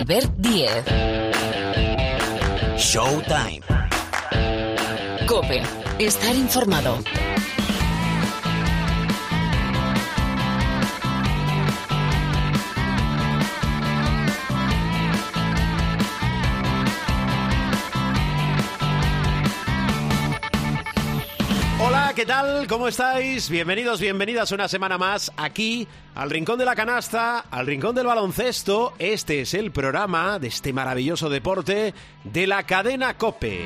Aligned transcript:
Albert 0.00 0.32
Diez. 0.38 0.82
Showtime. 2.78 3.60
Cope. 5.26 5.60
Estar 5.98 6.34
informado. 6.34 6.96
¿Qué 22.20 22.26
tal? 22.26 22.66
¿Cómo 22.66 22.86
estáis? 22.86 23.48
Bienvenidos, 23.48 23.98
bienvenidas 23.98 24.52
una 24.52 24.68
semana 24.68 24.98
más 24.98 25.32
aquí 25.38 25.88
al 26.14 26.28
Rincón 26.28 26.58
de 26.58 26.66
la 26.66 26.76
Canasta, 26.76 27.46
al 27.50 27.66
Rincón 27.66 27.94
del 27.94 28.08
Baloncesto. 28.08 28.92
Este 28.98 29.40
es 29.40 29.54
el 29.54 29.70
programa 29.70 30.38
de 30.38 30.48
este 30.48 30.74
maravilloso 30.74 31.30
deporte 31.30 31.94
de 32.24 32.46
la 32.46 32.64
cadena 32.64 33.16
Cope. 33.16 33.64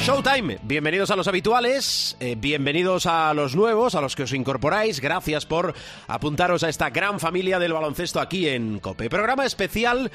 Showtime, 0.00 0.58
bienvenidos 0.64 1.12
a 1.12 1.16
los 1.16 1.28
habituales, 1.28 2.16
eh, 2.18 2.34
bienvenidos 2.36 3.06
a 3.06 3.32
los 3.32 3.54
nuevos, 3.54 3.94
a 3.94 4.00
los 4.00 4.16
que 4.16 4.24
os 4.24 4.32
incorporáis, 4.32 4.98
gracias 4.98 5.46
por 5.46 5.74
apuntaros 6.08 6.64
a 6.64 6.68
esta 6.68 6.90
gran 6.90 7.20
familia 7.20 7.60
del 7.60 7.72
baloncesto 7.72 8.18
aquí 8.18 8.48
en 8.48 8.80
Cope. 8.80 9.08
Programa 9.08 9.46
especial, 9.46 10.10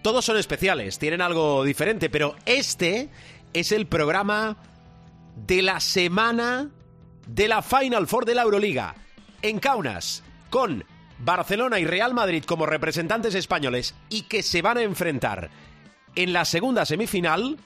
todos 0.00 0.24
son 0.24 0.38
especiales, 0.38 0.98
tienen 0.98 1.20
algo 1.20 1.64
diferente, 1.64 2.08
pero 2.08 2.34
este 2.46 3.10
es 3.52 3.72
el 3.72 3.86
programa 3.86 4.56
de 5.36 5.62
la 5.62 5.80
semana 5.80 6.70
de 7.26 7.48
la 7.48 7.62
Final 7.62 8.06
Four 8.06 8.24
de 8.24 8.34
la 8.34 8.42
Euroliga 8.42 8.94
en 9.42 9.58
Kaunas 9.58 10.22
con 10.50 10.84
Barcelona 11.18 11.78
y 11.78 11.84
Real 11.84 12.14
Madrid 12.14 12.44
como 12.44 12.66
representantes 12.66 13.34
españoles 13.34 13.94
y 14.08 14.22
que 14.22 14.42
se 14.42 14.62
van 14.62 14.78
a 14.78 14.82
enfrentar 14.82 15.50
en 16.14 16.32
la 16.32 16.44
segunda 16.44 16.84
semifinal, 16.84 17.58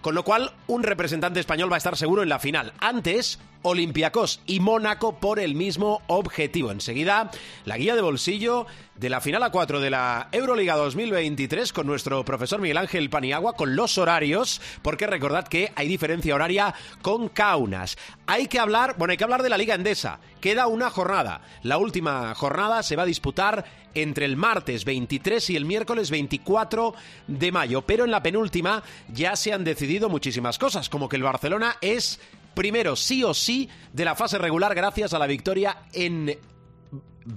con 0.00 0.14
lo 0.14 0.24
cual 0.24 0.52
un 0.66 0.82
representante 0.82 1.40
español 1.40 1.70
va 1.70 1.76
a 1.76 1.78
estar 1.78 1.96
seguro 1.96 2.22
en 2.22 2.28
la 2.28 2.38
final. 2.38 2.72
Antes, 2.80 3.38
Olympiacos 3.66 4.40
y 4.46 4.60
Mónaco 4.60 5.18
por 5.18 5.40
el 5.40 5.56
mismo 5.56 6.00
objetivo. 6.06 6.70
Enseguida, 6.70 7.32
la 7.64 7.76
guía 7.76 7.96
de 7.96 8.00
bolsillo 8.00 8.66
de 8.94 9.10
la 9.10 9.20
final 9.20 9.42
a 9.42 9.50
4 9.50 9.80
de 9.80 9.90
la 9.90 10.28
Euroliga 10.30 10.76
2023 10.76 11.72
con 11.72 11.88
nuestro 11.88 12.24
profesor 12.24 12.60
Miguel 12.60 12.78
Ángel 12.78 13.10
Paniagua 13.10 13.54
con 13.54 13.74
los 13.74 13.98
horarios, 13.98 14.60
porque 14.82 15.08
recordad 15.08 15.48
que 15.48 15.72
hay 15.74 15.88
diferencia 15.88 16.36
horaria 16.36 16.74
con 17.02 17.28
Kaunas. 17.28 17.98
Hay 18.26 18.46
que 18.46 18.60
hablar, 18.60 18.94
bueno, 18.98 19.10
hay 19.10 19.16
que 19.16 19.24
hablar 19.24 19.42
de 19.42 19.50
la 19.50 19.58
Liga 19.58 19.74
Endesa. 19.74 20.20
Queda 20.40 20.68
una 20.68 20.88
jornada. 20.88 21.40
La 21.64 21.78
última 21.78 22.36
jornada 22.36 22.84
se 22.84 22.94
va 22.94 23.02
a 23.02 23.06
disputar 23.06 23.64
entre 23.94 24.26
el 24.26 24.36
martes 24.36 24.84
23 24.84 25.50
y 25.50 25.56
el 25.56 25.64
miércoles 25.64 26.10
24 26.10 26.94
de 27.26 27.50
mayo, 27.50 27.82
pero 27.82 28.04
en 28.04 28.12
la 28.12 28.22
penúltima 28.22 28.84
ya 29.12 29.34
se 29.34 29.52
han 29.52 29.64
decidido 29.64 30.08
muchísimas 30.08 30.56
cosas, 30.56 30.88
como 30.88 31.08
que 31.08 31.16
el 31.16 31.24
Barcelona 31.24 31.78
es 31.80 32.20
primero 32.56 32.96
sí 32.96 33.22
o 33.22 33.34
sí 33.34 33.68
de 33.92 34.04
la 34.04 34.16
fase 34.16 34.38
regular 34.38 34.74
gracias 34.74 35.12
a 35.12 35.18
la 35.18 35.26
victoria 35.26 35.82
en 35.92 36.36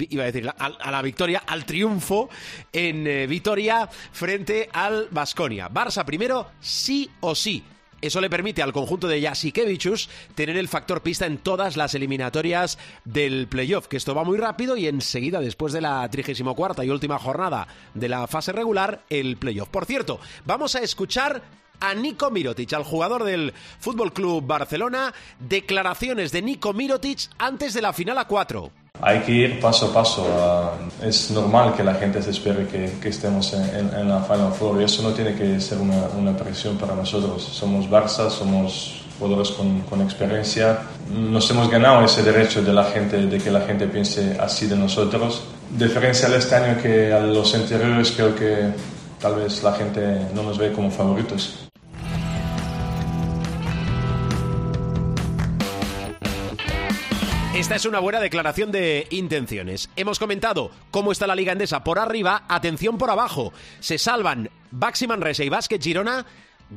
iba 0.10 0.24
a 0.24 0.28
decir, 0.28 0.48
a, 0.48 0.54
a, 0.54 0.92
la 0.92 1.02
victoria, 1.02 1.44
al 1.46 1.66
triunfo 1.66 2.30
en 2.72 3.06
eh, 3.06 3.28
Vitoria 3.28 3.90
frente 4.12 4.70
al 4.72 5.08
Vasconia. 5.12 5.70
Barça 5.70 6.06
primero, 6.06 6.52
sí 6.60 7.10
o 7.22 7.36
sí. 7.36 7.64
Eso 8.02 8.22
le 8.22 8.30
permite 8.30 8.62
al 8.62 8.72
conjunto 8.72 9.10
de 9.10 9.22
Jasikevichus 9.22 10.10
tener 10.36 10.56
el 10.56 10.70
factor 10.70 11.02
pista 11.02 11.26
en 11.26 11.38
todas 11.38 11.76
las 11.76 11.96
eliminatorias 11.96 12.78
del 13.04 13.48
playoff, 13.48 13.88
que 13.88 13.98
esto 13.98 14.16
va 14.16 14.24
muy 14.24 14.38
rápido 14.38 14.78
y 14.78 14.88
enseguida, 14.88 15.42
después 15.42 15.74
de 15.74 15.82
la 15.82 16.08
34 16.10 16.84
y 16.84 16.90
última 16.90 17.20
jornada 17.20 17.68
de 17.94 18.08
la 18.08 18.28
fase 18.28 18.54
regular, 18.54 19.04
el 19.10 19.36
playoff. 19.36 19.68
Por 19.68 19.86
cierto, 19.86 20.20
vamos 20.46 20.76
a 20.76 20.80
escuchar 20.80 21.42
a 21.80 21.94
Nico 21.94 22.30
Mirotic, 22.32 22.74
al 22.74 22.84
jugador 22.84 23.24
del 23.24 23.54
Fútbol 23.80 24.14
Club 24.14 24.46
Barcelona, 24.46 25.14
declaraciones 25.40 26.32
de 26.32 26.42
Nico 26.42 26.74
Mirotic 26.74 27.30
antes 27.38 27.74
de 27.74 27.82
la 27.82 27.94
final 27.94 28.18
a 28.18 28.26
4. 28.26 28.72
Hay 29.02 29.20
que 29.22 29.32
ir 29.32 29.60
paso 29.62 29.88
a 29.88 29.94
paso. 29.94 30.26
Es 31.02 31.32
normal 31.32 31.74
que 31.76 31.84
la 31.84 31.94
gente 31.94 32.22
se 32.22 32.32
espere 32.32 32.68
que, 32.68 32.98
que 33.02 33.10
estemos 33.10 33.54
en, 33.54 33.64
en, 33.64 33.94
en, 33.94 34.10
la 34.10 34.22
Final 34.24 34.52
Four 34.52 34.82
y 34.82 34.84
eso 34.84 35.02
no 35.04 35.14
tiene 35.14 35.36
que 35.36 35.60
ser 35.62 35.78
una, 35.78 36.08
una 36.18 36.36
presión 36.36 36.78
para 36.78 36.96
nosotros. 36.96 37.42
Somos 37.44 37.90
Barça, 37.90 38.30
somos 38.30 39.04
jugadores 39.18 39.52
con, 39.52 39.82
con, 39.82 40.02
experiencia. 40.02 40.80
Nos 41.10 41.50
hemos 41.50 41.70
ganado 41.70 42.04
ese 42.04 42.24
derecho 42.24 42.62
de 42.62 42.74
la 42.74 42.86
gente, 42.86 43.26
de 43.26 43.38
que 43.38 43.50
la 43.50 43.62
gente 43.62 43.88
piense 43.88 44.38
así 44.38 44.68
de 44.68 44.76
nosotros. 44.76 45.44
Diferencial 45.78 46.34
este 46.34 46.56
año 46.56 46.82
que 46.82 47.14
a 47.14 47.20
los 47.22 47.54
anteriores 47.56 48.12
creo 48.12 48.36
que 48.36 48.74
tal 49.22 49.36
vez 49.36 49.64
la 49.64 49.74
gente 49.74 50.28
no 50.34 50.44
nos 50.44 50.58
ve 50.58 50.74
como 50.74 50.92
favoritos. 50.92 51.69
Esta 57.60 57.76
es 57.76 57.86
una 57.86 58.00
buena 58.00 58.22
declaración 58.22 58.72
de 58.72 59.06
intenciones. 59.10 59.90
Hemos 59.98 60.18
comentado 60.18 60.72
cómo 60.92 61.12
está 61.12 61.28
la 61.28 61.36
Liga 61.36 61.52
Endesa 61.52 61.84
por 61.84 62.00
arriba, 62.00 62.46
atención 62.48 62.98
por 62.98 63.10
abajo. 63.10 63.52
Se 63.82 63.98
salvan 63.98 64.50
Baxi 64.72 65.08
Manresa 65.08 65.44
y 65.44 65.50
Básquet 65.50 65.84
Girona. 65.84 66.26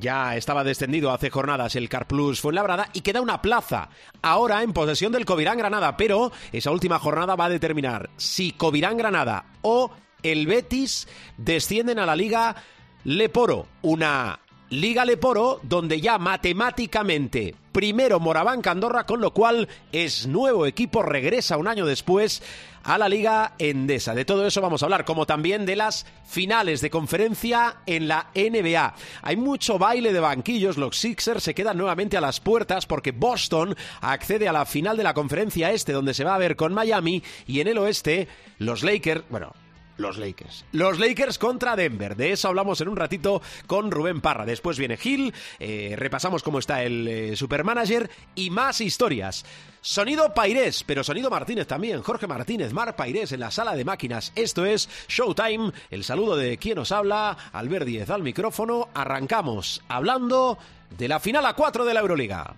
Ya 0.00 0.34
estaba 0.34 0.64
descendido 0.64 1.12
hace 1.12 1.30
jornadas 1.30 1.76
el 1.76 1.88
Carplus 1.88 2.40
Fuenlabrada 2.40 2.88
y 2.94 3.02
queda 3.02 3.20
una 3.20 3.40
plaza 3.40 3.90
ahora 4.22 4.64
en 4.64 4.72
posesión 4.72 5.12
del 5.12 5.24
Covirán 5.24 5.56
Granada, 5.56 5.96
pero 5.96 6.32
esa 6.50 6.72
última 6.72 6.98
jornada 6.98 7.36
va 7.36 7.44
a 7.44 7.50
determinar 7.50 8.10
si 8.16 8.50
Covirán 8.50 8.96
Granada 8.96 9.44
o 9.62 9.92
el 10.24 10.48
Betis 10.48 11.06
descienden 11.36 12.00
a 12.00 12.06
la 12.06 12.16
Liga 12.16 12.56
Leporo, 13.04 13.68
una 13.82 14.40
Liga 14.72 15.04
Leporo 15.04 15.60
donde 15.62 16.00
ya 16.00 16.16
matemáticamente 16.16 17.54
primero 17.72 18.18
Moraván 18.20 18.62
Candorra, 18.62 19.04
con 19.04 19.20
lo 19.20 19.34
cual 19.34 19.68
es 19.92 20.26
nuevo 20.26 20.64
equipo, 20.64 21.02
regresa 21.02 21.58
un 21.58 21.68
año 21.68 21.84
después 21.84 22.42
a 22.82 22.96
la 22.96 23.06
Liga 23.06 23.52
Endesa. 23.58 24.14
De 24.14 24.24
todo 24.24 24.46
eso 24.46 24.62
vamos 24.62 24.82
a 24.82 24.86
hablar, 24.86 25.04
como 25.04 25.26
también 25.26 25.66
de 25.66 25.76
las 25.76 26.06
finales 26.24 26.80
de 26.80 26.88
conferencia 26.88 27.82
en 27.84 28.08
la 28.08 28.28
NBA. 28.34 28.94
Hay 29.20 29.36
mucho 29.36 29.78
baile 29.78 30.10
de 30.10 30.20
banquillos, 30.20 30.78
los 30.78 30.96
Sixers 30.96 31.44
se 31.44 31.54
quedan 31.54 31.76
nuevamente 31.76 32.16
a 32.16 32.22
las 32.22 32.40
puertas 32.40 32.86
porque 32.86 33.12
Boston 33.12 33.76
accede 34.00 34.48
a 34.48 34.54
la 34.54 34.64
final 34.64 34.96
de 34.96 35.04
la 35.04 35.12
conferencia 35.12 35.70
este, 35.70 35.92
donde 35.92 36.14
se 36.14 36.24
va 36.24 36.34
a 36.34 36.38
ver 36.38 36.56
con 36.56 36.72
Miami, 36.72 37.22
y 37.46 37.60
en 37.60 37.68
el 37.68 37.76
oeste 37.76 38.26
los 38.56 38.82
Lakers, 38.82 39.24
bueno, 39.28 39.52
los 39.96 40.18
Lakers. 40.18 40.64
Los 40.72 40.98
Lakers 40.98 41.38
contra 41.38 41.76
Denver. 41.76 42.16
De 42.16 42.32
eso 42.32 42.48
hablamos 42.48 42.80
en 42.80 42.88
un 42.88 42.96
ratito 42.96 43.42
con 43.66 43.90
Rubén 43.90 44.20
Parra. 44.20 44.46
Después 44.46 44.78
viene 44.78 44.96
Gil, 44.96 45.32
eh, 45.58 45.94
repasamos 45.96 46.42
cómo 46.42 46.58
está 46.58 46.82
el 46.82 47.08
eh, 47.08 47.36
Supermanager 47.36 48.10
y 48.34 48.50
más 48.50 48.80
historias. 48.80 49.44
Sonido 49.80 50.32
Pairés, 50.32 50.84
pero 50.84 51.02
sonido 51.02 51.28
Martínez 51.28 51.66
también. 51.66 52.02
Jorge 52.02 52.26
Martínez, 52.26 52.72
Mar 52.72 52.94
Pairés 52.94 53.32
en 53.32 53.40
la 53.40 53.50
sala 53.50 53.74
de 53.74 53.84
máquinas. 53.84 54.32
Esto 54.36 54.64
es 54.64 54.88
Showtime. 55.08 55.72
El 55.90 56.04
saludo 56.04 56.36
de 56.36 56.56
quien 56.58 56.76
nos 56.76 56.92
habla, 56.92 57.36
Albert 57.52 57.86
Díez 57.86 58.10
al 58.10 58.22
micrófono. 58.22 58.88
Arrancamos 58.94 59.82
hablando 59.88 60.58
de 60.96 61.08
la 61.08 61.20
final 61.20 61.46
a 61.46 61.54
4 61.54 61.84
de 61.84 61.94
la 61.94 62.00
Euroliga. 62.00 62.54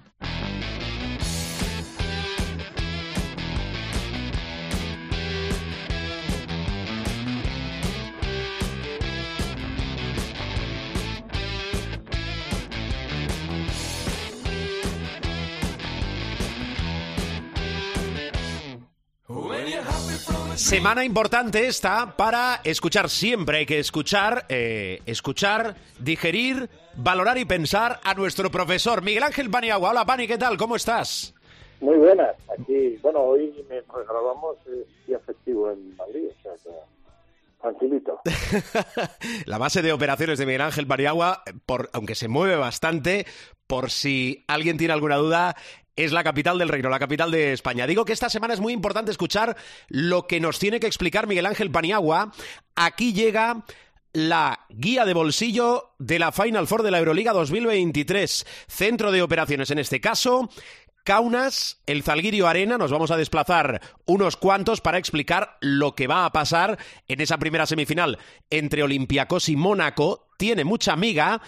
Semana 20.56 21.04
importante 21.04 21.66
esta 21.66 22.16
para 22.16 22.60
escuchar. 22.62 23.10
Siempre 23.10 23.58
hay 23.58 23.66
que 23.66 23.80
escuchar, 23.80 24.46
eh, 24.48 25.00
escuchar, 25.04 25.74
digerir, 25.98 26.70
valorar 26.94 27.38
y 27.38 27.44
pensar 27.44 27.98
a 28.04 28.14
nuestro 28.14 28.50
profesor 28.52 29.02
Miguel 29.02 29.24
Ángel 29.24 29.50
Paniagua. 29.50 29.90
Hola 29.90 30.04
Pani, 30.04 30.28
¿qué 30.28 30.38
tal? 30.38 30.56
¿Cómo 30.56 30.76
estás? 30.76 31.34
Muy 31.80 31.96
buenas. 31.98 32.36
Aquí, 32.56 32.96
bueno, 33.02 33.20
hoy 33.20 33.52
mientras 33.68 34.06
grabamos 34.06 34.56
es 34.66 35.06
día 35.06 35.18
festivo 35.18 35.72
en 35.72 35.96
Madrid, 35.96 36.28
o 36.28 36.42
sea 36.42 36.52
que 36.62 36.70
tranquilito. 37.60 38.20
La 39.46 39.58
base 39.58 39.82
de 39.82 39.92
operaciones 39.92 40.38
de 40.38 40.46
Miguel 40.46 40.60
Ángel 40.60 40.86
Paniagua, 40.86 41.42
por, 41.66 41.90
aunque 41.92 42.14
se 42.14 42.28
mueve 42.28 42.56
bastante, 42.56 43.26
por 43.66 43.90
si 43.90 44.44
alguien 44.46 44.76
tiene 44.76 44.92
alguna 44.92 45.16
duda, 45.16 45.56
es 45.96 46.12
la 46.12 46.24
capital 46.24 46.58
del 46.58 46.68
reino, 46.68 46.88
la 46.88 46.98
capital 46.98 47.30
de 47.30 47.52
España. 47.52 47.86
Digo 47.86 48.04
que 48.04 48.12
esta 48.12 48.28
semana 48.28 48.54
es 48.54 48.60
muy 48.60 48.72
importante 48.72 49.10
escuchar 49.10 49.56
lo 49.88 50.26
que 50.26 50.40
nos 50.40 50.58
tiene 50.58 50.80
que 50.80 50.86
explicar 50.86 51.26
Miguel 51.26 51.46
Ángel 51.46 51.70
Paniagua. 51.70 52.32
Aquí 52.74 53.12
llega 53.12 53.64
la 54.12 54.60
guía 54.70 55.04
de 55.04 55.14
bolsillo 55.14 55.94
de 55.98 56.18
la 56.18 56.32
Final 56.32 56.66
Four 56.66 56.82
de 56.82 56.90
la 56.90 56.98
Euroliga 56.98 57.32
2023. 57.32 58.46
Centro 58.68 59.12
de 59.12 59.22
operaciones 59.22 59.70
en 59.70 59.78
este 59.78 60.00
caso. 60.00 60.48
Kaunas, 61.04 61.82
el 61.84 62.02
Zalgirio 62.02 62.48
Arena, 62.48 62.78
nos 62.78 62.90
vamos 62.90 63.10
a 63.10 63.18
desplazar 63.18 63.82
unos 64.06 64.38
cuantos 64.38 64.80
para 64.80 64.96
explicar 64.96 65.58
lo 65.60 65.94
que 65.94 66.06
va 66.06 66.24
a 66.24 66.32
pasar 66.32 66.78
en 67.08 67.20
esa 67.20 67.36
primera 67.36 67.66
semifinal 67.66 68.18
entre 68.48 68.82
Olympiacos 68.82 69.50
y 69.50 69.56
Mónaco. 69.56 70.28
Tiene 70.38 70.64
mucha 70.64 70.94
amiga, 70.94 71.42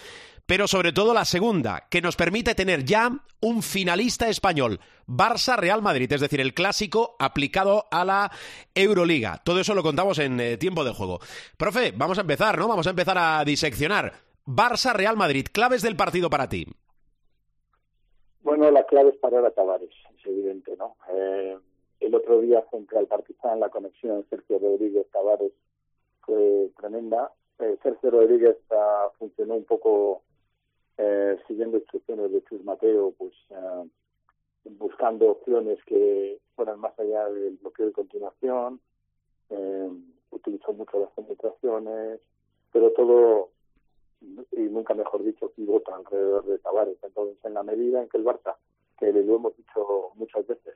pero 0.47 0.67
sobre 0.67 0.93
todo 0.93 1.13
la 1.13 1.25
segunda, 1.25 1.83
que 1.91 2.01
nos 2.01 2.15
permite 2.15 2.55
tener 2.55 2.85
ya 2.85 3.11
un 3.41 3.61
finalista 3.61 4.29
español, 4.29 4.79
Barça-Real 5.05 5.81
Madrid, 5.81 6.11
es 6.11 6.21
decir, 6.21 6.39
el 6.39 6.53
clásico 6.53 7.15
aplicado 7.19 7.83
a 7.91 8.05
la 8.05 8.31
Euroliga. 8.73 9.41
Todo 9.43 9.59
eso 9.59 9.75
lo 9.75 9.83
contamos 9.83 10.17
en 10.19 10.39
eh, 10.39 10.57
tiempo 10.57 10.83
de 10.85 10.93
juego. 10.93 11.19
Profe, 11.57 11.93
vamos 11.95 12.17
a 12.17 12.21
empezar, 12.21 12.57
¿no? 12.57 12.67
Vamos 12.67 12.87
a 12.87 12.91
empezar 12.91 13.17
a 13.17 13.43
diseccionar. 13.43 14.13
Barça-Real 14.45 15.17
Madrid, 15.17 15.47
claves 15.51 15.81
del 15.81 15.97
partido 15.97 16.29
para 16.29 16.47
ti. 16.47 16.65
Bueno, 18.41 18.71
la 18.71 18.85
clave 18.85 19.09
es 19.09 19.17
parar 19.17 19.45
a 19.45 19.51
Tavares, 19.51 19.89
es 20.17 20.25
evidente, 20.25 20.77
¿no? 20.77 20.95
Eh, 21.13 21.57
el 21.99 22.15
otro 22.15 22.39
día 22.39 22.61
frente 22.71 22.97
al 22.97 23.07
Partizan 23.07 23.59
la 23.59 23.69
conexión 23.69 24.25
Sergio 24.29 24.59
Rodríguez-Tavares 24.59 25.51
fue 26.21 26.71
tremenda. 26.79 27.33
Eh, 27.59 27.77
Sergio 27.83 28.11
Rodríguez 28.11 28.55
uh, 28.69 29.11
funcionó 29.17 29.55
un 29.55 29.65
poco 29.65 30.21
eh, 30.97 31.37
siguiendo 31.47 31.77
instrucciones 31.77 32.31
de 32.31 32.43
Chus 32.45 32.63
Mateo, 32.63 33.13
pues 33.17 33.33
uh, 33.49 33.87
buscando 34.65 35.31
opciones 35.31 35.79
que 35.85 36.39
fueran 36.55 36.79
más 36.79 36.97
allá 36.99 37.29
del 37.29 37.57
bloqueo 37.57 37.87
de 37.87 37.91
continuación, 37.91 38.79
eh, 39.49 39.89
utilizó 40.31 40.73
mucho 40.73 40.99
las 40.99 41.11
penetraciones, 41.11 42.19
pero 42.71 42.91
todo 42.91 43.49
y 44.51 44.61
nunca 44.61 44.93
mejor 44.93 45.23
dicho, 45.23 45.49
pivota 45.51 45.95
alrededor 45.95 46.45
de 46.45 46.57
Tavares. 46.59 46.97
Entonces, 47.03 47.37
en 47.45 47.53
la 47.53 47.63
medida 47.63 48.01
en 48.01 48.09
que 48.09 48.17
el 48.17 48.25
Barça, 48.25 48.55
que 48.97 49.11
lo 49.11 49.35
hemos 49.35 49.55
dicho 49.55 50.11
muchas 50.15 50.45
veces, 50.47 50.75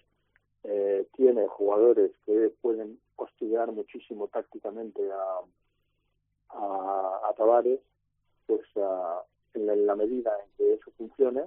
eh, 0.63 1.07
tiene 1.15 1.47
jugadores 1.47 2.11
que 2.25 2.51
pueden 2.61 2.99
hostigar 3.15 3.71
muchísimo 3.71 4.27
tácticamente 4.27 5.01
a, 5.11 5.39
a, 6.49 7.21
a 7.29 7.33
Tavares, 7.33 7.79
pues 8.45 8.61
uh, 8.75 9.21
en, 9.53 9.67
la, 9.67 9.75
la, 9.75 9.95
medida 9.95 10.31
en 10.43 10.51
que 10.57 10.73
eso 10.73 10.91
funcione, 10.97 11.43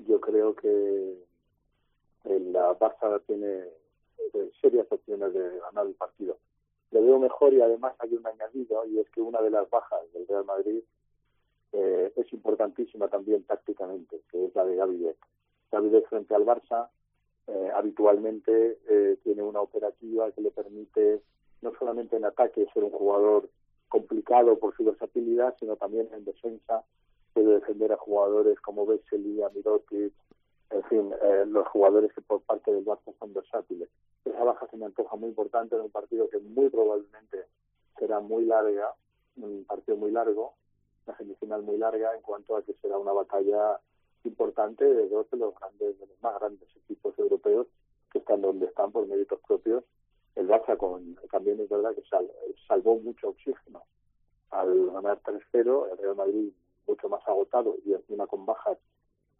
yo 0.00 0.20
creo 0.20 0.54
que 0.54 1.14
el 2.24 2.52
Barça 2.52 3.22
tiene 3.26 3.64
eh, 4.18 4.50
serias 4.60 4.86
opciones 4.90 5.32
de 5.32 5.58
ganar 5.58 5.86
el 5.86 5.94
partido. 5.94 6.38
Lo 6.90 7.02
veo 7.02 7.18
mejor 7.18 7.52
y 7.52 7.60
además 7.60 7.94
hay 7.98 8.14
un 8.14 8.26
añadido 8.26 8.86
y 8.86 9.00
es 9.00 9.10
que 9.10 9.20
una 9.20 9.40
de 9.42 9.50
las 9.50 9.68
bajas 9.68 10.00
del 10.12 10.26
Real 10.26 10.44
Madrid 10.44 10.80
eh, 11.72 12.12
es 12.14 12.32
importantísima 12.32 13.08
también 13.08 13.42
tácticamente, 13.44 14.20
que 14.30 14.46
es 14.46 14.54
la 14.54 14.64
de. 14.64 14.76
Gaby 14.76 15.88
Beck 15.88 16.08
frente 16.08 16.34
al 16.34 16.44
Barça 16.46 16.88
eh, 17.48 17.70
habitualmente 17.74 18.78
eh, 18.88 19.18
tiene 19.24 19.42
una 19.42 19.60
operativa 19.60 20.30
que 20.30 20.40
le 20.40 20.50
permite 20.50 21.20
no 21.62 21.72
solamente 21.78 22.16
en 22.16 22.24
ataque 22.24 22.66
ser 22.72 22.84
un 22.84 22.90
jugador 22.90 23.50
complicado 23.88 24.58
por 24.58 24.74
su 24.76 24.84
versatilidad, 24.84 25.54
sino 25.58 25.76
también 25.76 26.08
en 26.12 26.24
defensa 26.24 26.84
puede 27.34 27.54
defender 27.54 27.92
a 27.92 27.96
jugadores 27.96 28.58
como 28.60 28.86
Vesely, 28.86 29.42
Mirotic, 29.54 30.12
en 30.70 30.82
fin, 30.84 31.12
eh, 31.22 31.44
los 31.46 31.66
jugadores 31.68 32.12
que 32.14 32.22
por 32.22 32.40
parte 32.42 32.72
del 32.72 32.84
Barça 32.84 33.12
son 33.18 33.34
versátiles. 33.34 33.88
Esa 34.24 34.42
baja 34.42 34.66
se 34.68 34.76
me 34.76 34.86
antoja 34.86 35.14
muy 35.16 35.28
importante 35.28 35.76
en 35.76 35.82
un 35.82 35.90
partido 35.90 36.28
que 36.30 36.38
muy 36.38 36.68
probablemente 36.70 37.46
será 37.98 38.20
muy 38.20 38.44
larga, 38.44 38.94
un 39.36 39.64
partido 39.64 39.96
muy 39.96 40.10
largo, 40.10 40.54
una 41.06 41.16
semifinal 41.16 41.62
muy 41.62 41.76
larga 41.76 42.14
en 42.14 42.22
cuanto 42.22 42.56
a 42.56 42.62
que 42.62 42.74
será 42.74 42.98
una 42.98 43.12
batalla 43.12 43.78
importante 44.24 44.84
de 44.84 45.08
dos 45.08 45.30
de 45.30 45.36
los 45.36 45.54
grandes, 45.58 45.98
de 45.98 46.06
los 46.06 46.22
más 46.22 46.38
grandes 46.40 46.68
equipos 46.76 47.16
europeos 47.18 47.66
que 48.10 48.18
están 48.18 48.40
donde 48.40 48.66
están 48.66 48.90
por 48.90 49.06
méritos 49.06 49.40
propios. 49.46 49.84
El 50.34 50.48
Barça 50.48 50.76
con 50.76 51.16
también 51.30 51.60
es 51.60 51.68
verdad 51.68 51.94
que 51.94 52.02
sal, 52.08 52.28
salvó 52.66 52.98
mucho 52.98 53.28
oxígeno 53.28 53.84
al 54.50 54.90
ganar 54.90 55.20
3-0, 55.22 55.92
el 55.92 55.98
Real 55.98 56.16
Madrid 56.16 56.52
mucho 56.86 57.08
más 57.08 57.26
agotado 57.26 57.76
y 57.84 57.92
encima 57.92 58.26
con 58.26 58.46
bajas 58.46 58.78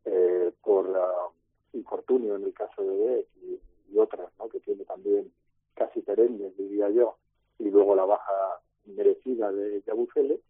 eh, 0.04 0.52
por 0.62 0.88
uh, 0.88 1.76
infortunio 1.76 2.36
en 2.36 2.44
el 2.44 2.52
caso 2.52 2.82
de 2.82 2.96
Beck 2.96 3.26
y, 3.42 3.94
y, 3.94 3.98
otras, 3.98 4.30
¿no? 4.38 4.48
que 4.48 4.60
tiene 4.60 4.84
también 4.84 5.32
casi 5.74 6.00
perennes, 6.00 6.56
diría 6.56 6.90
yo, 6.90 7.16
y 7.58 7.70
luego 7.70 7.94
la 7.94 8.04
baja 8.04 8.60
merecida 8.86 9.50
de 9.50 9.82
Yabusele, 9.86 10.40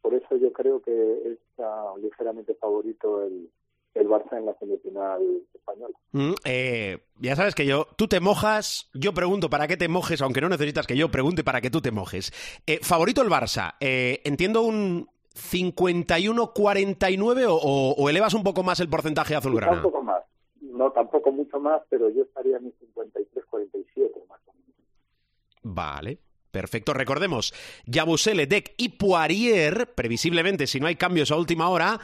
por 0.00 0.14
eso 0.14 0.36
yo 0.36 0.52
creo 0.52 0.80
que 0.80 1.32
está 1.32 1.96
ligeramente 1.96 2.54
favorito 2.54 3.22
el, 3.22 3.50
el 3.94 4.08
Barça 4.08 4.36
en 4.38 4.46
la 4.46 4.54
semifinal 4.58 5.20
española. 5.54 5.96
Mm, 6.12 6.34
eh, 6.44 6.98
ya 7.18 7.34
sabes 7.34 7.54
que 7.54 7.66
yo, 7.66 7.88
tú 7.96 8.06
te 8.06 8.20
mojas, 8.20 8.90
yo 8.94 9.14
pregunto 9.14 9.50
para 9.50 9.66
qué 9.66 9.76
te 9.76 9.88
mojes, 9.88 10.22
aunque 10.22 10.40
no 10.40 10.48
necesitas 10.48 10.86
que 10.86 10.96
yo 10.96 11.10
pregunte 11.10 11.44
para 11.44 11.60
que 11.60 11.70
tú 11.70 11.80
te 11.80 11.90
mojes. 11.90 12.32
Eh, 12.66 12.78
favorito 12.82 13.22
el 13.22 13.28
Barça, 13.28 13.74
eh, 13.80 14.20
entiendo 14.24 14.62
un 14.62 15.08
51-49 15.36 17.46
o, 17.48 17.94
o, 17.96 18.08
elevas 18.08 18.32
un 18.34 18.42
poco 18.42 18.62
más 18.62 18.80
el 18.80 18.88
porcentaje 18.88 19.34
azulgrana. 19.34 19.76
Un 19.76 19.82
poco 19.82 20.02
más, 20.02 20.22
no 20.60 20.90
tampoco 20.92 21.30
mucho 21.30 21.60
más, 21.60 21.82
pero 21.88 22.08
yo 22.10 22.22
estaría 22.22 22.56
en 22.56 22.72
53-47 22.72 24.26
más 24.28 24.40
o 24.46 24.52
menos. 24.52 24.74
Vale, 25.62 26.18
Perfecto, 26.56 26.94
recordemos, 26.94 27.52
Yabusele, 27.84 28.46
Deck 28.46 28.72
y 28.78 28.88
Poirier, 28.88 29.92
previsiblemente, 29.94 30.66
si 30.66 30.80
no 30.80 30.86
hay 30.86 30.96
cambios 30.96 31.30
a 31.30 31.36
última 31.36 31.68
hora, 31.68 32.00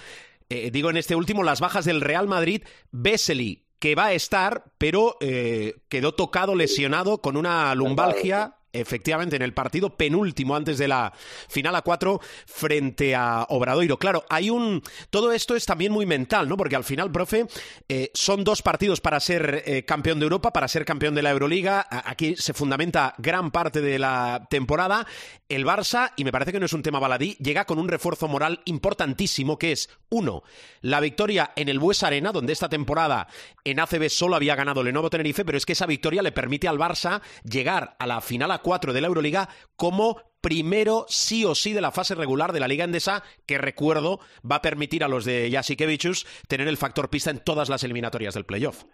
eh, 0.50 0.70
digo 0.70 0.90
en 0.90 0.99
este 0.99 1.17
último, 1.17 1.43
las 1.43 1.62
bajas 1.62 1.87
del 1.87 2.02
Real 2.02 2.28
Madrid, 2.28 2.62
Vesely, 2.90 3.64
que 3.78 3.94
va 3.94 4.06
a 4.06 4.12
estar, 4.12 4.64
pero 4.76 5.17
eh, 5.23 5.76
quedó 5.88 6.12
tocado, 6.12 6.55
lesionado, 6.55 7.23
con 7.23 7.38
una 7.38 7.75
lumbalgia 7.75 8.56
efectivamente 8.73 9.37
en 9.37 9.43
el 9.43 9.55
partido 9.55 9.97
penúltimo 9.97 10.57
antes 10.57 10.79
de 10.79 10.89
la 10.89 11.13
final 11.49 11.77
a 11.77 11.83
cuatro 11.83 12.21
frente 12.47 13.15
a 13.15 13.47
Obradoiro. 13.49 13.99
Claro, 13.99 14.25
hay 14.29 14.51
un. 14.51 14.83
Todo 15.11 15.33
esto 15.33 15.57
es 15.57 15.67
también 15.67 15.93
muy 15.93 16.07
mental, 16.07 16.49
¿no? 16.49 16.57
Porque 16.57 16.77
al 16.77 16.85
final, 16.85 17.11
profe, 17.11 17.47
eh, 17.89 18.11
son 18.15 18.45
dos 18.45 18.63
partidos 18.63 19.01
para 19.01 19.21
ser 19.21 19.63
eh, 19.67 19.85
campeón 19.85 20.19
de 20.19 20.25
Europa, 20.25 20.53
para 20.53 20.69
ser 20.69 20.85
campeón 20.85 21.15
de 21.15 21.23
la 21.23 21.31
Euroliga. 21.31 21.87
Aquí 21.91 22.37
se 22.37 22.55
fundamenta 22.55 23.15
gran 23.19 23.51
parte 23.51 23.81
de 23.81 23.99
la 23.99 24.47
temporada. 24.51 25.07
El 25.49 25.67
Barça, 25.67 26.13
y 26.17 26.25
me 26.25 26.33
parece 26.33 26.53
que 26.53 26.61
no 26.61 26.67
es 26.67 26.73
un 26.73 26.83
tema 26.83 26.99
baladí, 26.99 27.37
llega 27.39 27.67
con 27.67 27.79
un 27.79 27.89
refuerzo 27.89 28.27
moral 28.27 28.63
importantísimo 28.65 29.59
que 29.59 29.73
es, 29.73 29.91
uno, 30.09 30.43
la 30.81 31.01
victoria 31.01 31.53
en 31.57 31.69
el 31.69 31.79
Bues 31.79 32.03
Arena, 32.03 32.33
donde 32.33 32.55
esta 32.55 32.71
temporada 32.71 33.29
en 33.65 33.79
ACB 33.79 34.09
solo 34.09 34.37
había 34.37 34.55
ganado 34.55 34.83
Lenovo 34.83 35.11
Tenerife, 35.11 35.45
pero 35.45 35.59
es 35.59 35.67
que 35.67 35.75
esa 35.75 35.85
victoria 35.85 36.23
le 36.23 36.33
permite 36.33 36.69
al 36.69 36.79
Barça 36.79 37.21
llegar 37.45 37.97
a 37.99 38.07
la 38.07 38.23
final 38.23 38.51
a 38.51 38.62
4 38.62 38.93
de 38.93 39.00
la 39.00 39.09
Euroliga 39.09 39.49
como 39.76 40.17
primero 40.41 41.04
sí 41.09 41.45
o 41.45 41.54
sí 41.54 41.73
de 41.73 41.81
la 41.81 41.92
fase 41.92 42.14
regular 42.14 42.52
de 42.52 42.61
la 42.61 42.69
Liga 42.69 42.85
Endesa, 42.85 43.23
que 43.47 43.59
recuerdo 43.59 44.19
va 44.50 44.57
a 44.57 44.62
permitir 44.62 45.04
a 45.04 45.09
los 45.09 45.25
de 45.25 45.50
Jasikevichus 45.50 46.26
tener 46.49 46.69
el 46.69 46.76
factor 46.76 47.11
pista 47.11 47.31
en 47.31 47.45
todas 47.45 47.69
las 47.69 47.85
eliminatorias 47.85 48.35
del 48.35 48.45
playoff. 48.45 48.85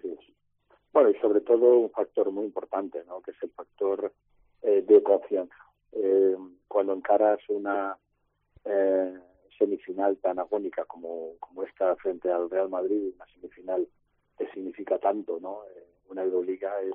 Bueno, 0.93 1.11
y 1.11 1.15
sobre 1.21 1.41
todo 1.41 1.79
un 1.79 1.91
factor 1.91 2.31
muy 2.31 2.45
importante, 2.45 3.03
¿no? 3.07 3.21
que 3.21 3.31
es 3.31 3.43
el 3.43 3.51
factor 3.51 4.13
eh, 4.63 4.85
de 4.87 5.03
confianza. 5.03 5.55
Eh, 5.93 6.37
cuando 6.67 6.93
encaras 6.93 7.41
una 7.49 7.97
eh, 8.65 9.15
semifinal 9.59 10.17
tan 10.19 10.39
agónica 10.39 10.85
como, 10.85 11.35
como 11.41 11.65
esta 11.65 11.97
frente 11.97 12.31
al 12.31 12.51
Real 12.51 12.69
Madrid, 12.69 13.13
una 13.15 13.27
semifinal 13.27 13.87
que 14.37 14.49
significa 14.53 14.99
tanto, 14.99 15.39
¿no? 15.41 15.63
Eh, 15.75 15.87
una 16.09 16.23
Euroliga 16.23 16.81
es 16.81 16.95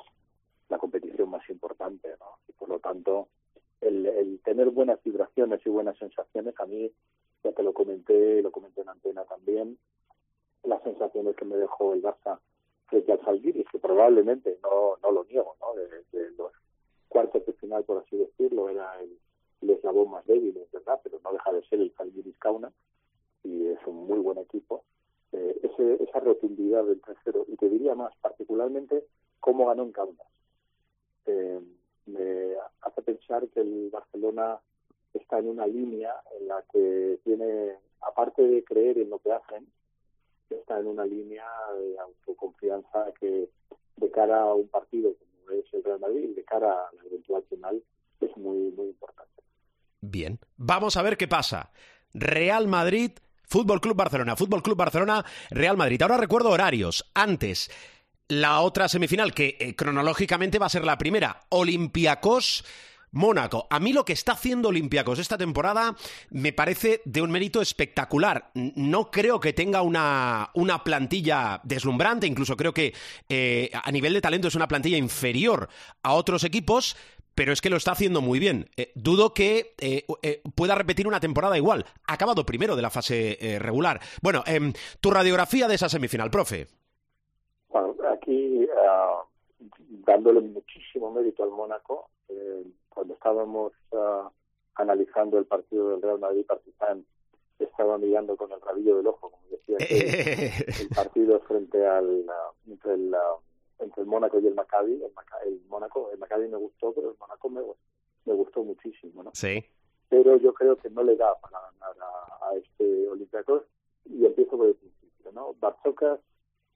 la 0.73 0.79
competición 0.79 1.29
más 1.29 1.47
importante, 1.49 2.09
¿no? 2.19 2.39
Y 2.47 2.53
por 2.53 2.67
lo 2.67 2.79
tanto, 2.79 3.29
el, 3.79 4.07
el, 4.07 4.39
tener 4.43 4.71
buenas 4.71 5.01
vibraciones 5.03 5.61
y 5.63 5.69
buenas 5.69 5.95
sensaciones, 5.99 6.55
a 6.59 6.65
mí, 6.65 6.91
ya 7.43 7.51
te 7.51 7.61
lo 7.61 7.73
comenté, 7.73 8.41
lo 8.41 8.51
comenté 8.51 8.81
en 8.81 8.89
antena 8.89 9.23
también, 9.25 9.77
las 10.63 10.81
sensaciones 10.81 11.35
que 11.35 11.45
me 11.45 11.57
dejó 11.57 11.93
el 11.93 12.01
Barça 12.01 12.39
frente 12.87 13.11
al 13.11 13.23
Salguiris, 13.23 13.67
que 13.71 13.77
probablemente, 13.77 14.57
no, 14.63 14.97
no 15.03 15.11
lo 15.11 15.25
niego, 15.25 15.55
¿no? 15.61 15.75
De, 15.75 15.87
de 16.11 16.31
los 16.31 16.51
cuartos 17.07 17.45
de 17.45 17.53
final, 17.53 17.83
por 17.83 17.99
así 17.99 18.17
decirlo, 18.17 18.67
era 18.67 18.99
el, 18.99 19.19
el 19.61 19.69
eslabón 19.69 20.09
más 20.09 20.25
débil, 20.25 20.57
verdad, 20.71 20.99
pero 21.03 21.19
no 21.23 21.33
deja 21.33 21.51
de 21.51 21.63
ser 21.67 21.81
el 21.81 21.93
Salguiris 21.93 22.37
Kauna, 22.39 22.73
y 23.43 23.67
es 23.67 23.79
un 23.85 24.07
muy 24.07 24.17
buen 24.17 24.39
equipo. 24.39 24.85
Eh, 25.33 25.59
ese, 25.61 26.03
esa 26.03 26.19
rotundidad 26.19 26.83
del 26.85 27.01
tercero, 27.01 27.45
y 27.47 27.57
te 27.57 27.69
diría 27.69 27.93
más, 27.93 28.15
particularmente, 28.21 29.05
cómo 29.39 29.67
ganó 29.67 29.83
en 29.83 29.91
Kaunas 29.91 30.33
eh, 31.27 31.59
me 32.05 32.55
hace 32.81 33.01
pensar 33.01 33.47
que 33.49 33.61
el 33.61 33.89
Barcelona 33.91 34.59
está 35.13 35.39
en 35.39 35.49
una 35.49 35.67
línea 35.67 36.13
en 36.39 36.47
la 36.47 36.63
que 36.71 37.19
tiene, 37.23 37.73
aparte 38.01 38.41
de 38.41 38.63
creer 38.63 38.97
en 38.97 39.09
lo 39.09 39.19
que 39.19 39.31
hacen, 39.31 39.67
está 40.49 40.79
en 40.79 40.87
una 40.87 41.05
línea 41.05 41.45
de 41.77 41.99
autoconfianza 41.99 43.11
que 43.19 43.49
de 43.97 44.11
cara 44.11 44.41
a 44.41 44.53
un 44.53 44.67
partido 44.67 45.13
como 45.13 45.59
es 45.59 45.65
el 45.73 45.83
Real 45.83 45.99
Madrid, 45.99 46.35
de 46.35 46.43
cara 46.43 46.71
a 46.71 46.95
la 46.95 47.03
eventual 47.05 47.43
final, 47.49 47.81
es 48.21 48.37
muy, 48.37 48.71
muy 48.71 48.87
importante. 48.87 49.31
Bien, 50.01 50.39
vamos 50.57 50.97
a 50.97 51.01
ver 51.01 51.17
qué 51.17 51.27
pasa. 51.27 51.71
Real 52.13 52.67
Madrid, 52.67 53.11
Fútbol 53.43 53.81
Club 53.81 53.95
Barcelona, 53.95 54.35
Fútbol 54.35 54.61
Club 54.61 54.77
Barcelona, 54.77 55.23
Real 55.49 55.77
Madrid. 55.77 56.01
Ahora 56.01 56.17
recuerdo 56.17 56.49
horarios. 56.49 57.09
Antes, 57.13 57.69
la 58.33 58.61
otra 58.61 58.89
semifinal, 58.89 59.33
que 59.33 59.57
eh, 59.59 59.75
cronológicamente 59.75 60.59
va 60.59 60.65
a 60.65 60.69
ser 60.69 60.83
la 60.83 60.97
primera, 60.97 61.41
Olympiacos. 61.49 62.63
Mónaco. 63.15 63.67
A 63.69 63.79
mí 63.79 63.93
lo 63.93 64.05
que 64.05 64.13
está 64.13 64.31
haciendo 64.31 64.69
Olympiacos 64.69 65.19
esta 65.19 65.37
temporada 65.37 65.95
me 66.31 66.51
parece 66.51 67.03
de 67.05 67.21
un 67.21 67.29
mérito 67.29 67.61
espectacular. 67.61 68.49
No 68.55 69.11
creo 69.11 69.39
que 69.39 69.53
tenga 69.53 69.83
una, 69.83 70.49
una 70.55 70.83
plantilla 70.83 71.61
deslumbrante, 71.63 72.25
incluso 72.25 72.57
creo 72.57 72.73
que 72.73 72.91
eh, 73.29 73.69
a 73.71 73.91
nivel 73.91 74.15
de 74.15 74.21
talento 74.21 74.47
es 74.47 74.55
una 74.55 74.67
plantilla 74.67 74.97
inferior 74.97 75.69
a 76.01 76.13
otros 76.13 76.43
equipos, 76.43 76.97
pero 77.35 77.53
es 77.53 77.61
que 77.61 77.69
lo 77.69 77.77
está 77.77 77.91
haciendo 77.91 78.19
muy 78.19 78.39
bien. 78.39 78.71
Eh, 78.77 78.91
dudo 78.95 79.35
que 79.35 79.75
pueda 80.55 80.73
repetir 80.73 81.07
una 81.07 81.19
temporada 81.19 81.55
igual. 81.55 81.85
Ha 82.07 82.13
acabado 82.13 82.47
primero 82.47 82.75
de 82.75 82.81
la 82.81 82.89
fase 82.89 83.37
regular. 83.59 84.01
Bueno, 84.23 84.43
em, 84.47 84.73
tu 85.01 85.11
radiografía 85.11 85.67
de 85.67 85.75
esa 85.75 85.87
semifinal, 85.87 86.31
profe. 86.31 86.67
Bueno, 87.73 87.95
aquí 88.13 88.67
ah, 88.87 89.23
dándole 90.05 90.41
muchísimo 90.41 91.11
mérito 91.11 91.43
al 91.43 91.51
Mónaco, 91.51 92.09
cuando 92.89 93.13
estábamos 93.13 93.73
ah, 93.93 94.31
analizando 94.75 95.37
el 95.37 95.45
partido 95.45 95.91
del 95.91 96.01
Real 96.01 96.19
Madrid-Partizan, 96.19 97.05
estaba 97.59 97.97
mirando 97.97 98.35
con 98.35 98.51
el 98.51 98.61
rabillo 98.61 98.97
del 98.97 99.07
ojo, 99.07 99.31
como 99.31 99.43
decía, 99.49 99.77
el, 100.81 100.89
partido 100.89 101.39
frente 101.41 101.85
al 101.85 102.25
entre 102.67 102.93
el, 102.93 103.15
entre 103.79 104.01
el 104.01 104.07
Mónaco 104.07 104.39
y 104.39 104.47
el 104.47 104.55
Maccabi. 104.55 105.01
El, 105.45 105.61
Mónaco, 105.67 106.09
el 106.11 106.19
Maccabi 106.19 106.47
me 106.47 106.57
gustó, 106.57 106.93
pero 106.93 107.11
el 107.11 107.17
Mónaco 107.19 107.49
me, 107.49 107.61
me 108.25 108.33
gustó 108.33 108.63
muchísimo, 108.63 109.23
¿no? 109.23 109.31
Sí. 109.33 109.63
Pero 110.09 110.37
yo 110.37 110.53
creo 110.53 110.77
que 110.77 110.89
no 110.89 111.03
le 111.03 111.15
da 111.15 111.35
para 111.39 111.59
ganar 111.59 111.95
a, 112.41 112.55
este 112.55 113.07
Olympiacos 113.07 113.63
y 114.05 114.25
empiezo 114.25 114.57
por 114.57 114.67
el 114.67 114.75
principio, 114.75 115.31
¿no? 115.31 115.53
Barzokas, 115.59 116.19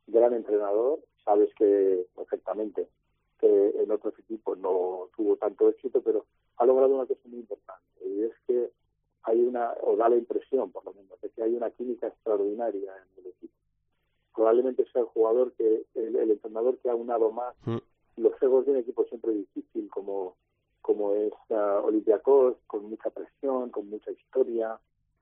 gran 0.08 0.34
entrenador, 0.34 1.00
sabes 1.24 1.54
que 1.56 2.06
perfectamente 2.16 2.88
que 3.40 3.70
en 3.82 3.92
otros 3.92 4.18
equipos 4.20 4.58
no 4.58 5.10
tuvo 5.16 5.36
tanto 5.38 5.70
éxito, 5.70 6.02
pero 6.02 6.26
ha 6.58 6.66
logrado 6.66 6.96
una 6.96 7.06
cosa 7.06 7.22
muy 7.26 7.40
importante 7.40 7.84
y 8.06 8.24
es 8.24 8.34
que 8.48 8.72
hay 9.24 9.40
una, 9.42 9.74
o 9.82 9.96
da 9.96 10.10
la 10.10 10.18
impresión 10.18 10.72
por 10.72 10.86
lo 10.86 10.94
menos, 10.94 11.20
de 11.22 11.30
que 11.30 11.44
hay 11.44 11.54
una 11.56 11.70
química 11.72 12.08
extraordinaria 12.08 12.94
en 12.96 13.24
el 13.24 13.32
equipo 13.32 13.54
probablemente 14.38 14.86
sea 14.94 15.02
el 15.02 15.08
jugador 15.08 15.52
que, 15.54 15.84
el, 15.96 16.16
entrenador 16.16 16.78
que 16.78 16.92
ha 16.92 16.96
unado 16.96 17.32
más 17.32 17.56
mm. 17.66 17.78
los 18.18 18.40
egos 18.40 18.66
de 18.66 18.72
un 18.74 18.78
equipo 18.78 19.04
siempre 19.06 19.34
difícil 19.34 19.90
como, 19.90 20.36
como 20.82 21.16
es 21.16 21.34
uh, 21.50 21.84
Olympiacos, 21.84 22.56
con 22.68 22.88
mucha 22.88 23.10
presión, 23.10 23.72
con 23.72 23.90
mucha 23.90 24.12
historia. 24.12 24.80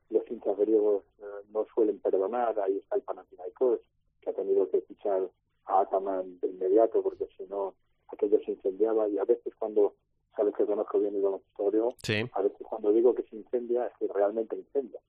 Los 0.09 0.29
hinchas 0.29 0.57
griegos 0.57 1.05
uh, 1.19 1.51
no 1.53 1.65
suelen 1.73 1.97
perdonar, 1.99 2.59
ahí 2.59 2.77
está 2.77 2.97
el 2.97 3.03
Panathinaikos, 3.03 3.79
que 4.19 4.29
ha 4.31 4.33
tenido 4.33 4.69
que 4.69 4.81
fichar 4.81 5.29
a 5.67 5.79
Ataman 5.79 6.37
de 6.41 6.49
inmediato 6.49 7.01
porque 7.01 7.29
si 7.37 7.45
no 7.45 7.73
aquello 8.11 8.39
se 8.45 8.51
incendiaba 8.51 9.07
y 9.07 9.17
a 9.17 9.25
veces 9.25 9.53
cuando 9.57 9.95
sabes 10.35 10.53
que 10.55 10.65
conozco 10.65 10.99
bien 10.99 11.15
el 11.15 11.21
baloncesto 11.21 11.95
sí. 12.03 12.29
a 12.33 12.41
veces 12.41 12.67
cuando 12.67 12.91
digo 12.91 13.15
que 13.15 13.23
se 13.23 13.35
incendia 13.35 13.87
es 13.87 13.93
que 13.99 14.13
realmente 14.13 14.55
incendia. 14.55 14.99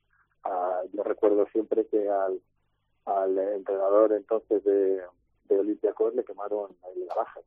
Uh, 0.44 0.86
yo 0.92 1.02
recuerdo 1.02 1.46
siempre 1.52 1.86
que 1.86 2.08
al 2.08 2.40
al 3.06 3.38
entrenador 3.38 4.12
entonces 4.12 4.62
de, 4.64 5.00
de 5.48 5.58
Olympiacos 5.58 6.14
le 6.14 6.24
quemaron 6.24 6.76
el 6.94 7.06
garaje 7.06 7.40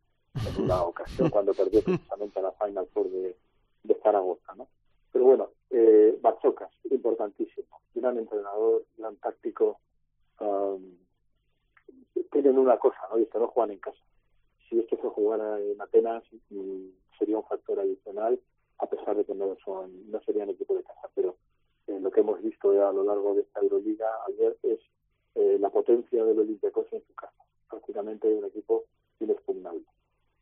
en 0.47 0.63
una 0.63 0.81
ocasión 0.83 1.29
cuando 1.29 1.53
perdió 1.53 1.83
precisamente 1.83 2.41
la 2.41 2.51
Final 2.53 2.87
Four 2.93 3.09
de, 3.09 3.35
de 3.83 3.95
Zaragoza, 3.95 4.55
¿no? 4.55 4.67
Pero 5.11 5.25
bueno, 5.25 5.49
eh, 5.69 6.17
Bachocas, 6.21 6.71
importantísimo, 6.89 7.81
gran 7.93 8.17
entrenador, 8.17 8.85
gran 8.97 9.15
táctico, 9.17 9.79
um, 10.39 10.97
tienen 12.31 12.57
una 12.57 12.77
cosa, 12.77 12.99
¿no? 13.09 13.17
Y 13.17 13.23
es 13.23 13.29
que 13.29 13.39
no 13.39 13.47
juegan 13.47 13.71
en 13.71 13.79
casa. 13.79 13.99
Si 14.69 14.79
esto 14.79 14.97
se 14.97 15.09
jugara 15.09 15.59
en 15.59 15.81
Atenas 15.81 16.23
mm, 16.49 16.89
sería 17.17 17.37
un 17.37 17.45
factor 17.45 17.79
adicional, 17.79 18.39
a 18.77 18.85
pesar 18.87 19.17
de 19.17 19.25
que 19.25 19.33
no 19.33 19.57
son, 19.65 20.11
no 20.11 20.21
serían 20.21 20.49
equipo 20.49 20.75
de 20.75 20.83
casa, 20.83 21.09
pero 21.15 21.35
eh, 21.87 21.99
lo 21.99 22.11
que 22.11 22.21
hemos 22.21 22.41
visto 22.41 22.69
a 22.71 22.93
lo 22.93 23.03
largo 23.03 23.33
de 23.33 23.41
esta 23.41 23.59
Euroliga 23.61 24.07
ayer 24.27 24.55
es 24.63 24.79
eh, 25.35 25.57
la 25.59 25.69
potencia 25.69 26.23
del 26.23 26.39
Olympiacos 26.39 26.87
en 26.91 27.03
su 27.05 27.13
casa. 27.15 27.43
Prácticamente 27.69 28.27
un 28.27 28.45
equipo 28.45 28.85
inexpugnable. 29.19 29.83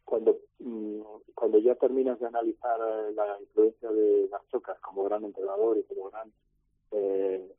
Cuando, 0.03 0.39
mm, 0.59 1.01
cuando 1.33 1.57
ya 1.59 1.75
terminas 1.75 2.19
de 2.19 2.27
analizar 2.27 2.79
eh, 2.79 3.13
la 3.13 3.39
influencia 3.39 3.91
de 3.91 4.29
Chocas 4.51 4.79
como 4.79 5.03
gran 5.03 5.23
entrenador 5.23 5.77
y 5.77 5.83
como 5.83 6.09
gran 6.09 6.31
eh, 6.91 7.51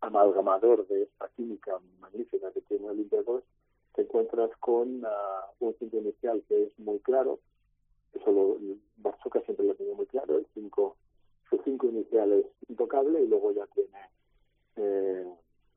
amalgamador 0.00 0.86
de 0.86 1.02
esta 1.04 1.28
química 1.30 1.78
magnífica 1.98 2.52
que 2.52 2.60
tiene 2.62 2.88
Olympiacos, 2.88 3.42
te 3.96 4.02
encuentras 4.02 4.50
con 4.60 5.02
ah, 5.04 5.50
un 5.60 5.74
cinco 5.78 5.96
inicial 5.96 6.42
que 6.48 6.64
es 6.64 6.78
muy 6.78 6.98
claro. 7.00 7.40
Eso 8.12 8.30
lo, 8.30 8.58
Barzoca 8.98 9.40
siempre 9.40 9.66
lo 9.66 9.74
tiene 9.74 9.94
muy 9.94 10.06
claro. 10.06 10.36
El 10.36 10.46
cinco, 10.54 10.96
su 11.48 11.58
cinco 11.64 11.86
inicial 11.86 12.32
es 12.32 12.46
intocable 12.68 13.22
y 13.22 13.26
luego 13.26 13.52
ya 13.52 13.66
tiene 13.68 13.98
eh, 14.76 15.26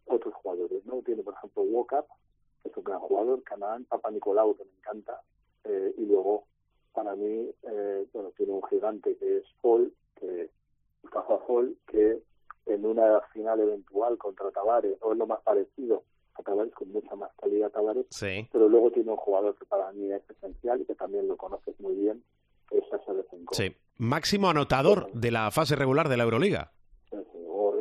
otros 0.06 0.34
jugadores, 0.36 0.86
¿no? 0.86 1.02
Tiene, 1.02 1.24
por 1.24 1.34
ejemplo, 1.34 1.64
Walkup, 1.64 2.08
que 2.62 2.70
es 2.70 2.78
un 2.78 2.84
gran 2.84 3.00
jugador, 3.00 3.42
Canaan, 3.44 3.86
Papa 3.86 4.12
Nicolau, 4.12 4.56
que 4.56 4.66
me 4.66 4.72
encanta, 4.78 5.22
eh, 5.64 5.94
y 5.98 6.06
luego, 6.06 6.44
para 6.94 7.16
mí, 7.16 7.50
eh, 7.64 8.06
bueno, 8.12 8.32
tiene 8.36 8.52
un 8.52 8.64
gigante 8.64 9.16
que 9.16 9.38
es 9.38 9.46
Paul, 9.62 9.94
que 10.16 10.50
Mustafa 11.04 11.38
Fall, 11.48 11.78
que 11.88 12.22
en 12.66 12.86
una 12.86 13.22
final 13.34 13.62
eventual 13.62 14.18
contra 14.18 14.52
Tavares, 14.52 14.98
o 15.02 15.14
es 15.14 15.18
lo 15.18 15.28
más 15.28 15.42
parecido 15.42 16.04
a 16.40 16.44
Tavares, 16.44 16.74
con 16.74 16.92
mucha 16.92 17.16
más 17.16 17.32
calidad 17.40 17.72
Tavares, 17.72 18.06
sí. 18.10 18.48
pero 18.52 18.68
luego 18.70 18.92
tiene 18.92 19.12
un 19.12 19.18
jugador 19.18 19.56
que 19.58 19.66
para 19.66 19.92
mí 19.92 20.12
es 20.12 20.28
esencial 20.30 20.82
y 20.82 20.86
que 20.86 20.96
también 20.96 21.28
lo 21.28 21.38
conoces 21.38 21.80
muy 21.80 21.96
bien, 21.96 22.24
es 22.72 22.84
Sí, 23.52 23.76
máximo 23.98 24.50
anotador 24.50 25.12
de 25.14 25.32
la 25.32 25.50
fase 25.52 25.76
regular 25.76 26.08
de 26.08 26.18
la 26.18 26.24
Euroliga. 26.24 26.72
Sí, 27.10 27.18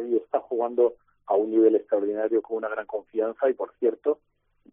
y 0.08 0.16
está 0.16 0.40
jugando 0.40 0.94
a 1.26 1.34
un 1.34 1.50
nivel 1.50 1.76
extraordinario 1.76 2.40
con 2.42 2.56
una 2.56 2.68
gran 2.68 2.86
confianza 2.86 3.48
y 3.50 3.54
por 3.54 3.72
cierto 3.78 4.20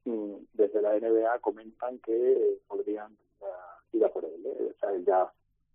mm, 0.05 0.35
desde 0.53 0.81
la 0.81 0.97
NBA 0.97 1.39
comentan 1.39 1.99
que 1.99 2.59
podrían 2.67 3.11
uh, 3.41 3.97
ir 3.97 4.05
a 4.05 4.09
por 4.09 4.23
él 4.23 4.45
¿eh? 4.45 4.71
o 4.73 4.79
sea 4.79 4.91
él 4.91 5.03
ya 5.05 5.31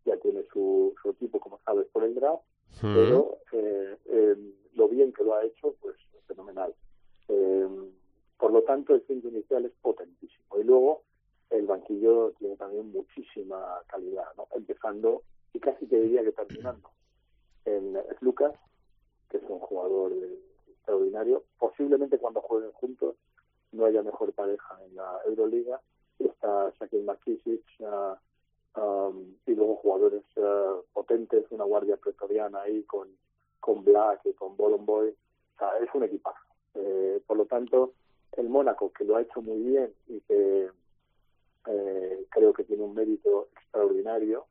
ya 0.07 0.17
tiene 0.17 0.45
su, 0.51 0.95
su 1.03 1.11
equipo 1.11 1.39
como 1.39 1.59
sabes 1.65 1.87
por 1.93 2.05
el 2.05 2.15
draft 2.15 2.43
pero 2.81 3.39
eh, 3.53 3.97
em, 4.07 4.53
lo 4.75 4.89
bien 4.89 5.13
que 5.13 5.23
lo 5.23 5.35
ha 5.35 5.45
hecho 5.45 5.75
pues 5.83 5.97
fenomenal 6.27 6.75
em, 7.29 7.91
por 8.41 8.53
lo 8.53 8.63
tanto 8.63 8.95
el 8.95 9.03
fin 9.03 9.21
inicial 9.25 9.67
es 9.67 9.73
potentísimo 9.83 10.59
y 10.59 10.65
luego 10.65 11.03
el 11.51 11.67
banquillo 11.67 12.33
tiene 12.39 12.57
también 12.57 12.91
muchísima 12.91 13.83
calidad 13.87 14.27
¿no? 14.37 14.49
empezando 14.53 15.23
y 15.53 15.61
casi 15.61 15.87
te 15.87 16.01
diría 16.01 16.25
que 16.25 16.33
terminando 16.33 16.91
en 17.67 17.99
Lucas 18.21 18.55
que 19.31 19.39
es 19.39 19.45
un 19.49 19.61
jugador 19.61 20.13
extraordinario. 20.69 21.45
Posiblemente 21.59 22.19
cuando 22.19 22.41
jueguen 22.41 22.73
juntos 22.73 23.17
no 23.73 23.85
haya 23.85 24.03
mejor 24.03 24.33
pareja 24.33 24.79
en 24.85 24.97
la 24.97 25.21
Euroliga. 25.27 25.81
Está 26.19 26.73
Shaquille 26.79 27.05
McKissick 27.05 27.65
uh, 27.79 28.81
um, 28.81 29.35
y 29.47 29.55
luego 29.55 29.77
jugadores 29.77 30.25
uh, 30.37 30.83
potentes, 30.93 31.47
una 31.51 31.65
guardia 31.65 31.97
pretoriana 31.97 32.63
ahí 32.63 32.83
con, 32.83 33.09
con 33.61 33.85
Black 33.85 34.21
y 34.25 34.33
con 34.35 34.57
Bolomboy. 34.57 35.09
O 35.09 35.59
sea, 35.59 35.79
es 35.79 35.89
un 35.95 36.03
equipazo. 36.03 36.39
Eh, 36.75 37.23
por 37.27 37.37
lo 37.37 37.47
tanto, 37.47 37.95
el 38.37 38.49
Mónaco, 38.49 38.93
que 38.93 39.05
lo 39.05 39.17
ha 39.17 39.23
hecho 39.23 39.43
muy 39.43 39.61
bien 39.61 39.93
y 40.09 40.21
que 40.23 40.71
eh, 41.67 42.27
creo 42.31 42.53
que 42.53 42.65
tiene 42.65 42.85
un 42.85 42.95
mérito 42.95 43.49
extraordinario, 43.57 44.47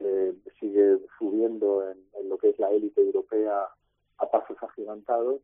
eh, 0.00 0.34
sigue 0.58 0.98
subiendo 1.18 1.88
en, 1.90 1.98
en, 2.14 2.28
lo 2.28 2.38
que 2.38 2.50
es 2.50 2.58
la 2.58 2.70
élite 2.70 3.00
europea 3.00 3.68
a 4.18 4.30
pasos 4.30 4.56
agigantados 4.62 5.40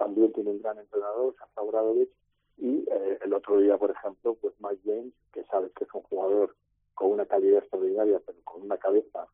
también 0.00 0.32
tiene 0.32 0.50
un 0.50 0.62
gran 0.62 0.78
entrenador, 0.78 1.36
Sasa 1.38 1.60
Bradovich, 1.60 2.10
y 2.56 2.86
eh, 2.90 3.18
el 3.22 3.34
otro 3.34 3.60
día, 3.60 3.76
por 3.76 3.90
ejemplo, 3.90 4.34
pues 4.40 4.54
Mike 4.58 4.80
James, 4.82 5.12
que 5.30 5.44
sabes 5.44 5.70
que 5.72 5.84
es 5.84 5.90
un 5.92 6.00
jugador 6.04 6.56
con 6.94 7.12
una 7.12 7.26
calidad 7.26 7.58
extraordinaria, 7.58 8.18
pero 8.24 8.38
con 8.44 8.62
una 8.62 8.78
cabeza 8.78 9.26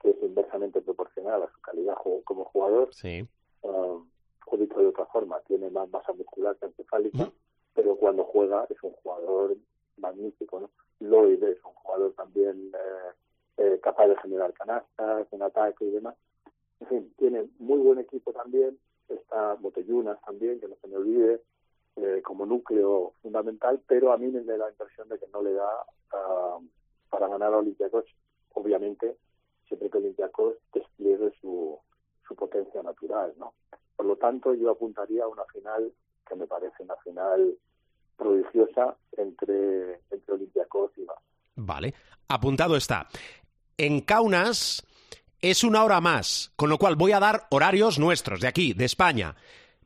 que 0.00 0.10
es 0.10 0.16
inversamente 0.22 0.80
proporcional 0.80 1.42
a 1.42 1.50
su 1.50 1.60
calidad 1.60 1.94
como 2.22 2.44
jugador. 2.44 2.94
Sí. 2.94 3.26
Um, 3.62 4.08
o 4.46 4.56
dicho 4.56 4.78
de 4.78 4.86
otra 4.86 5.06
forma, 5.06 5.40
tiene 5.40 5.70
más 5.70 5.88
masa 5.90 6.12
muscular 6.12 6.56
que 6.56 6.66
encefálica, 6.66 7.30
pero 7.74 7.96
cuando 7.96 8.24
juega 8.24 8.66
es 8.68 8.82
un 8.82 8.92
jugador 8.92 9.56
magnífico, 9.96 10.60
¿no? 10.60 10.70
Lloyd 11.00 11.42
es 11.42 11.58
un 11.64 11.72
jugador 11.74 12.12
también 12.12 12.72
eh, 12.74 13.12
eh, 13.58 13.80
capaz 13.82 14.08
de 14.08 14.16
generar 14.16 14.52
canastas, 14.52 15.26
en 15.32 15.42
ataque 15.42 15.84
y 15.84 15.90
demás. 15.90 16.16
En 16.80 16.86
fin, 16.88 17.14
tiene 17.16 17.48
muy 17.58 17.78
buen 17.78 17.98
equipo 17.98 18.32
también, 18.32 18.78
está 19.08 19.54
Botellunas 19.54 20.20
también, 20.22 20.60
que 20.60 20.68
no 20.68 20.76
se 20.80 20.88
me 20.88 20.96
olvide, 20.96 21.42
eh, 21.96 22.22
como 22.24 22.46
núcleo 22.46 23.14
fundamental, 23.22 23.80
pero 23.86 24.12
a 24.12 24.18
mí 24.18 24.28
me 24.28 24.42
da 24.42 24.56
la 24.56 24.70
impresión 24.70 25.08
de 25.08 25.18
que 25.18 25.26
no 25.32 25.42
le 25.42 25.52
da 25.52 25.68
uh, 26.14 26.66
para 27.10 27.28
ganar 27.28 27.52
a 27.52 27.58
Olympiacos, 27.58 28.06
obviamente, 28.54 29.18
siempre 29.68 29.90
que 29.90 29.98
Olympiacos 29.98 30.56
despliegue 30.72 31.32
su, 31.40 31.78
su 32.26 32.34
potencia 32.34 32.82
natural, 32.82 33.34
¿no? 33.36 33.52
Por 33.94 34.06
lo 34.06 34.11
tanto, 34.22 34.54
yo 34.54 34.70
apuntaría 34.70 35.24
a 35.24 35.28
una 35.28 35.44
final 35.52 35.92
que 36.28 36.36
me 36.36 36.46
parece 36.46 36.84
una 36.84 36.94
final 37.02 37.58
prodigiosa 38.16 38.96
entre, 39.16 40.00
entre 40.10 40.34
Olympiacos 40.34 40.92
y 40.96 41.00
Barça. 41.00 41.18
Vale, 41.56 41.92
apuntado 42.28 42.76
está. 42.76 43.08
En 43.76 44.02
Kaunas 44.02 44.86
es 45.40 45.64
una 45.64 45.82
hora 45.82 46.00
más, 46.00 46.52
con 46.54 46.70
lo 46.70 46.78
cual 46.78 46.94
voy 46.94 47.10
a 47.10 47.18
dar 47.18 47.48
horarios 47.50 47.98
nuestros, 47.98 48.40
de 48.40 48.46
aquí, 48.46 48.74
de 48.74 48.84
España. 48.84 49.34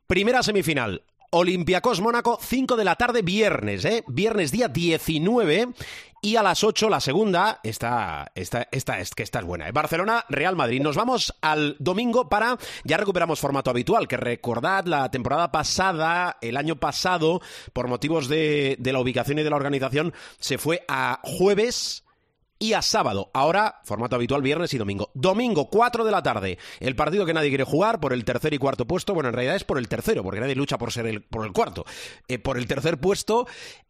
Primera 0.05 0.43
semifinal, 0.43 1.01
Olympiacos 1.31 1.99
Mónaco, 1.99 2.37
5 2.39 2.75
de 2.75 2.85
la 2.85 2.95
tarde, 2.95 3.23
viernes, 3.23 3.85
¿eh? 3.85 4.03
Viernes 4.07 4.51
día 4.51 4.67
19. 4.67 5.69
Y 6.21 6.35
a 6.35 6.43
las 6.43 6.63
8 6.63 6.89
la 6.89 6.99
segunda, 6.99 7.59
esta, 7.63 8.31
esta, 8.33 8.67
esta, 8.71 8.99
es 8.99 9.13
que 9.13 9.23
esta 9.23 9.39
es 9.39 9.45
buena. 9.45 9.67
¿eh? 9.67 9.71
Barcelona, 9.71 10.25
Real 10.29 10.55
Madrid. 10.55 10.81
Nos 10.81 10.95
vamos 10.95 11.33
al 11.41 11.75
domingo 11.79 12.27
para, 12.27 12.57
ya 12.83 12.97
recuperamos 12.97 13.39
formato 13.39 13.69
habitual, 13.69 14.07
que 14.07 14.17
recordad 14.17 14.85
la 14.85 15.11
temporada 15.11 15.51
pasada, 15.51 16.37
el 16.41 16.57
año 16.57 16.77
pasado, 16.77 17.41
por 17.71 17.87
motivos 17.87 18.27
de, 18.27 18.77
de 18.79 18.93
la 18.93 18.99
ubicación 18.99 19.39
y 19.39 19.43
de 19.43 19.49
la 19.49 19.55
organización, 19.55 20.13
se 20.39 20.57
fue 20.57 20.83
a 20.87 21.19
jueves 21.23 22.03
y 22.59 22.73
a 22.73 22.81
sábado. 22.81 23.29
Ahora, 23.33 23.81
formato 23.83 24.15
habitual, 24.15 24.41
viernes 24.41 24.73
y 24.73 24.77
domingo. 24.77 25.11
Domingo, 25.13 25.69
4 25.69 26.03
de 26.03 26.11
la 26.11 26.23
tarde. 26.23 26.57
El 26.79 26.95
partido 26.95 27.25
que 27.25 27.33
nadie 27.33 27.49
quiere 27.49 27.63
jugar 27.63 27.99
por 27.99 28.13
el 28.13 28.25
tercer 28.25 28.53
y 28.53 28.57
cuarto 28.57 28.85
puesto. 28.85 29.13
Bueno, 29.13 29.29
en 29.29 29.35
realidad 29.35 29.55
es 29.55 29.63
por 29.63 29.77
el 29.77 29.87
tercero, 29.87 30.23
porque 30.23 30.39
nadie 30.39 30.55
lucha 30.55 30.77
por 30.77 30.91
ser 30.91 31.05
el, 31.07 31.21
por 31.21 31.45
el 31.45 31.53
cuarto. 31.53 31.85
Eh, 32.27 32.39
por 32.39 32.57
el 32.57 32.67
tercer 32.67 32.99
puesto, 32.99 33.47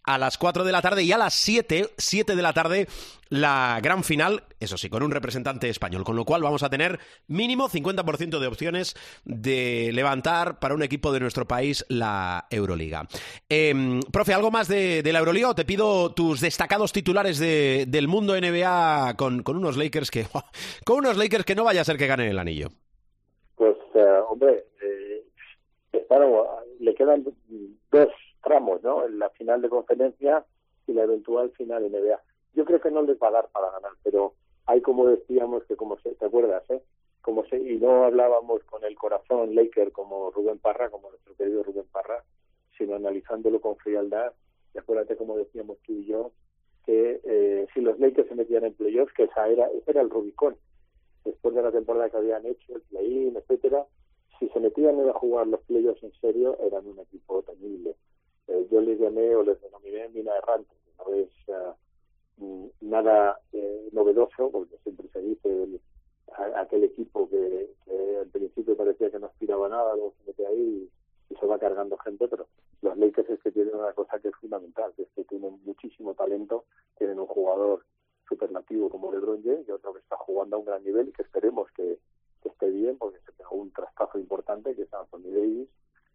a 0.08 0.18
las 0.18 0.38
4 0.38 0.64
de 0.64 0.72
la 0.72 0.82
tarde 0.82 1.04
y 1.04 1.12
a 1.12 1.18
las 1.18 1.34
7, 1.34 1.90
7 1.98 2.36
de 2.36 2.42
la 2.42 2.54
tarde, 2.54 2.88
la 3.30 3.80
gran 3.84 4.06
final, 4.06 4.44
eso 4.60 4.78
sí, 4.78 4.90
con 4.90 5.04
un 5.04 5.12
representante 5.12 5.70
español. 5.70 6.06
Con 6.06 6.16
lo 6.16 6.24
cual 6.24 6.42
vamos 6.42 6.64
a 6.64 6.70
tener 6.70 6.98
mínimo 7.28 7.68
50% 7.68 8.40
de 8.40 8.48
opciones 8.48 8.96
de 9.26 9.92
levantar 9.94 10.60
para 10.60 10.76
un 10.76 10.82
equipo 10.82 11.12
de 11.12 11.20
nuestro 11.20 11.46
país 11.46 11.86
la 11.90 12.46
Euroliga. 12.50 13.06
Eh, 13.50 14.00
profe, 14.12 14.34
¿algo 14.34 14.50
más 14.50 14.70
de, 14.70 15.04
la 15.04 15.20
Euroliga 15.20 15.50
o 15.50 15.56
te 15.56 15.66
pido 15.66 16.14
tus 16.14 16.40
destacados 16.40 16.94
titulares 16.94 17.38
de, 17.38 17.86
del 17.88 18.08
mundo 18.08 18.34
NBA 18.40 19.16
con, 19.18 19.44
con, 19.44 19.58
unos 19.58 19.76
Lakers 19.76 20.10
que 20.10 20.26
con 20.86 21.00
unos 21.00 21.18
Lakers 21.18 21.44
que 21.44 21.56
no 21.56 21.66
vaya 21.66 21.82
a 21.82 21.86
ser 21.86 21.98
que 21.98 22.08
ganen 22.08 22.30
el 22.30 22.40
anillo? 22.40 22.70
Pues, 23.56 23.76
uh, 23.94 24.32
hombre, 24.32 24.64
eh, 24.82 25.26
le 26.80 26.96
quedan 26.96 27.26
dos 27.92 28.10
tramos, 28.44 28.82
¿no? 28.84 29.06
En 29.06 29.20
la 29.20 29.29
final 29.32 29.62
de 29.62 29.70
conferencia 29.70 30.46
y 30.88 30.94
la 30.94 31.03
eventual 31.03 31.51
final 31.51 31.84
NBA. 31.91 32.22
Yo 32.53 32.65
creo 32.65 32.79
que 32.79 32.91
no 32.91 33.01
les 33.01 33.17
va 33.17 33.27
a 33.27 33.32
dar 33.32 33.50
para 33.50 33.72
ganar, 33.72 33.91
pero 34.03 34.34
hay 34.65 34.82
como 34.82 35.08
decíamos 35.08 35.63
que 35.65 35.75
como 35.75 35.98
se, 36.00 36.15
¿te 36.15 36.25
acuerdas, 36.25 36.63
eh? 36.70 36.82
Como 37.22 37.46
se, 37.46 37.58
y 37.58 37.77
no 37.77 38.06
hablábamos 38.06 38.63
con 38.63 38.84
el 38.84 38.96
corazón 38.96 39.53
Laker 39.53 39.91
como 39.91 40.32
Rubén 40.32 40.60
Parra, 40.60 40.89
como 40.89 41.10
nuestro 41.10 41.36
querido 41.36 41.63
Rubén 41.63 41.86
Parra, 41.91 42.24
sino 42.77 42.96
analizándolo 42.96 43.60
con 43.60 43.75
frialdad. 43.77 44.34
Y 44.74 44.77
acuérdate 44.77 45.17
como 45.17 45.38
decíamos 45.38 45.77
tú 45.86 45.94
y 45.94 46.06
yo, 46.06 46.32
que 46.86 47.20
eh, 47.24 47.67
si 47.74 47.82
los 47.82 48.00
Lakers 48.00 48.29
se 48.29 48.36
metían 48.36 48.63
en 48.63 48.74
playoffs, 48.74 49.13
que 49.13 49.24
esa 49.24 49.48
era, 49.50 49.67
ese 49.72 49.91
era 49.91 50.01
el 50.01 50.10
Rubicón. 50.10 50.56
Después 51.25 51.53
de 51.53 51.62
la 51.62 51.72
temporada 51.72 52.10
que 52.10 52.17
habían 52.17 52.46
hecho, 52.46 52.75
el 52.75 52.82
play-in, 52.84 53.36
etcétera, 53.36 53.86
si 54.39 54.48
se 54.50 54.60
metían 54.60 54.98
a 55.10 55.13
jugar 55.13 55.48
los 55.48 55.62
playoffs 55.62 56.03
en 56.03 56.13
serio, 56.22 56.58
eran 56.65 56.88
un 56.88 57.00
equipo 57.00 57.41
temible 57.44 57.96
eh, 58.48 58.68
yo 58.72 58.82
les 58.82 59.00
llamé 59.00 59.36
o 59.36 59.44
les 59.44 59.60
denominé 59.62 60.10
mina 60.10 60.36
errante, 60.38 60.74
no 60.98 61.13
es 61.13 61.30
uh, 61.48 62.72
nada 62.82 63.39
eh, 63.51 63.89
novedoso, 63.92 64.50
porque 64.51 64.77
siempre 64.84 65.08
se 65.10 65.22
dice 65.22 65.63
el, 65.63 65.82
aquel 66.56 66.84
equipo 66.86 67.30
que, 67.30 67.74
que, 67.86 68.18
al 68.18 68.27
principio 68.27 68.77
parecía 68.77 69.12
que 69.12 69.20
no 69.20 69.27
aspiraba 69.27 69.68
nada, 69.70 69.96
luego 69.96 70.13
se 70.18 70.27
mete 70.27 70.46
ahí 70.46 70.89
y, 71.30 71.36
se 71.39 71.46
va 71.46 71.60
cargando 71.60 71.98
gente, 71.98 72.27
pero 72.27 72.48
los 72.82 72.98
Lakers 72.98 73.30
es 73.30 73.39
que 73.44 73.51
tienen 73.51 73.75
una 73.75 73.94
cosa 73.94 74.18
que 74.20 74.30
es 74.30 74.36
fundamental, 74.38 74.92
que 74.96 75.04
es 75.04 75.10
que 75.10 75.24
tienen 75.25 75.60
muchísimo 75.66 76.16
talento, 76.16 76.66
tienen 76.98 77.20
un 77.20 77.27
jugador 77.27 77.84
superlativo 78.27 78.89
como 78.89 79.12
LeBron 79.12 79.44
James 79.44 79.68
y 79.68 79.72
otro 79.72 79.94
que 79.94 80.00
está 80.00 80.18
jugando 80.18 80.56
a 80.56 80.60
un 80.60 80.66
gran 80.66 80.84
nivel 80.84 81.10
y 81.10 81.12
que 81.12 81.22
esperemos 81.22 81.70
que, 81.74 82.00
que 82.42 82.50
esté 82.50 82.72
bien, 82.72 82.98
porque 82.98 83.20
se 83.20 83.32
pegó 83.34 83.56
un 83.56 83.72
trastazo 83.72 84.18
importante 84.18 84.76
que 84.76 84.84
es 84.84 84.93
Anthony 84.93 85.30
Davis, 85.32 85.69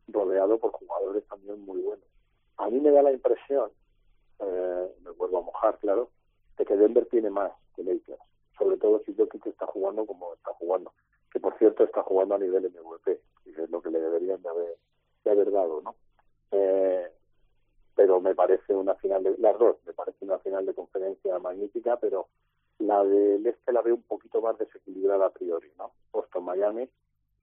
rodeado 0.09 0.59
por 0.59 0.73
jugadores 0.73 1.25
también 1.29 1.61
muy 1.61 1.81
buenos. 1.81 2.07
A 2.59 2.69
mí 2.69 2.81
me 2.81 2.91
da 2.91 3.03
la 3.03 3.13
impresión, 3.13 3.71
eh, 4.41 4.95
me 5.03 5.11
vuelvo 5.11 5.39
a 5.39 5.43
mojar, 5.43 5.79
claro, 5.79 6.11
de 6.57 6.65
que 6.65 6.77
Denver 6.77 7.07
tiene 7.07 7.31
más 7.31 7.53
que 7.75 7.83
Lakers, 7.83 8.21
sobre 8.59 8.77
todo 8.77 9.01
si 9.05 9.15
Jokic 9.15 9.47
está 9.47 9.67
jugando 9.67 10.07
como 10.07 10.35
está 10.35 10.53
jugando, 10.55 10.93
que 11.33 11.41
por 11.41 11.57
cierto 11.59 11.85
está 11.85 12.03
jugando 12.03 12.35
a 12.35 12.39
nivel 12.39 12.71
MVP, 12.71 13.21
y 13.47 13.51
es 13.51 13.71
lo 13.71 13.83
que 13.83 13.91
le 13.91 14.01
deberían 14.01 14.43
de 14.43 14.49
haber, 14.49 14.77
de 15.25 15.31
haber 15.31 15.51
dado, 15.51 15.81
¿no? 15.83 15.95
Eh, 16.51 17.11
pero 17.95 18.21
me 18.21 18.35
parece 18.35 18.75
una 18.75 18.95
final 18.97 19.23
de 19.23 19.37
las 19.39 19.59
dos, 19.59 19.77
me 19.87 19.93
parece 19.93 20.25
una 20.25 20.39
final 20.39 20.67
de 20.67 20.75
conferencia 20.75 21.39
magnífica, 21.39 21.97
pero 21.97 22.29
la 22.79 23.05
del 23.05 23.47
este 23.47 23.73
la 23.73 23.83
veo 23.83 23.95
un 23.95 24.03
poquito 24.03 24.41
más 24.41 24.59
desequilibrada 24.59 25.27
a 25.27 25.31
priori, 25.31 25.71
¿no? 25.79 25.93
Boston 26.11 26.45
Miami, 26.45 26.89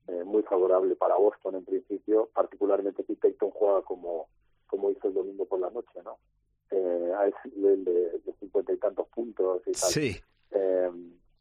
eh, 0.08 0.24
muy 0.24 0.42
favorable 0.42 0.96
para 0.96 1.16
Boston 1.16 1.56
en 1.56 1.64
principio, 1.64 2.28
particularmente 2.34 3.04
si 3.04 3.14
Peyton 3.14 3.50
juega 3.50 3.82
como 3.82 4.28
como 4.70 4.90
hizo 4.90 5.08
el 5.08 5.14
domingo 5.14 5.44
por 5.44 5.58
la 5.58 5.70
noche, 5.70 6.00
¿no? 6.04 6.18
Eh, 6.70 7.12
a 7.16 7.26
ese 7.26 7.56
nivel 7.56 7.84
de 7.84 8.20
cincuenta 8.38 8.72
y 8.72 8.76
tantos 8.76 9.08
puntos 9.08 9.62
y 9.66 9.72
tal. 9.72 9.90
Sí. 9.90 10.16
Eh, 10.52 10.90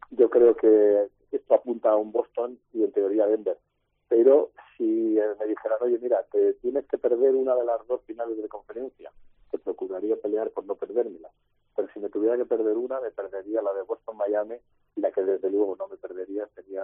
yo 0.10 0.30
creo 0.30 0.56
que 0.56 1.08
esto 1.32 1.54
apunta 1.54 1.92
a 1.92 1.96
un 1.96 2.12
Boston 2.12 2.60
y 2.74 2.84
en 2.84 2.92
teoría 2.92 3.26
a 3.26 3.28
Denver. 3.28 3.58
Pero 4.08 4.52
si 4.76 5.20
eh, 5.20 5.36
me 5.40 5.46
dijeran, 5.46 5.78
oye, 5.82 6.00
mira, 6.00 6.24
te 6.32 6.54
tienes 6.56 6.88
que 6.88 6.98
perder 6.98 7.36
una 7.36 7.56
de 7.56 7.64
las 7.64 7.86
dos 7.88 8.02
finales 8.06 8.42
de 8.42 8.50
conferencia, 8.50 9.12
te 9.52 9.60
procuraría 9.60 10.16
pelear 10.16 10.50
por 10.50 10.66
no 10.66 10.76
perdérmela. 10.76 11.30
Pero 11.76 11.88
si 11.94 12.00
me 12.00 12.10
tuviera 12.10 12.36
que 12.36 12.46
perder 12.46 12.76
una, 12.76 13.00
me 13.00 13.12
perdería 13.12 13.62
la 13.62 13.74
de 13.74 13.84
Boston-Miami 13.84 14.56
y 14.96 15.02
la 15.02 15.12
que 15.12 15.22
desde 15.22 15.52
luego 15.52 15.76
no 15.78 15.88
me 15.88 15.98
perdería 15.98 16.48
sería 16.56 16.84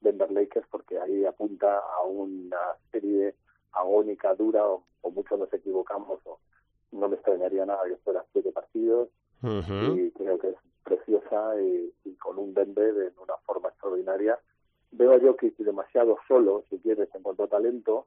Denver 0.00 0.30
Lakers 0.30 0.66
porque 0.70 0.98
ahí 0.98 1.24
apunta 1.24 1.78
a 1.78 2.02
una 2.04 2.58
serie 2.92 3.34
agónica, 3.72 4.34
dura, 4.34 4.66
o, 4.66 4.84
o 5.02 5.10
mucho 5.10 5.36
nos 5.36 5.52
equivocamos, 5.52 6.20
o 6.24 6.38
no 6.92 7.08
me 7.08 7.16
extrañaría 7.16 7.64
nada 7.66 7.84
que 7.86 7.96
fuera 7.98 8.24
siete 8.32 8.52
partidos, 8.52 9.08
uh 9.42 9.46
-huh. 9.46 9.98
y 9.98 10.10
creo 10.12 10.38
que 10.38 10.48
es 10.50 10.56
preciosa 10.84 11.60
y, 11.60 11.92
y 12.04 12.14
con 12.16 12.38
un 12.38 12.52
Denver 12.54 12.94
en 12.96 13.18
una 13.18 13.36
forma 13.46 13.68
extraordinaria. 13.68 14.38
Veo 14.92 15.14
a 15.14 15.20
Jokic 15.20 15.56
demasiado 15.58 16.18
solo, 16.26 16.64
si 16.68 16.78
quieres, 16.78 17.08
en 17.14 17.22
cuanto 17.22 17.44
a 17.44 17.48
talento. 17.48 18.06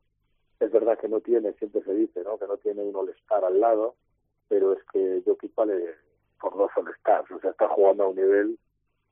Es 0.59 0.71
verdad 0.71 0.97
que 0.99 1.07
no 1.07 1.21
tiene, 1.21 1.53
siempre 1.53 1.81
se 1.83 1.93
dice, 1.93 2.23
¿no? 2.23 2.37
que 2.37 2.47
no 2.47 2.57
tiene 2.57 2.83
un 2.83 2.95
all-star 2.95 3.43
al 3.45 3.59
lado, 3.59 3.95
pero 4.49 4.73
es 4.73 4.83
que 4.91 5.21
Jokic 5.25 5.55
vale 5.55 5.95
por 6.39 6.57
dos 6.57 6.71
all-stars, 6.75 7.31
o 7.31 7.39
sea, 7.39 7.51
está 7.51 7.67
jugando 7.69 8.03
a 8.03 8.07
un 8.09 8.15
nivel 8.15 8.59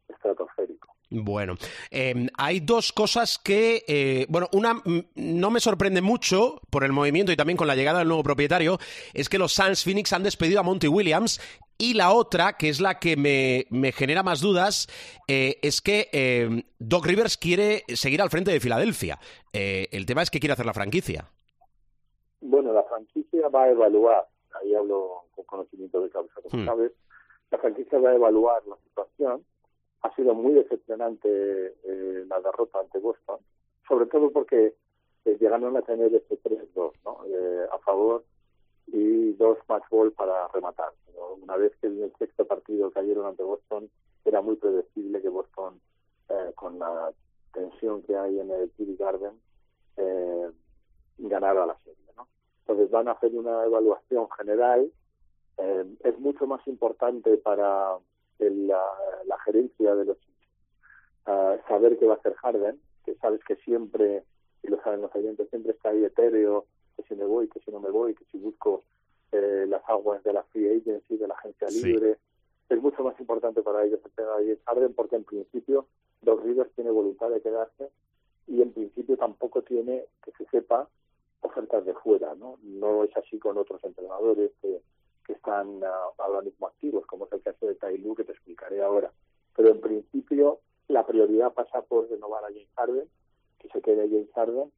estratosférico. 0.09 0.89
Bueno, 1.13 1.55
eh, 1.91 2.29
hay 2.37 2.61
dos 2.61 2.93
cosas 2.93 3.37
que, 3.37 3.83
eh, 3.85 4.25
bueno, 4.29 4.47
una 4.53 4.81
no 5.15 5.51
me 5.51 5.59
sorprende 5.59 6.01
mucho 6.01 6.61
por 6.69 6.85
el 6.85 6.93
movimiento 6.93 7.33
y 7.33 7.35
también 7.35 7.57
con 7.57 7.67
la 7.67 7.75
llegada 7.75 7.99
del 7.99 8.07
nuevo 8.07 8.23
propietario, 8.23 8.79
es 9.13 9.27
que 9.27 9.37
los 9.37 9.51
Suns 9.51 9.83
Phoenix 9.83 10.13
han 10.13 10.23
despedido 10.23 10.61
a 10.61 10.63
Monty 10.63 10.87
Williams 10.87 11.41
y 11.77 11.95
la 11.95 12.13
otra, 12.13 12.53
que 12.53 12.69
es 12.69 12.79
la 12.79 12.99
que 12.99 13.17
me, 13.17 13.65
me 13.71 13.91
genera 13.91 14.23
más 14.23 14.39
dudas, 14.39 14.87
eh, 15.27 15.57
es 15.61 15.81
que 15.81 16.09
eh, 16.13 16.63
Doc 16.79 17.05
Rivers 17.05 17.37
quiere 17.37 17.83
seguir 17.87 18.21
al 18.21 18.29
frente 18.29 18.51
de 18.51 18.59
Filadelfia. 18.59 19.19
Eh, 19.51 19.89
el 19.91 20.05
tema 20.05 20.21
es 20.21 20.29
que 20.29 20.39
quiere 20.39 20.53
hacer 20.53 20.65
la 20.65 20.73
franquicia. 20.73 21.25
Bueno, 22.39 22.71
la 22.71 22.83
franquicia 22.83 23.49
va 23.49 23.63
a 23.63 23.69
evaluar, 23.69 24.27
ahí 24.61 24.73
hablo 24.75 25.25
con 25.35 25.43
conocimiento 25.45 26.01
de 26.01 26.09
causa, 26.09 26.33
como 26.41 26.63
Hmm. 26.63 26.67
sabes, 26.67 26.91
la 27.49 27.57
franquicia 27.57 27.99
va 27.99 28.11
a 28.11 28.15
evaluar 28.15 28.61
la 28.67 28.77
situación 28.87 29.43
ha 30.01 30.15
sido 30.15 30.33
muy 30.33 30.53
decepcionante 30.53 31.27
eh, 31.83 32.25
la 32.27 32.39
derrota 32.41 32.79
ante 32.79 32.99
Boston, 32.99 33.39
sobre 33.87 34.07
todo 34.07 34.31
porque 34.31 34.75
eh, 35.25 35.37
llegaron 35.39 35.77
a 35.77 35.81
tener 35.83 36.13
este 36.15 36.39
3-2 36.41 36.93
¿no? 37.05 37.19
eh, 37.27 37.67
a 37.71 37.77
favor 37.79 38.23
y 38.87 39.33
dos 39.33 39.59
match 39.67 39.83
ball 39.89 40.11
para 40.11 40.47
rematar. 40.49 40.91
Una 41.41 41.55
vez 41.55 41.75
que 41.79 41.87
en 41.87 42.01
el 42.03 42.13
sexto 42.17 42.45
partido 42.45 42.89
cayeron 42.91 43.25
ante 43.27 43.43
Boston, 43.43 43.89
era 44.25 44.41
muy 44.41 44.55
predecible 44.55 45.21
que 45.21 45.29
Boston, 45.29 45.79
eh, 46.29 46.51
con 46.55 46.79
la 46.79 47.11
tensión 47.53 48.01
que 48.03 48.15
hay 48.15 48.39
en 48.39 48.49
el 48.49 48.71
TD 48.71 48.97
Garden, 48.97 49.39
ganara 51.17 51.65
la 51.65 51.77
serie. 51.79 52.03
¿no? 52.17 52.27
Entonces 52.61 52.89
van 52.89 53.07
a 53.07 53.11
hacer 53.11 53.33
una 53.35 53.63
evaluación 53.63 54.27
general. 54.31 54.91
Es 56.03 56.19
mucho 56.19 56.47
más 56.47 56.65
importante 56.67 57.37
para 57.37 57.97
la, 58.49 58.83
la, 59.25 59.37
gerencia 59.39 59.95
de 59.95 60.05
los 60.05 60.17
uh, 61.27 61.57
saber 61.67 61.97
qué 61.97 62.05
va 62.05 62.13
a 62.13 62.17
hacer 62.17 62.33
Harden, 62.35 62.79
que 63.05 63.15
sabes 63.15 63.43
que 63.43 63.55
siempre, 63.57 64.23
y 64.63 64.67
lo 64.67 64.81
saben 64.81 65.01
los 65.01 65.13
oyentes, 65.15 65.49
siempre 65.49 65.73
está 65.73 65.89
ahí 65.89 66.03
etéreo, 66.03 66.65
que 66.95 67.03
si 67.03 67.15
me 67.15 67.25
voy, 67.25 67.47
que 67.47 67.59
si 67.59 67.71
no 67.71 67.79
me 67.79 67.89
voy, 67.89 68.13
que 68.15 68.25
si 68.25 68.37
busco 68.37 68.83
eh, 69.31 69.65
las 69.67 69.81
aguas 69.87 70.23
de 70.23 70.33
la 70.33 70.43
free 70.43 70.77
agency, 70.77 71.17
de 71.17 71.27
la 71.27 71.35
agencia 71.35 71.67
libre. 71.69 72.15
Sí. 72.15 72.75
Es 72.75 72.81
mucho 72.81 73.03
más 73.03 73.19
importante 73.19 73.61
para 73.61 73.83
ellos 73.83 73.99
tener 74.15 74.31
ahí 74.31 74.57
Harden 74.65 74.93
porque 74.93 75.17
en 75.17 75.25
principio 75.25 75.87
Doc 76.21 76.43
Rivers 76.43 76.71
tiene 76.73 76.89
voluntad 76.89 77.29
de 77.29 77.41
quedarse 77.41 77.89
y 78.47 78.61
en 78.61 78.71
principio 78.71 79.17
tampoco 79.17 79.61
tiene, 79.61 80.05
que 80.23 80.31
se 80.31 80.45
sepa, 80.45 80.87
ofertas 81.41 81.81
ofertas 81.81 81.85
de 81.85 81.93
fuera, 81.95 82.35
¿no? 82.35 82.57
No 82.63 83.03
es 83.03 83.15
así 83.17 83.39
con 83.39 83.57
otros 83.57 83.83
entrenadores 83.83 84.51
que, 84.61 84.81
que 85.25 85.33
están 85.33 85.67
uh, 85.83 86.21
ahora 86.21 86.41
mismo 86.41 86.67
activos, 86.67 87.05
como 87.05 87.25
es 87.25 87.33
el 87.33 87.41
caso 87.41 87.67
de 87.67 87.75
Tailu, 87.75 88.15
que 88.15 88.23
te 88.23 88.31
explicaré 88.31 88.81
ahora. 88.81 89.11
Pero 89.55 89.69
en 89.69 89.81
principio 89.81 90.59
la 90.87 91.05
prioridad 91.05 91.53
pasa 91.53 91.81
por 91.81 92.09
renovar 92.09 92.43
a 92.43 92.47
James 92.47 92.69
Harden, 92.75 93.07
que 93.59 93.69
se 93.69 93.81
quede 93.81 94.09
James 94.09 94.31
Harden, 94.35 94.71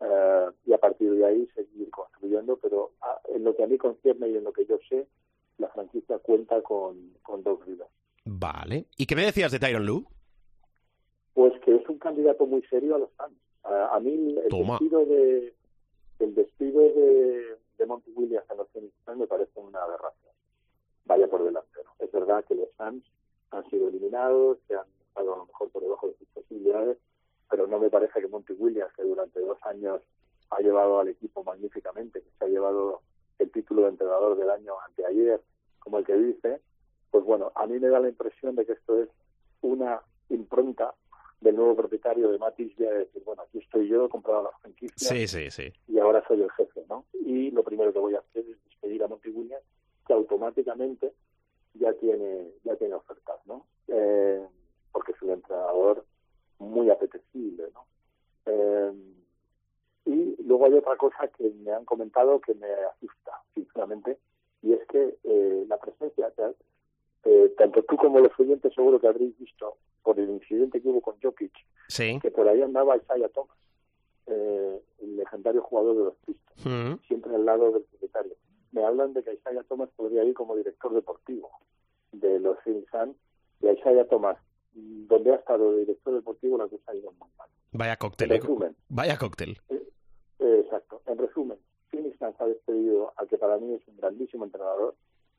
uh, 0.00 0.52
y 0.64 0.72
a 0.72 0.78
partir 0.78 1.12
de 1.12 1.24
ahí 1.24 1.48
seguir 1.54 1.90
construyendo, 1.90 2.56
pero 2.56 2.92
uh, 3.02 3.34
en 3.34 3.44
lo 3.44 3.54
que 3.54 3.62
a 3.62 3.66
mí 3.66 3.78
concierne 3.78 4.28
y 4.28 4.36
en 4.36 4.44
lo 4.44 4.52
que 4.52 4.66
yo 4.66 4.78
sé, 4.88 5.06
la 5.58 5.68
franquicia 5.68 6.18
cuenta 6.18 6.62
con, 6.62 7.14
con 7.22 7.42
dos 7.42 7.64
vidas. 7.66 7.88
Vale. 8.24 8.86
¿Y 8.96 9.06
qué 9.06 9.16
me 9.16 9.24
decías 9.24 9.52
de 9.52 9.58
Tyron 9.58 9.84
Lue? 9.84 10.04
Pues 11.34 11.52
que 11.60 11.74
es 11.74 11.88
un 11.88 11.98
candidato 11.98 12.46
muy 12.46 12.62
serio 12.62 12.96
a 12.96 12.98
los 12.98 13.10
fans. 13.12 13.34
a 13.64 13.98
mí 14.00 14.36
el 14.38 14.48
Toma. 14.48 14.74
despido 14.74 15.04
de 15.06 15.54
el 16.18 16.34
despido 16.34 16.80
de, 16.80 17.56
de 17.78 17.86
Monty 17.86 18.10
Williams 18.14 18.48
en 18.50 18.56
los 18.58 18.68
Phoenix 18.70 18.92
me 19.16 19.26
parece 19.26 19.58
una 19.60 19.82
aberración. 19.82 20.32
Vaya 21.04 21.28
por 21.28 21.44
delante. 21.44 21.80
¿no? 21.84 21.90
Es 21.98 22.10
verdad 22.12 22.44
que 22.44 22.54
los 22.54 22.68
Suns 22.76 23.04
han 23.50 23.68
sido 23.70 23.88
eliminados, 23.88 24.58
que 24.68 24.74
han 24.74 24.86
estado 25.08 25.34
a 25.34 25.38
lo 25.38 25.46
mejor 25.46 25.70
por 25.70 25.82
debajo 25.82 26.08
de 26.08 26.14
sus 26.16 26.28
posibilidades, 26.28 26.98
pero 27.50 27.66
no 27.66 27.78
me 27.78 27.90
parece 27.90 28.20
que 28.20 28.28
Monty 28.28 28.54
Williams, 28.54 28.92
que 28.94 29.02
durante 29.02 29.40
dos 29.40 29.58
años 29.62 30.00
ha 30.50 30.60
llevado 30.60 31.00
al 31.00 31.08
equipo 31.08 31.42
magníficamente, 31.44 32.20
que 32.20 32.30
se 32.38 32.44
ha 32.44 32.48
llevado 32.48 33.02
el 33.38 33.50
título 33.50 33.82
de 33.82 33.88
entrenador 33.88 34.36
del 34.36 34.50
año 34.50 34.74
anteayer, 34.86 35.40
como 35.78 35.98
el 35.98 36.04
que 36.06 36.14
dice, 36.14 36.60
pues 37.10 37.24
bueno, 37.24 37.52
a 37.54 37.66
mí 37.66 37.78
me 37.78 37.88
da 37.88 38.00
la 38.00 38.08
impresión 38.08 38.54
de 38.56 38.64
que 38.64 38.72
esto 38.72 39.02
es 39.02 39.08
una 39.60 40.00
impronta 40.30 40.94
del 41.40 41.56
nuevo 41.56 41.74
propietario 41.76 42.30
de 42.30 42.38
Matis 42.38 42.74
ya 42.76 42.88
de 42.90 42.98
decir, 43.00 43.22
bueno, 43.24 43.42
aquí 43.42 43.58
estoy 43.58 43.88
yo, 43.88 44.06
he 44.06 44.08
comprado 44.08 44.44
la 44.44 44.58
franquicia 44.60 45.08
Sí, 45.08 45.26
sí, 45.26 45.50
sí. 45.50 45.72
y 45.88 45.98
ahora 45.98 46.24
soy 46.26 46.40
el 46.42 46.50
jefe. 46.52 46.71
Y 47.32 47.50
lo 47.50 47.62
primero 47.62 47.92
que 47.92 47.98
voy 47.98 48.14
a 48.14 48.18
hacer 48.18 48.44
es 48.46 48.62
despedir 48.64 49.02
a 49.02 49.06
Williams, 49.06 49.64
que 50.06 50.12
automáticamente 50.12 51.12
ya 51.74 51.92
tiene 51.94 52.50
ya 52.62 52.76
tiene 52.76 52.94
ofertas, 52.94 53.38
¿no? 53.46 53.66
Eh, 53.88 54.46
porque 54.92 55.12
es 55.12 55.22
un 55.22 55.30
entrenador 55.30 56.04
muy 56.58 56.90
apetecible, 56.90 57.64
¿no? 57.72 57.86
Eh, 58.44 58.92
y 60.04 60.42
luego 60.44 60.66
hay 60.66 60.74
otra 60.74 60.96
cosa 60.96 61.28
que 61.28 61.48
me 61.64 61.72
han 61.72 61.84
comentado 61.86 62.38
que 62.40 62.52
me 62.54 62.66
asusta, 62.66 63.32
sinceramente, 63.54 64.18
y 64.60 64.74
es 64.74 64.86
que 64.88 65.16
eh, 65.24 65.64
la 65.68 65.78
presencia, 65.78 66.30
eh, 67.24 67.54
tanto 67.56 67.82
tú 67.84 67.96
como 67.96 68.18
los 68.20 68.38
oyentes 68.38 68.74
seguro 68.74 69.00
que 69.00 69.06
habréis 69.06 69.38
visto 69.38 69.76
por 70.02 70.18
el 70.20 70.28
incidente 70.28 70.82
que 70.82 70.88
hubo 70.88 71.00
con 71.00 71.18
Jokic, 71.22 71.52
Sí. 71.88 72.18
que 72.20 72.30
por 72.30 72.46
ahí 72.48 72.60
andaba 72.60 72.96
Isaiah 72.96 73.28
Thomas, 73.30 73.56
eh, 74.26 74.82
el 75.00 75.16
legendario 75.16 75.62
jugador 75.62 75.96
de 75.96 76.04
los 76.04 76.16
Pistons, 76.26 76.41
Mm. 76.64 76.94
siempre 77.06 77.34
al 77.34 77.44
lado 77.44 77.72
del 77.72 77.86
secretario. 77.90 78.34
Me 78.72 78.84
hablan 78.84 79.12
de 79.12 79.22
que 79.22 79.34
Isaiah 79.34 79.64
Thomas 79.68 79.90
podría 79.96 80.24
ir 80.24 80.34
como 80.34 80.56
director 80.56 80.92
deportivo 80.94 81.50
de 82.12 82.40
los 82.40 82.58
Phoenix 82.62 82.90
Suns, 82.90 83.16
y 83.60 83.68
Isaiah 83.68 84.06
Thomas, 84.08 84.38
donde 84.74 85.32
ha 85.32 85.36
estado 85.36 85.72
de 85.72 85.80
director 85.80 86.14
deportivo, 86.14 86.58
la 86.58 86.68
cosa 86.68 86.92
ha 86.92 86.94
ido 86.94 87.12
muy 87.12 87.28
mal. 87.36 87.48
Vaya 87.72 87.96
cóctel. 87.96 88.30
En 88.30 88.36
eh. 88.36 88.40
resumen, 88.40 88.76
Vaya 88.88 89.18
cóctel. 89.18 89.58
eh, 89.68 90.62
exacto. 90.64 91.02
En 91.06 91.18
resumen, 91.18 91.58
Phoenix 91.90 92.18
Suns 92.18 92.40
ha 92.40 92.46
despedido 92.46 93.12
al 93.16 93.28
que 93.28 93.38
para 93.38 93.58
mí 93.58 93.74
es 93.74 93.86
un 93.88 93.96
grandísimo 93.96 94.44
entrenador, 94.44 94.94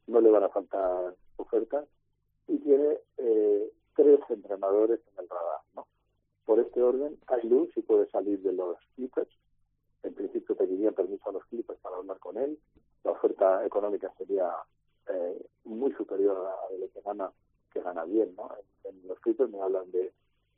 no 0.07 0.21
le 0.21 0.29
van 0.29 0.43
a 0.43 0.49
faltar 0.49 1.15
ofertas, 1.37 1.85
y 2.47 2.57
tiene 2.59 2.97
eh, 3.17 3.71
tres 3.95 4.19
entrenadores 4.29 4.99
en 5.13 5.23
el 5.23 5.29
radar, 5.29 5.61
¿no? 5.75 5.87
Por 6.45 6.59
este 6.59 6.81
orden, 6.81 7.17
Ty 7.27 7.47
Lue 7.47 7.69
si 7.73 7.81
puede 7.81 8.09
salir 8.09 8.41
de 8.41 8.51
los 8.51 8.77
Clippers, 8.95 9.29
en 10.13 10.17
principio 10.29 10.55
pediría 10.55 10.91
permiso 10.91 11.27
a 11.29 11.33
los 11.33 11.45
Clippers 11.45 11.79
para 11.79 11.95
hablar 11.97 12.19
con 12.19 12.37
él, 12.37 12.59
la 13.03 13.11
oferta 13.11 13.65
económica 13.65 14.13
sería 14.17 14.51
eh, 15.09 15.45
muy 15.63 15.91
superior 15.93 16.37
a 16.37 16.73
lo 16.77 16.87
que 16.91 17.01
gana, 17.01 17.31
que 17.73 17.81
gana 17.81 18.05
bien, 18.05 18.35
¿no? 18.35 18.49
En, 18.85 18.95
en 19.01 19.07
los 19.07 19.19
Clippers 19.21 19.49
me 19.49 19.59
hablan 19.59 19.89
de, 19.91 20.13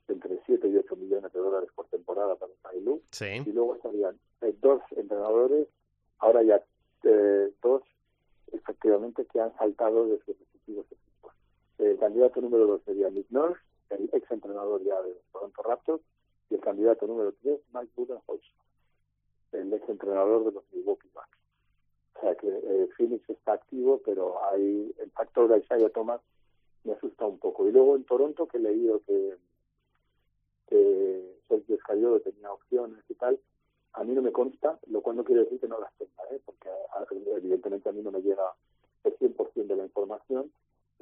de 0.07 0.13
entre 0.13 0.41
7 0.45 0.67
y 0.67 0.75
8 0.77 0.95
millones 0.97 1.31
de 1.31 1.39
dólares 1.39 1.69
por 1.73 1.87
temporada 1.87 2.35
para 2.35 2.51
Lue, 2.81 2.99
Sí. 3.11 3.25
y 3.45 3.51
luego 3.53 3.75
estarían 3.75 4.19
eh, 4.41 4.53
dos 4.61 4.81
entrenadores, 4.91 5.67
ahora 6.19 6.43
ya 6.43 6.61
eh, 7.03 7.53
dos, 7.63 7.81
efectivamente, 8.51 9.25
que 9.25 9.39
han 9.39 9.55
saltado 9.57 10.07
de 10.07 10.17
sus 10.19 10.37
respectivos 10.37 10.85
equipos. 10.91 11.33
El 11.77 11.97
candidato 11.97 12.41
número 12.41 12.67
dos 12.67 12.81
sería 12.83 13.09
Nick 13.09 13.27
Nurse, 13.31 13.61
el 13.91 14.09
ex 14.11 14.29
entrenador 14.31 14.83
ya 14.83 15.01
de 15.01 15.13
los 15.13 15.23
Toronto 15.31 15.63
Raptors, 15.63 16.03
y 16.49 16.55
el 16.55 16.61
candidato 16.61 17.07
número 17.07 17.33
tres, 17.41 17.59
Mike 17.73 17.91
Budenholzer, 17.95 18.51
el 19.51 19.73
ex 19.73 19.87
entrenador 19.89 20.45
de 20.45 20.51
los 20.51 20.63
Milwaukee 20.73 21.09
Bucks. 21.13 21.37
O 22.15 22.21
sea 22.21 22.35
que 22.35 22.47
eh, 22.47 22.89
Phoenix 22.97 23.29
está 23.29 23.53
activo, 23.53 24.01
pero 24.05 24.43
hay 24.45 24.93
el 24.99 25.11
factor 25.11 25.49
de 25.49 25.59
Isaiah 25.59 25.89
Thomas 25.89 26.21
me 26.85 26.93
asusta 26.93 27.25
un 27.25 27.39
poco. 27.39 27.67
Y 27.67 27.71
luego 27.71 27.95
en 27.95 28.05
Toronto, 28.05 28.47
que 28.47 28.57
he 28.57 28.61
leído 28.61 29.01
que, 29.05 29.37
que 30.67 31.39
Sergio 31.47 31.75
Escariolo 31.75 32.19
tenía 32.21 32.51
opciones 32.51 33.03
y 33.09 33.15
tal, 33.15 33.39
a 33.93 34.03
mí 34.03 34.13
no 34.13 34.21
me 34.21 34.31
consta, 34.31 34.79
lo 34.87 35.01
cual 35.01 35.17
no 35.17 35.23
quiere 35.23 35.43
decir 35.43 35.59
que 35.59 35.67
no 35.67 35.79
las 35.79 35.93
tenga, 35.97 36.23
¿eh? 36.31 36.39
porque 36.45 36.69
evidentemente 37.35 37.89
a 37.89 37.91
mí 37.91 38.01
no 38.01 38.11
me 38.11 38.21
llega 38.21 38.53
el 39.03 39.17
100% 39.17 39.67
de 39.67 39.75
la 39.75 39.83
información. 39.83 40.51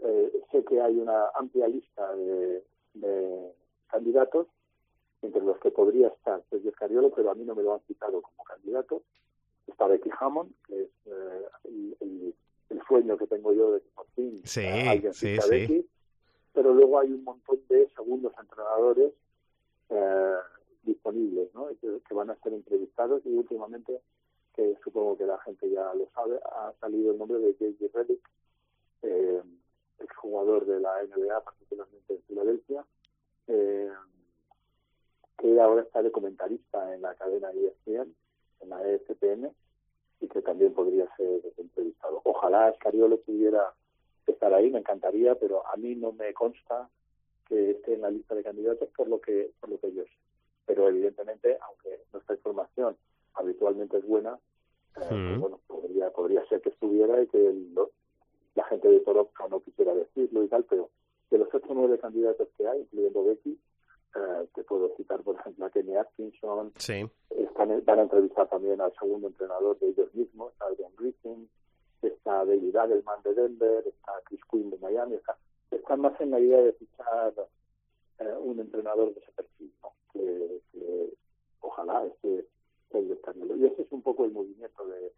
Eh, 0.03 0.41
sé 0.51 0.63
que 0.63 0.81
hay 0.81 0.97
una 0.97 1.29
amplia 1.35 1.67
lista 1.67 2.15
de, 2.15 2.63
de 2.93 3.51
candidatos, 3.87 4.47
entre 5.23 5.41
los 5.41 5.57
que 5.59 5.71
podría 5.71 6.09
estar 6.09 6.43
Sergio 6.49 6.69
Escariolo, 6.69 7.09
pero 7.11 7.31
a 7.31 7.35
mí 7.35 7.43
no 7.43 7.55
me 7.55 7.63
lo 7.63 7.73
han 7.73 7.81
citado 7.81 8.21
como 8.21 8.43
candidato. 8.43 9.01
Está 9.67 9.87
Becky 9.87 10.09
Hammond, 10.19 10.51
que 10.67 10.81
es 10.83 10.89
eh, 11.05 11.45
el, 11.65 11.97
el- 12.01 12.35
el 12.69 12.81
sueño 12.87 13.17
que 13.17 13.27
tengo 13.27 13.53
yo 13.53 13.71
de 13.73 13.81
que 13.81 13.89
por 13.89 14.07
fin 14.15 14.41
Sí, 14.45 14.61
eh, 14.61 14.89
alguien 14.89 15.13
sí, 15.13 15.37
sí. 15.39 15.49
Becky. 15.49 15.87
Pero 16.53 16.73
luego 16.73 16.99
hay 16.99 17.11
un 17.11 17.23
montón 17.23 17.59
de 17.69 17.87
segundos 17.95 18.33
entrenadores 18.39 19.13
eh, 19.89 20.35
disponibles, 20.83 21.53
¿no? 21.53 21.67
Que, 21.79 21.99
que 22.07 22.13
van 22.13 22.29
a 22.31 22.35
ser 22.37 22.53
entrevistados 22.53 23.21
y 23.25 23.29
últimamente, 23.29 23.99
que 24.55 24.75
supongo 24.83 25.17
que 25.17 25.25
la 25.25 25.37
gente 25.39 25.69
ya 25.69 25.93
lo 25.93 26.07
sabe, 26.15 26.39
ha 26.43 26.73
salido 26.79 27.11
el 27.11 27.17
nombre 27.17 27.39
de 27.39 27.53
J.J. 27.53 27.97
Redick, 27.97 28.29
eh, 29.03 29.41
exjugador 29.99 30.65
de 30.65 30.79
la 30.79 31.03
NBA, 31.03 31.41
particularmente 31.41 32.13
en 32.15 32.21
Filadelfia, 32.23 32.85
eh, 33.47 33.89
que 35.37 35.59
ahora 35.59 35.81
está 35.83 36.01
de 36.01 36.11
comentarista 36.11 36.93
en 36.93 37.01
la 37.01 37.15
cadena 37.15 37.51
E 37.51 37.67
ESPN, 37.67 38.13
en 38.61 38.69
la 38.69 38.83
E 38.87 38.95
ESPN, 38.95 39.51
y 40.21 40.27
que 40.27 40.41
también 40.41 40.73
podría 40.73 41.07
ser 41.17 41.41
entrevistado. 41.57 42.21
Ojalá 42.23 42.69
Escariolo 42.69 43.19
pudiera 43.19 43.73
estar 44.27 44.53
ahí, 44.53 44.69
me 44.71 44.79
encantaría, 44.79 45.35
pero 45.35 45.65
a 45.67 45.75
mí 45.75 45.95
no 45.95 46.11
me 46.13 46.33
consta 46.33 46.89
que 47.47 47.71
esté 47.71 47.95
en 47.95 48.01
la 48.01 48.09
lista 48.09 48.35
de 48.35 48.43
candidatos 48.43 48.87
por 48.95 49.07
lo 49.09 49.19
que 49.19 49.51
por 49.59 49.69
lo 49.69 49.77
que 49.79 49.91
yo 49.93 50.03
sé. 50.03 50.11
Pero 50.65 50.87
evidentemente, 50.87 51.57
aunque 51.67 52.03
nuestra 52.13 52.35
información 52.35 52.95
habitualmente 53.33 53.97
es 53.97 54.05
buena, 54.07 54.39
eh, 54.95 54.99
pues 55.09 55.37
Mm. 55.37 55.39
bueno, 55.41 55.59
podría 55.67 56.09
podría 56.11 56.45
ser 56.47 56.61
que 56.61 56.69
estuviera 56.69 57.21
y 57.21 57.27
que 57.27 57.45
el- 57.47 57.75
la 58.55 58.63
gente 58.65 58.87
de 58.87 58.99
Toronto 59.01 59.31
no 59.49 59.59
quisiera 59.61 59.93
decirlo 59.93 60.43
y 60.43 60.47
tal, 60.47 60.63
pero 60.65 60.89
de 61.31 61.39
los 61.39 61.53
ocho 61.53 61.67
o 61.71 61.73
nueve 61.73 61.97
candidatos 61.99 62.47
que 62.55 62.65
hay, 62.67 62.79
incluyendo 62.81 63.25
Becky, 63.25 63.59
eh, 64.15 64.47
te 64.53 64.63
puedo 64.63 64.95
citar, 64.95 65.21
por 65.23 65.35
ejemplo, 65.35 65.65
a 65.65 65.69
Kenny 65.69 65.95
Atkinson, 65.95 66.71
Sí. 66.77 67.05
están, 67.29 67.83
van 67.85 67.99
a 67.99 68.03
entrevistar 68.03 68.47
también 68.49 68.79
al 68.81 68.93
segundo 68.99 69.27
entrenador 69.27 69.77
de 69.79 69.89
ellos 69.89 70.13
mismos, 70.13 70.53
a 70.61 70.65
Adrian 70.65 70.91
Griffin, 70.97 71.49
está 72.01 72.45
David 72.45 72.75
Adelman 72.75 73.21
de 73.23 73.33
Denver, 73.33 73.83
está 73.87 74.13
Chris 74.25 74.41
Quinn 74.51 74.69
de 74.69 74.77
Miami, 74.79 75.15
está, 75.15 75.37
están 75.71 76.01
más 76.01 76.19
en 76.21 76.31
la 76.31 76.39
idea 76.39 76.61
de 76.61 76.73
fichar 76.73 77.33
eh, 78.19 78.33
un 78.39 78.59
entrenador 78.59 79.13
de 79.13 79.21
perfil, 79.35 79.73
¿no? 79.81 79.93
que, 80.11 80.61
que 80.71 81.13
ojalá 81.61 82.05
esté 82.05 82.45
el 82.91 83.07
de 83.07 83.13
Escariolo. 83.15 83.55
Y 83.55 83.65
ese 83.65 83.81
es 83.83 83.91
un 83.91 84.01
poco 84.03 84.25
el 84.25 84.31
movimiento 84.31 84.85
de, 84.85 85.11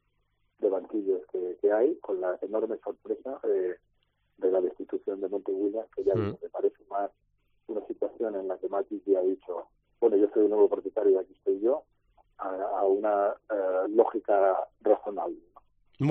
de 0.59 0.69
banquillos 0.69 1.21
que, 1.31 1.57
que 1.61 1.71
hay, 1.71 1.95
con 1.97 2.21
la 2.21 2.37
enorme 2.41 2.77
sorpresa 2.83 3.39
eh, 3.43 3.75
de 4.37 4.51
la 4.51 4.61
destitución 4.61 5.19
de 5.21 5.27
Monte 5.29 5.51
Williams, 5.51 5.89
que 5.95 6.03
ya 6.03 6.13
Mm. 6.15 6.25
digo, 6.25 6.39
me 6.41 6.49
parece 6.49 6.83
más 6.89 7.11
una 7.67 7.85
situación 7.87 8.35
en 8.35 8.47
la 8.47 8.57
que 8.59 8.69
Matis 8.69 9.03
ya 9.05 9.19
ha 9.19 9.23
dicho, 9.23 9.67
bueno, 9.99 10.17
yo 10.17 10.29
soy 10.33 10.43
el 10.43 10.49
nuevo 10.51 10.69
propietario 10.69 11.13
y 11.13 11.17
aquí 11.17 11.33
estoy 11.33 11.59
yo, 11.61 11.83
a, 12.37 12.49
a 12.49 12.83
una 12.85 13.35
eh, 13.49 13.87
lógica 13.89 14.67
razonable. 14.81 15.39
¿no? 15.53 15.61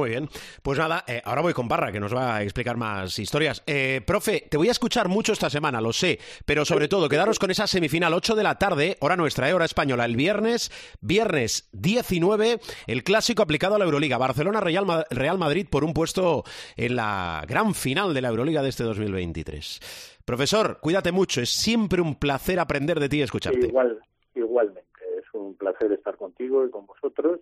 Muy 0.04 0.10
bien. 0.10 0.28
Pues 0.62 0.78
nada, 0.78 1.02
eh, 1.08 1.22
ahora 1.24 1.40
voy 1.40 1.54
con 1.54 1.66
Barra, 1.66 1.90
que 1.90 1.98
nos 1.98 2.14
va 2.14 2.36
a 2.36 2.42
explicar 2.42 2.76
más 2.76 3.18
historias. 3.18 3.62
Eh, 3.66 4.02
profe, 4.06 4.46
te 4.50 4.58
voy 4.58 4.68
a 4.68 4.72
escuchar 4.72 5.08
mucho 5.08 5.32
esta 5.32 5.48
semana, 5.48 5.80
lo 5.80 5.94
sé, 5.94 6.18
pero 6.44 6.66
sobre 6.66 6.88
todo, 6.88 7.08
quedaros 7.08 7.38
con 7.38 7.50
esa 7.50 7.66
semifinal 7.66 8.12
8 8.12 8.34
de 8.34 8.42
la 8.42 8.58
tarde, 8.58 8.98
hora 9.00 9.16
nuestra, 9.16 9.48
eh, 9.48 9.54
hora 9.54 9.64
española, 9.64 10.04
el 10.04 10.14
viernes, 10.14 10.70
viernes 11.00 11.70
19, 11.72 12.60
el 12.86 13.02
clásico 13.02 13.42
aplicado 13.42 13.76
a 13.76 13.78
la 13.78 13.86
Euroliga. 13.86 14.18
Barcelona-Real 14.18 14.84
Ma- 14.84 15.04
Real 15.08 15.38
Madrid 15.38 15.66
por 15.70 15.84
un 15.84 15.94
puesto 15.94 16.44
en 16.76 16.96
la 16.96 17.42
gran 17.48 17.74
final 17.74 18.12
de 18.12 18.20
la 18.20 18.28
Euroliga 18.28 18.60
de 18.62 18.68
este 18.68 18.84
2023. 18.84 20.18
Profesor, 20.26 20.80
cuídate 20.82 21.12
mucho, 21.12 21.40
es 21.40 21.48
siempre 21.48 22.02
un 22.02 22.16
placer 22.16 22.60
aprender 22.60 23.00
de 23.00 23.08
ti 23.08 23.20
y 23.20 23.22
escucharte. 23.22 23.68
Igual, 23.68 23.98
igualmente, 24.34 24.84
es 25.18 25.24
un 25.32 25.54
placer 25.54 25.92
estar 25.92 26.18
contigo 26.18 26.66
y 26.66 26.70
con 26.70 26.84
vosotros. 26.84 27.40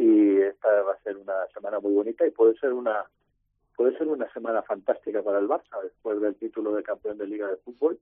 Y 0.00 0.40
esta 0.40 0.68
va 0.82 0.94
a 0.94 1.02
ser 1.02 1.18
una 1.18 1.46
semana 1.52 1.78
muy 1.78 1.92
bonita 1.92 2.26
y 2.26 2.30
puede 2.30 2.58
ser 2.58 2.72
una 2.72 3.04
puede 3.76 3.96
ser 3.98 4.08
una 4.08 4.32
semana 4.32 4.62
fantástica 4.62 5.22
para 5.22 5.38
el 5.38 5.46
Barça 5.46 5.82
después 5.82 6.18
del 6.22 6.36
título 6.36 6.74
de 6.74 6.82
campeón 6.82 7.18
de 7.18 7.26
Liga 7.26 7.48
de 7.48 7.58
Fútbol 7.58 7.98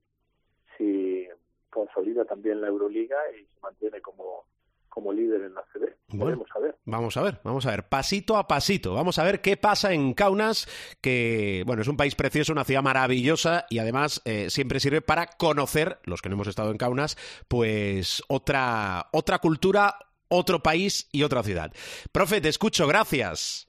si 0.77 1.27
consolida 1.69 2.23
también 2.23 2.61
la 2.61 2.67
Euroliga 2.67 3.17
y 3.37 3.43
se 3.43 3.59
mantiene 3.61 3.99
como 3.99 4.45
como 4.87 5.13
líder 5.13 5.41
en 5.41 5.53
la 5.53 5.63
CB. 5.71 5.95
Bueno, 6.09 6.43
a 6.53 6.59
ver. 6.59 6.75
Vamos 6.85 7.15
a 7.15 7.21
ver, 7.21 7.39
vamos 7.43 7.65
a 7.67 7.71
ver, 7.71 7.87
pasito 7.87 8.37
a 8.37 8.47
pasito. 8.47 8.95
Vamos 8.95 9.19
a 9.19 9.23
ver 9.23 9.39
qué 9.39 9.55
pasa 9.55 9.93
en 9.93 10.13
Kaunas, 10.13 10.67
que 10.99 11.63
bueno, 11.67 11.83
es 11.83 11.87
un 11.87 11.95
país 11.95 12.15
precioso, 12.15 12.51
una 12.51 12.63
ciudad 12.63 12.81
maravillosa 12.81 13.65
y 13.69 13.77
además 13.77 14.21
eh, 14.25 14.49
siempre 14.49 14.79
sirve 14.79 15.01
para 15.01 15.27
conocer, 15.27 15.99
los 16.03 16.21
que 16.21 16.29
no 16.29 16.35
hemos 16.35 16.47
estado 16.47 16.71
en 16.71 16.77
Kaunas, 16.77 17.17
pues 17.47 18.23
otra, 18.27 19.09
otra 19.13 19.37
cultura, 19.37 20.08
otro 20.29 20.63
país 20.63 21.07
y 21.11 21.23
otra 21.23 21.43
ciudad. 21.43 21.73
Profe, 22.11 22.39
te 22.41 22.49
escucho, 22.49 22.87
gracias. 22.87 23.67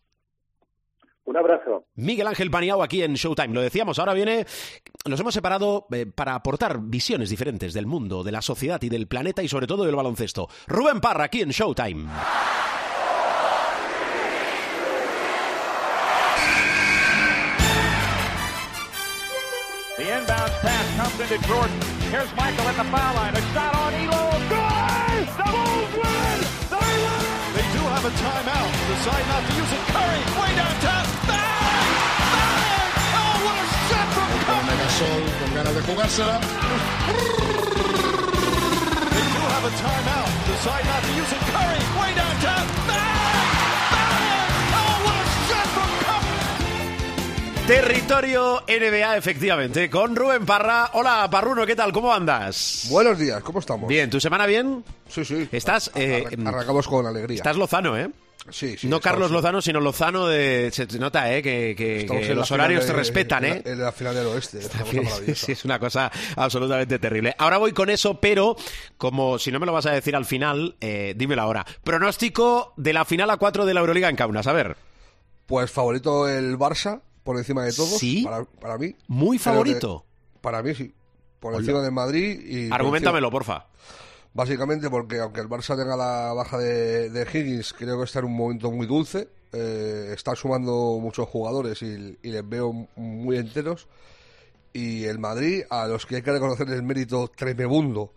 Un 1.25 1.37
abrazo. 1.37 1.85
Miguel 1.95 2.27
Ángel 2.27 2.51
Paniao 2.51 2.83
aquí 2.83 3.03
en 3.03 3.15
Showtime. 3.15 3.55
Lo 3.55 3.61
decíamos, 3.61 3.99
ahora 3.99 4.15
viene. 4.15 4.47
Nos 5.07 5.21
hemos 5.21 5.33
separado 5.35 5.87
eh, 5.93 6.07
para 6.07 6.35
aportar 6.35 6.81
visiones 6.81 7.31
diferentes 7.31 7.73
del 7.73 7.87
mundo, 7.87 8.25
de 8.25 8.33
la 8.33 8.43
sociedad 8.43 8.83
y 8.83 8.89
del 8.89 9.07
planeta 9.07 9.43
y 9.43 9.49
sobre 9.49 9.67
todo 9.67 9.85
del 9.85 9.95
baloncesto. 9.95 10.49
Rubén 10.67 11.01
Parra 11.01 11.25
aquí 11.25 11.41
en 11.43 11.51
Showtime. 11.51 12.09
The 19.97 20.03
inbound 20.17 20.53
pass 20.63 20.97
comes 20.97 21.21
into 21.31 21.47
Jordan. 21.47 21.81
Here's 22.11 22.33
Michael 22.35 22.67
at 22.69 22.77
the 22.77 22.85
foul 22.85 23.15
line. 23.17 23.35
A 23.37 23.41
shot 23.53 23.75
on 23.75 23.95
Elo. 23.95 24.31
Good! 24.49 25.27
The 25.37 25.45
Bulls 25.53 25.93
win! 26.01 26.39
They 26.41 26.47
win! 26.47 26.50
Have 28.01 28.15
a 28.15 28.17
timeout. 28.17 28.73
Decide 28.89 29.27
not 29.29 29.45
to 29.45 29.53
use 29.61 29.73
it. 29.77 29.83
Curry, 29.93 30.23
way 30.41 30.51
downtown. 30.57 31.05
Bang! 31.29 31.85
Bang! 32.33 32.97
Oh, 33.13 33.45
what 33.45 33.57
a 33.61 33.67
shot 33.93 34.09
from 34.17 34.31
Curry! 34.41 34.65
Megasol 34.73 35.21
con 35.39 35.51
ganas 35.53 35.75
de 35.75 35.83
jugársela. 35.83 36.37
They 39.13 39.27
do 39.37 39.43
have 39.53 39.65
a 39.67 39.73
timeout. 39.85 40.31
Decide 40.49 40.87
not 40.87 41.03
to 41.05 41.13
use 41.13 41.31
it. 41.31 41.43
Curry, 41.53 41.83
way 42.01 42.15
downtown. 42.15 42.67
Bang! 42.89 43.20
Territorio 47.75 48.65
NBA, 48.67 49.17
efectivamente, 49.17 49.89
con 49.89 50.17
Rubén 50.17 50.45
Parra. 50.45 50.91
Hola, 50.95 51.29
Parruno, 51.31 51.65
¿qué 51.65 51.77
tal? 51.77 51.93
¿Cómo 51.93 52.13
andas? 52.13 52.89
Buenos 52.91 53.17
días, 53.17 53.41
¿cómo 53.45 53.61
estamos? 53.61 53.89
Bien, 53.89 54.11
¿tu 54.11 54.19
semana 54.19 54.45
bien? 54.45 54.83
Sí, 55.09 55.25
sí. 55.25 55.49
Estás, 55.53 55.89
eh, 55.95 56.25
Arran- 56.33 56.49
arrancamos 56.49 56.89
con 56.89 57.07
alegría. 57.07 57.37
Estás 57.37 57.55
Lozano, 57.57 57.97
¿eh? 57.97 58.11
Sí, 58.51 58.77
sí. 58.77 58.89
no 58.89 58.99
Carlos 59.01 59.31
Lozano, 59.31 59.63
sino 59.63 59.79
Lozano 59.79 60.27
de... 60.27 60.71
Se 60.73 60.85
nota, 60.99 61.33
¿eh? 61.33 61.41
Que, 61.45 62.33
los 62.35 62.51
horarios 62.51 62.83
de- 62.87 62.91
te 62.91 62.97
respetan, 62.97 63.45
en 63.45 63.53
¿eh? 63.59 63.63
la- 63.65 63.71
En 63.71 63.81
la 63.83 63.93
final 63.93 64.17
del 64.17 64.27
oeste. 64.27 64.59
es. 64.59 65.39
Sí, 65.39 65.53
es 65.53 65.65
una 65.65 65.79
cosa 65.79 66.11
absolutamente 66.35 66.99
terrible. 66.99 67.37
Ahora 67.39 67.59
voy 67.59 67.71
con 67.71 67.89
eso, 67.89 68.19
pero 68.21 68.57
como 68.99 69.39
si 69.39 69.53
no 69.53 69.61
me 69.61 69.67
lo 69.67 69.73
vas 69.73 69.87
a 69.87 69.93
decir 69.93 70.17
al 70.17 70.25
final, 70.25 70.75
eh, 70.81 71.15
dímelo 71.17 71.43
ahora. 71.43 71.65
Pronóstico 71.85 72.75
de 72.77 72.93
la 72.95 73.05
final 73.05 73.31
a 73.31 73.37
4 73.37 73.65
de 73.65 73.75
la 73.75 73.79
Euroliga 73.81 74.09
en 74.09 74.17
Kaunas. 74.17 74.49
A 74.49 74.53
ver, 74.53 74.77
Pues 75.47 75.71
favorito 75.71 76.29
el 76.29 76.59
Barça, 76.59 77.03
por 77.31 77.39
encima 77.39 77.65
de 77.65 77.73
todos. 77.73 77.99
¿Sí? 77.99 78.23
Para, 78.25 78.45
para 78.45 78.77
mí. 78.77 78.95
muy 79.07 79.39
favorito. 79.39 80.05
que- 80.33 80.39
para 80.41 80.63
mí 80.63 80.75
sí. 80.75 80.93
Por 81.39 81.55
encima 81.55 81.81
del 81.81 81.93
Madrid 81.93 82.41
y... 82.45 82.69
por 82.69 82.81
Argumentamelo, 82.81 83.31
porfa. 83.31 83.67
Básicamente 84.35 84.91
porque 84.91 85.21
aunque 85.21 85.41
el 85.41 85.49
Barça 85.49 85.77
tenga 85.77 85.97
la 85.97 86.33
baja 86.35 86.59
de, 86.59 87.09
de 87.11 87.23
Higgins, 87.23 87.73
creo 87.73 87.99
que 87.99 88.05
está 88.05 88.19
en 88.21 88.27
un 88.27 88.37
momento 88.37 88.71
muy 88.71 88.87
dulce. 88.87 89.29
eh, 89.53 90.11
está 90.15 90.35
sumando 90.37 90.99
muchos 91.01 91.29
jugadores 91.29 91.81
y, 91.83 92.19
y 92.23 92.31
les 92.31 92.49
veo 92.49 92.87
muy 92.97 93.37
enteros. 93.39 93.89
Y 94.73 95.05
el 95.05 95.19
Madrid, 95.19 95.63
a 95.71 95.87
los 95.89 96.07
que 96.07 96.17
hay 96.17 96.23
que 96.23 96.31
reconocer 96.33 96.69
el 96.71 96.83
mérito 96.83 97.29
tremebundo 97.35 98.13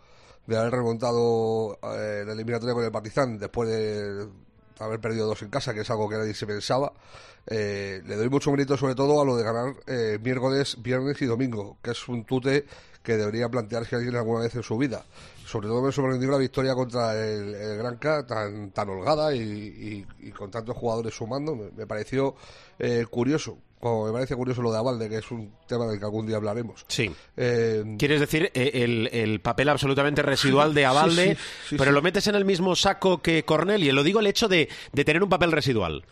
de 0.46 0.56
haber 0.58 0.72
remontado 0.72 1.78
eh, 1.96 2.24
la 2.26 2.32
eliminatoria 2.32 2.74
con 2.74 2.84
el 2.84 2.92
Partizan 2.92 3.38
después 3.38 3.68
de 3.70 4.28
haber 4.78 5.00
perdido 5.00 5.26
dos 5.26 5.40
en 5.42 5.48
casa, 5.48 5.72
que 5.74 5.80
es 5.80 5.90
algo 5.90 6.08
que 6.08 6.16
nadie 6.16 6.34
se 6.34 6.46
pensaba. 6.46 6.92
Eh, 7.46 8.02
le 8.06 8.16
doy 8.16 8.28
mucho 8.30 8.50
mérito 8.50 8.76
sobre 8.76 8.94
todo 8.94 9.20
a 9.20 9.24
lo 9.24 9.36
de 9.36 9.44
ganar 9.44 9.74
eh, 9.86 10.18
miércoles, 10.22 10.76
viernes 10.80 11.20
y 11.22 11.26
domingo, 11.26 11.78
que 11.82 11.90
es 11.92 12.08
un 12.08 12.24
tute 12.24 12.64
que 13.02 13.16
debería 13.16 13.48
plantearse 13.50 13.96
alguien 13.96 14.16
alguna 14.16 14.40
vez 14.40 14.54
en 14.54 14.62
su 14.62 14.78
vida. 14.78 15.04
Sobre 15.46 15.68
todo 15.68 15.82
me 15.82 15.92
sorprendió 15.92 16.30
la 16.30 16.38
victoria 16.38 16.74
contra 16.74 17.12
el, 17.22 17.54
el 17.54 17.76
Granca 17.78 18.26
tan, 18.26 18.70
tan 18.70 18.88
holgada 18.88 19.34
y, 19.34 19.40
y- 19.40 20.06
y 20.28 20.30
con 20.30 20.50
tantos 20.50 20.74
jugadores 20.74 21.14
sumando. 21.14 21.54
Me, 21.54 21.70
me 21.76 21.86
pareció 21.86 22.34
eh, 22.78 23.04
curioso, 23.10 23.58
como 23.78 24.06
me 24.06 24.12
parece 24.12 24.34
curioso 24.36 24.62
lo 24.62 24.72
de 24.72 24.78
Avalde, 24.78 25.10
que 25.10 25.18
es 25.18 25.30
un 25.30 25.52
tema 25.68 25.86
del 25.86 25.98
que 25.98 26.04
algún 26.06 26.26
día 26.26 26.36
hablaremos. 26.36 26.86
Sí. 26.88 27.14
Eh, 27.36 27.84
¿Quieres 27.98 28.20
decir 28.20 28.50
eh, 28.54 28.70
el, 28.72 29.10
el 29.12 29.40
papel 29.42 29.68
absolutamente 29.68 30.22
residual 30.22 30.72
de 30.72 30.86
Avalde, 30.86 31.34
sí, 31.36 31.42
sí, 31.68 31.76
pero 31.76 31.92
lo 31.92 32.00
metes 32.00 32.26
en 32.26 32.36
el 32.36 32.46
mismo 32.46 32.74
saco 32.74 33.20
que 33.20 33.44
Corneli? 33.44 33.92
Lo 33.92 34.02
digo 34.02 34.20
el 34.20 34.26
hecho 34.26 34.48
de, 34.48 34.70
de 34.94 35.04
tener 35.04 35.22
un 35.22 35.28
papel 35.28 35.52
residual. 35.52 36.06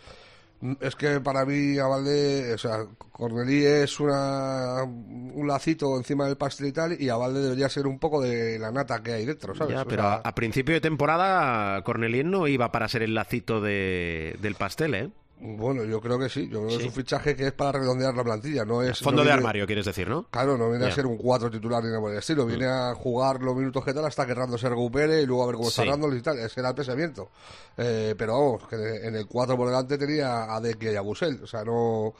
Es 0.79 0.95
que 0.95 1.19
para 1.19 1.45
mí 1.45 1.77
Avalde, 1.77 2.53
o 2.53 2.57
sea, 2.57 2.85
Cornelí 3.11 3.65
es 3.65 3.99
una, 3.99 4.83
un 4.83 5.45
lacito 5.47 5.97
encima 5.97 6.25
del 6.25 6.37
pastel 6.37 6.67
y 6.67 6.71
tal, 6.71 7.01
y 7.01 7.09
Avalde 7.09 7.41
debería 7.41 7.67
ser 7.67 7.85
un 7.85 7.99
poco 7.99 8.21
de 8.21 8.57
la 8.59 8.71
nata 8.71 9.03
que 9.03 9.13
hay 9.13 9.25
dentro, 9.25 9.53
¿sabes? 9.55 9.75
Ya, 9.75 9.81
O 9.81 9.87
pero 9.87 10.03
sea, 10.03 10.13
a, 10.13 10.29
a 10.29 10.35
principio 10.35 10.73
de 10.75 10.81
temporada 10.81 11.83
Cornelien 11.83 12.31
no 12.31 12.47
iba 12.47 12.71
para 12.71 12.87
ser 12.87 13.03
el 13.03 13.13
lacito 13.13 13.59
de, 13.61 14.37
del 14.41 14.55
pastel, 14.55 14.95
¿eh? 14.95 15.09
Bueno, 15.39 15.83
yo 15.83 15.99
creo 15.99 16.17
que 16.17 16.29
sí, 16.29 16.47
yo 16.49 16.59
creo 16.59 16.69
que 16.69 16.83
es 16.83 16.83
un 16.85 16.93
fichaje 16.93 17.35
que 17.35 17.47
es 17.47 17.51
para 17.51 17.79
redondear 17.79 18.15
la 18.15 18.23
plantilla, 18.23 18.63
no 18.63 18.81
es... 18.81 18.99
Fondo 18.99 19.17
no 19.17 19.23
de 19.23 19.29
viene- 19.31 19.37
armario, 19.39 19.65
quieres 19.65 19.85
decir, 19.85 20.07
¿no? 20.07 20.25
Claro, 20.29 20.57
no 20.57 20.69
viene. 20.69 20.85
Mm. 20.85 20.87
a 20.87 20.91
ser 20.91 21.05
un 21.05 21.17
cuatro 21.17 21.51
titular 21.51 21.83
ni 21.83 21.89
nada 21.89 21.99
por 21.99 22.11
el 22.11 22.17
estilo, 22.19 22.45
viene 22.45 22.65
a 22.65 22.93
jugar 22.95 23.41
los 23.41 23.53
minutos 23.55 23.83
que 23.83 23.93
tal 23.93 24.05
hasta 24.05 24.25
que 24.25 24.33
Randall 24.33 24.59
se 24.59 24.69
recupere 24.69 25.21
y 25.21 25.25
luego 25.25 25.43
a 25.43 25.47
ver 25.47 25.55
cómo 25.55 25.67
está. 25.67 25.83
Randall 25.83 26.15
y 26.17 26.21
tal, 26.21 26.39
ese 26.39 26.59
era 26.61 26.69
el 26.69 26.75
pensamiento. 26.75 27.29
Eh, 27.75 28.15
pero 28.17 28.33
vamos, 28.33 28.67
que 28.69 28.75
en 29.05 29.15
el 29.15 29.27
4 29.27 29.57
por 29.57 29.67
delante 29.67 29.97
tenía 29.97 30.53
a 30.55 30.61
Deke 30.61 30.93
y 30.93 30.95
a 30.95 31.01
Busel, 31.01 31.41
o 31.43 31.47
sea, 31.47 31.65
no, 31.65 32.13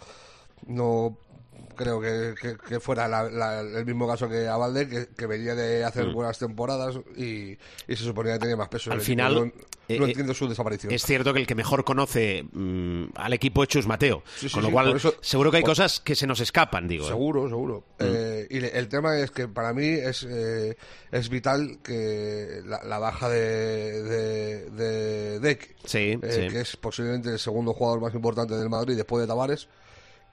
no 0.67 1.17
creo 1.75 1.99
que, 2.01 2.33
que- 2.39 2.57
que 2.57 2.79
fuera 2.79 3.07
la- 3.07 3.29
la- 3.29 3.59
el 3.61 3.85
mismo 3.85 4.07
caso 4.07 4.27
que 4.29 4.47
a 4.47 4.57
Valde, 4.57 4.87
que, 4.87 5.07
que 5.15 5.25
venía 5.27 5.55
de 5.55 5.83
hacer 5.83 6.07
buenas 6.13 6.37
temporadas 6.39 6.95
y, 7.15 7.51
y 7.87 7.95
se 7.95 8.03
suponía 8.03 8.33
que 8.33 8.39
tenía 8.39 8.55
más 8.57 8.69
peso. 8.69 8.89
Mm. 8.89 8.93
Al 8.93 9.01
final, 9.01 9.35
no, 9.35 9.41
no 9.45 9.51
eh, 9.87 10.09
entiendo 10.09 10.33
su 10.33 10.47
desaparición. 10.47 10.91
Es 10.93 11.03
cierto 11.03 11.33
que 11.33 11.39
el 11.39 11.47
que 11.47 11.55
mejor 11.55 11.83
conoce 11.83 12.43
mm, 12.51 13.05
al 13.15 13.33
equipo 13.33 13.63
es 13.63 13.69
Chus 13.69 13.85
Mateo. 13.87 14.23
Sí, 14.35 14.47
sí, 14.49 14.53
con 14.53 14.63
lo 14.63 14.69
sí, 14.69 14.73
cual, 14.73 14.95
eso- 14.95 15.15
seguro 15.21 15.51
que 15.51 15.57
hay 15.57 15.63
por- 15.63 15.71
cosas 15.71 15.99
que 15.99 16.15
se 16.15 16.25
nos 16.27 16.39
escapan, 16.39 16.87
digo. 16.87 17.05
¿eh? 17.05 17.09
Seguro, 17.09 17.47
seguro. 17.49 17.83
Mm. 17.99 18.03
Eh, 18.05 18.47
y 18.49 18.59
le- 18.59 18.77
el 18.77 18.87
tema 18.87 19.17
es 19.19 19.31
que 19.31 19.47
para 19.47 19.73
mí 19.73 19.87
es, 19.87 20.25
eh, 20.29 20.77
es 21.11 21.29
vital 21.29 21.79
que 21.83 22.61
la, 22.65 22.83
la 22.83 22.99
baja 22.99 23.29
de, 23.29 24.03
de, 24.03 25.39
de 25.39 25.59
Sí, 25.85 26.17
eh, 26.21 26.47
sí. 26.47 26.47
que 26.53 26.61
es 26.61 26.77
posiblemente 26.77 27.29
el 27.29 27.39
segundo 27.39 27.73
jugador 27.73 28.01
más 28.01 28.13
importante 28.13 28.55
del 28.55 28.69
Madrid 28.69 28.95
después 28.95 29.21
de 29.21 29.27
Tavares, 29.27 29.67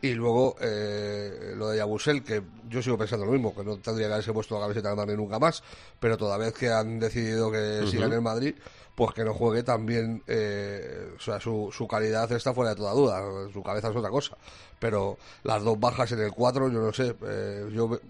y 0.02 0.14
luego 0.14 0.56
eh, 0.60 1.52
lo 1.56 1.68
de 1.68 1.78
Yabusel, 1.78 2.22
que 2.22 2.42
yo 2.68 2.82
sigo 2.82 2.96
pensando 2.96 3.26
lo 3.26 3.32
mismo, 3.32 3.54
que 3.54 3.62
no 3.62 3.76
tendría 3.78 4.06
que 4.06 4.14
haberse 4.14 4.32
puesto 4.32 4.54
la 4.54 4.62
camiseta 4.62 4.88
del 4.88 4.96
Madrid 4.96 5.16
nunca 5.16 5.38
más, 5.38 5.62
pero 5.98 6.16
toda 6.16 6.38
vez 6.38 6.54
que 6.54 6.70
han 6.70 6.98
decidido 6.98 7.50
que 7.50 7.86
siga 7.86 8.06
en 8.06 8.12
el 8.14 8.22
Madrid, 8.22 8.54
pues 8.94 9.12
que 9.14 9.24
no 9.24 9.34
juegue 9.34 9.62
también, 9.62 10.22
eh, 10.26 11.12
o 11.16 11.20
sea, 11.20 11.38
su, 11.38 11.70
su 11.72 11.86
calidad 11.86 12.30
está 12.32 12.54
fuera 12.54 12.70
de 12.70 12.76
toda 12.76 12.92
duda, 12.92 13.50
su 13.52 13.62
cabeza 13.62 13.88
es 13.90 13.96
otra 13.96 14.10
cosa, 14.10 14.36
pero 14.78 15.18
las 15.42 15.62
dos 15.62 15.78
bajas 15.78 16.12
en 16.12 16.20
el 16.20 16.32
4, 16.32 16.70
yo 16.70 16.80
no 16.80 16.92
sé, 16.92 17.14
eh, 17.26 17.70
yo 17.72 18.00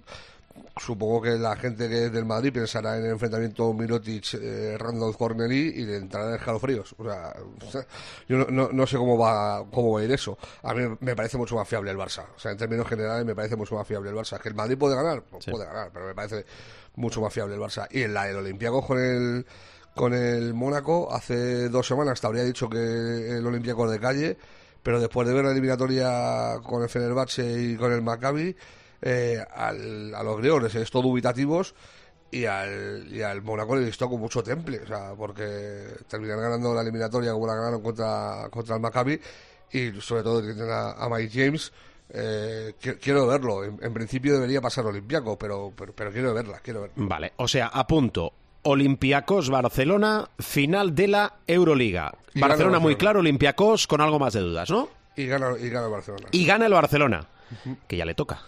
supongo 0.77 1.23
que 1.23 1.31
la 1.39 1.57
gente 1.57 1.89
que 1.89 2.07
es 2.07 2.13
del 2.13 2.25
Madrid 2.25 2.53
pensará 2.53 2.97
en 2.97 3.05
el 3.05 3.11
enfrentamiento 3.13 3.73
Mirotic 3.73 4.35
eh, 4.35 4.77
Randall 4.79 5.17
Corneli 5.17 5.73
y 5.77 5.85
le 5.85 5.97
entrarán 5.97 6.35
escalofríos 6.35 6.95
o 6.99 7.05
sea, 7.05 7.35
yo 8.29 8.39
no, 8.39 8.47
no, 8.47 8.69
no 8.73 8.87
sé 8.87 8.97
cómo 8.97 9.19
va 9.19 9.65
cómo 9.71 9.93
va 9.93 10.01
a 10.01 10.05
ir 10.05 10.13
eso. 10.13 10.39
A 10.63 10.75
mí 10.75 10.83
me 11.01 11.15
parece 11.15 11.37
mucho 11.37 11.55
más 11.57 11.69
fiable 11.69 11.91
el 11.91 11.97
Barça. 11.97 12.25
O 12.35 12.39
sea 12.39 12.53
en 12.53 12.59
términos 12.59 12.89
generales 12.89 13.25
me 13.25 13.35
parece 13.35 13.57
mucho 13.57 13.75
más 13.75 13.87
fiable 13.87 14.11
el 14.11 14.17
Barça. 14.17 14.41
Que 14.41 14.49
el 14.49 14.55
Madrid 14.55 14.79
puede 14.79 14.97
ganar 14.97 15.23
pues 15.23 15.47
puede 15.47 15.67
ganar 15.67 15.91
pero 15.93 16.07
me 16.07 16.15
parece 16.15 16.45
mucho 16.97 17.21
más 17.21 17.33
fiable 17.33 17.55
el 17.55 17.61
Barça. 17.61 17.87
Y 17.91 18.03
en 18.03 18.15
la 18.15 18.25
del 18.25 18.37
Olympiacos 18.37 18.87
con 18.87 18.99
el 18.99 19.47
con 19.95 20.15
el 20.15 20.55
Mónaco 20.55 21.13
hace 21.13 21.69
dos 21.69 21.87
semanas 21.87 22.21
te 22.21 22.27
habría 22.27 22.45
dicho 22.45 22.69
que 22.69 22.79
el 22.79 23.47
Olympiacos 23.47 23.91
de 23.91 24.01
calle 24.01 24.37
pero 24.83 25.01
después 25.01 25.29
de 25.29 25.35
ver 25.35 25.45
la 25.45 25.51
eliminatoria 25.51 26.59
con 26.63 26.83
el 26.83 26.89
Fenerbahce 26.89 27.63
y 27.63 27.77
con 27.77 27.93
el 27.93 28.01
Maccabi 28.01 28.57
eh, 29.03 29.43
al- 29.55 30.15
a 30.15 30.23
los 30.23 30.39
griegos 30.39 30.75
es 30.75 30.91
todo 30.91 31.03
dubitativos 31.03 31.75
y 32.31 32.45
al, 32.45 33.09
y 33.11 33.23
al 33.23 33.43
Mónaco 33.43 33.75
le 33.77 33.85
visto 33.87 34.09
con 34.09 34.21
mucho 34.21 34.43
temple, 34.43 34.81
o 34.85 34.87
sea, 34.87 35.15
porque 35.17 35.85
terminan 36.09 36.41
ganando 36.41 36.73
la 36.75 36.83
eliminatoria 36.83 37.33
como 37.33 37.47
la 37.47 37.55
ganaron 37.55 37.83
contra, 37.83 38.49
contra 38.51 38.77
el 38.77 38.81
Maccabi 38.81 39.21
y 39.73 39.93
sobre 40.01 40.23
todo 40.23 40.41
tienen 40.43 40.71
a, 40.71 40.93
a 40.93 41.09
Mike 41.09 41.31
James. 41.33 41.73
eh, 42.13 42.75
qui- 42.83 42.99
quiero 43.01 43.27
verlo, 43.27 43.63
en, 43.65 43.79
en 43.83 43.93
principio 43.95 44.35
debería 44.35 44.61
pasar 44.61 44.85
Olimpiaco, 44.87 45.39
pero, 45.39 45.73
pero, 45.77 45.93
pero 45.93 46.11
quiero 46.13 46.35
verla, 46.35 46.59
quiero 46.63 46.81
verla. 46.83 46.95
Vale, 46.97 47.33
o 47.37 47.47
sea, 47.49 47.69
apunto. 47.69 48.33
Olympiacos 48.63 49.49
Barcelona, 49.49 50.29
final 50.39 50.95
de 50.95 51.09
la 51.09 51.35
Euroliga. 51.47 52.13
Y 52.35 52.41
Barcelona 52.41 52.79
muy 52.79 52.97
claro, 52.97 53.21
Olympiacos 53.21 53.87
con 53.87 54.01
algo 54.03 54.19
más 54.19 54.35
de 54.35 54.41
dudas, 54.41 54.69
¿no? 54.71 54.89
Y 55.17 55.27
gana, 55.27 55.53
y 55.59 55.69
gana 55.71 55.87
el 55.87 55.93
Barcelona. 55.93 56.29
Y 56.33 56.45
gana 56.45 56.67
el 56.67 56.73
Barcelona, 56.73 57.27
que 57.89 57.97
ya 57.97 58.05
le 58.05 58.15
toca. 58.15 58.41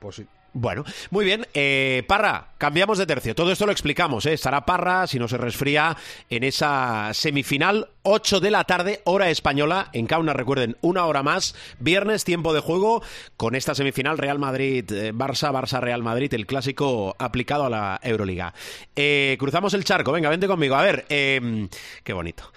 Pues 0.00 0.16
sí. 0.16 0.26
Bueno, 0.52 0.84
muy 1.10 1.24
bien. 1.24 1.46
Eh, 1.54 2.02
Parra, 2.08 2.48
cambiamos 2.58 2.98
de 2.98 3.06
tercio. 3.06 3.36
Todo 3.36 3.52
esto 3.52 3.66
lo 3.66 3.72
explicamos. 3.72 4.26
¿eh? 4.26 4.32
Estará 4.32 4.66
Parra, 4.66 5.06
si 5.06 5.18
no 5.18 5.28
se 5.28 5.36
resfría, 5.36 5.96
en 6.28 6.42
esa 6.42 7.10
semifinal, 7.14 7.88
8 8.02 8.40
de 8.40 8.50
la 8.50 8.64
tarde, 8.64 9.00
hora 9.04 9.30
española. 9.30 9.90
En 9.92 10.06
Kauna, 10.06 10.32
recuerden, 10.32 10.76
una 10.80 11.06
hora 11.06 11.22
más. 11.22 11.54
Viernes, 11.78 12.24
tiempo 12.24 12.52
de 12.52 12.60
juego, 12.60 13.00
con 13.36 13.54
esta 13.54 13.76
semifinal 13.76 14.18
Real 14.18 14.40
Madrid-Barça, 14.40 15.52
Barça-Real 15.52 16.02
Madrid, 16.02 16.34
el 16.34 16.46
clásico 16.46 17.14
aplicado 17.20 17.66
a 17.66 17.70
la 17.70 18.00
Euroliga. 18.02 18.52
Eh, 18.96 19.36
cruzamos 19.38 19.72
el 19.74 19.84
charco. 19.84 20.10
Venga, 20.10 20.30
vente 20.30 20.48
conmigo. 20.48 20.74
A 20.74 20.82
ver, 20.82 21.06
eh, 21.10 21.68
qué 22.02 22.12
bonito. 22.12 22.50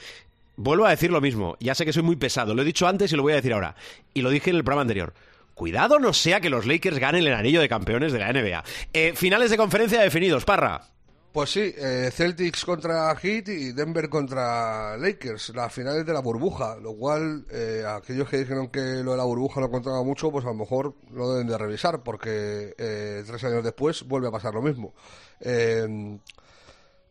Vuelvo 0.56 0.86
a 0.86 0.90
decir 0.90 1.12
lo 1.12 1.22
mismo. 1.22 1.58
Ya 1.60 1.76
sé 1.76 1.86
que 1.86 1.94
soy 1.94 2.04
muy 2.04 2.16
pesado. 2.16 2.56
Lo 2.56 2.64
he 2.64 2.66
dicho 2.66 2.88
antes 2.88 3.12
y 3.12 3.16
lo 3.16 3.22
voy 3.22 3.34
a 3.34 3.38
decir 3.38 3.54
ahora. 3.54 3.76
Y 4.16 4.24
lo 4.24 4.32
dije 4.32 4.50
en 4.50 4.56
el 4.56 4.64
programa 4.64 4.82
anterior. 4.82 5.14
Cuidado 5.54 6.00
no 6.00 6.14
sea 6.14 6.42
que 6.42 6.50
los 6.50 6.66
Lakers 6.66 7.00
ganen 7.00 7.26
el 7.26 7.34
anillo 7.34 7.62
de 7.62 7.70
campeones 7.70 8.12
de 8.12 8.20
la 8.20 8.34
NBA. 8.34 8.64
Eh, 8.94 9.14
finales 9.16 9.52
de 9.52 9.58
conferencia 9.58 10.02
definidos, 10.02 10.46
Parra. 10.46 10.94
Pues 11.34 11.50
sí, 11.50 11.74
eh, 11.76 12.12
Celtics 12.14 12.64
contra 12.64 13.16
Heat 13.16 13.48
y 13.48 13.72
Denver 13.72 14.08
contra 14.08 14.96
Lakers, 14.98 15.50
las 15.56 15.74
finales 15.74 16.06
de 16.06 16.14
la 16.14 16.20
burbuja, 16.20 16.76
lo 16.76 16.94
cual 16.96 17.44
eh, 17.50 17.84
aquellos 17.88 18.30
que 18.30 18.38
dijeron 18.38 18.68
que 18.68 19.02
lo 19.04 19.14
de 19.14 19.18
la 19.18 19.24
burbuja 19.24 19.60
no 19.60 19.72
contaba 19.72 20.04
mucho, 20.04 20.32
pues 20.32 20.46
a 20.46 20.50
lo 20.50 20.54
mejor 20.54 20.94
lo 21.12 21.32
deben 21.32 21.48
de 21.48 21.58
revisar, 21.58 22.04
porque 22.04 22.76
eh, 22.78 23.24
tres 23.26 23.44
años 23.46 23.64
después 23.64 24.04
vuelve 24.04 24.28
a 24.28 24.32
pasar 24.32 24.54
lo 24.54 24.62
mismo. 24.62 24.94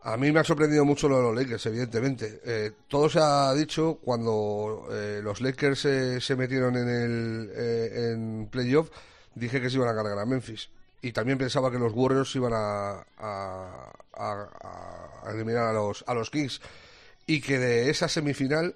A 0.05 0.17
mí 0.17 0.33
me 0.33 0.41
ha 0.41 0.45
sorprendido 0.45 0.85
mucho 0.85 1.09
lo 1.09 1.19
de 1.19 1.23
los 1.23 1.35
Lakers, 1.37 1.67
evidentemente. 1.67 2.41
Eh, 2.45 2.73
todo 2.89 3.09
se 3.09 3.21
ha 3.21 3.53
dicho 3.55 3.99
cuando 4.03 4.89
eh, 4.91 5.21
los 5.23 5.41
Lakers 5.41 5.85
eh, 5.85 6.21
se 6.21 6.35
metieron 6.35 6.77
en 6.77 6.89
el 6.89 7.51
en 7.57 8.49
playoff, 8.51 8.91
dije 9.35 9.61
que 9.61 9.71
se 9.71 9.77
iban 9.77 9.89
a 9.89 9.95
cargar 9.95 10.19
a 10.19 10.27
Memphis. 10.27 10.71
Y 11.03 11.13
también 11.13 11.39
pensaba 11.39 11.71
que 11.71 11.79
los 11.79 11.93
Warriors 11.95 12.35
iban 12.35 12.53
a, 12.53 13.05
a- 13.19 13.93
a- 14.15 15.21
a 15.25 15.31
eliminar 15.33 15.65
a 15.69 15.73
los, 15.73 16.05
a 16.07 16.15
los 16.15 16.31
Kings. 16.31 16.61
Y 17.27 17.41
que 17.41 17.59
de 17.59 17.91
esa 17.91 18.09
semifinal 18.09 18.75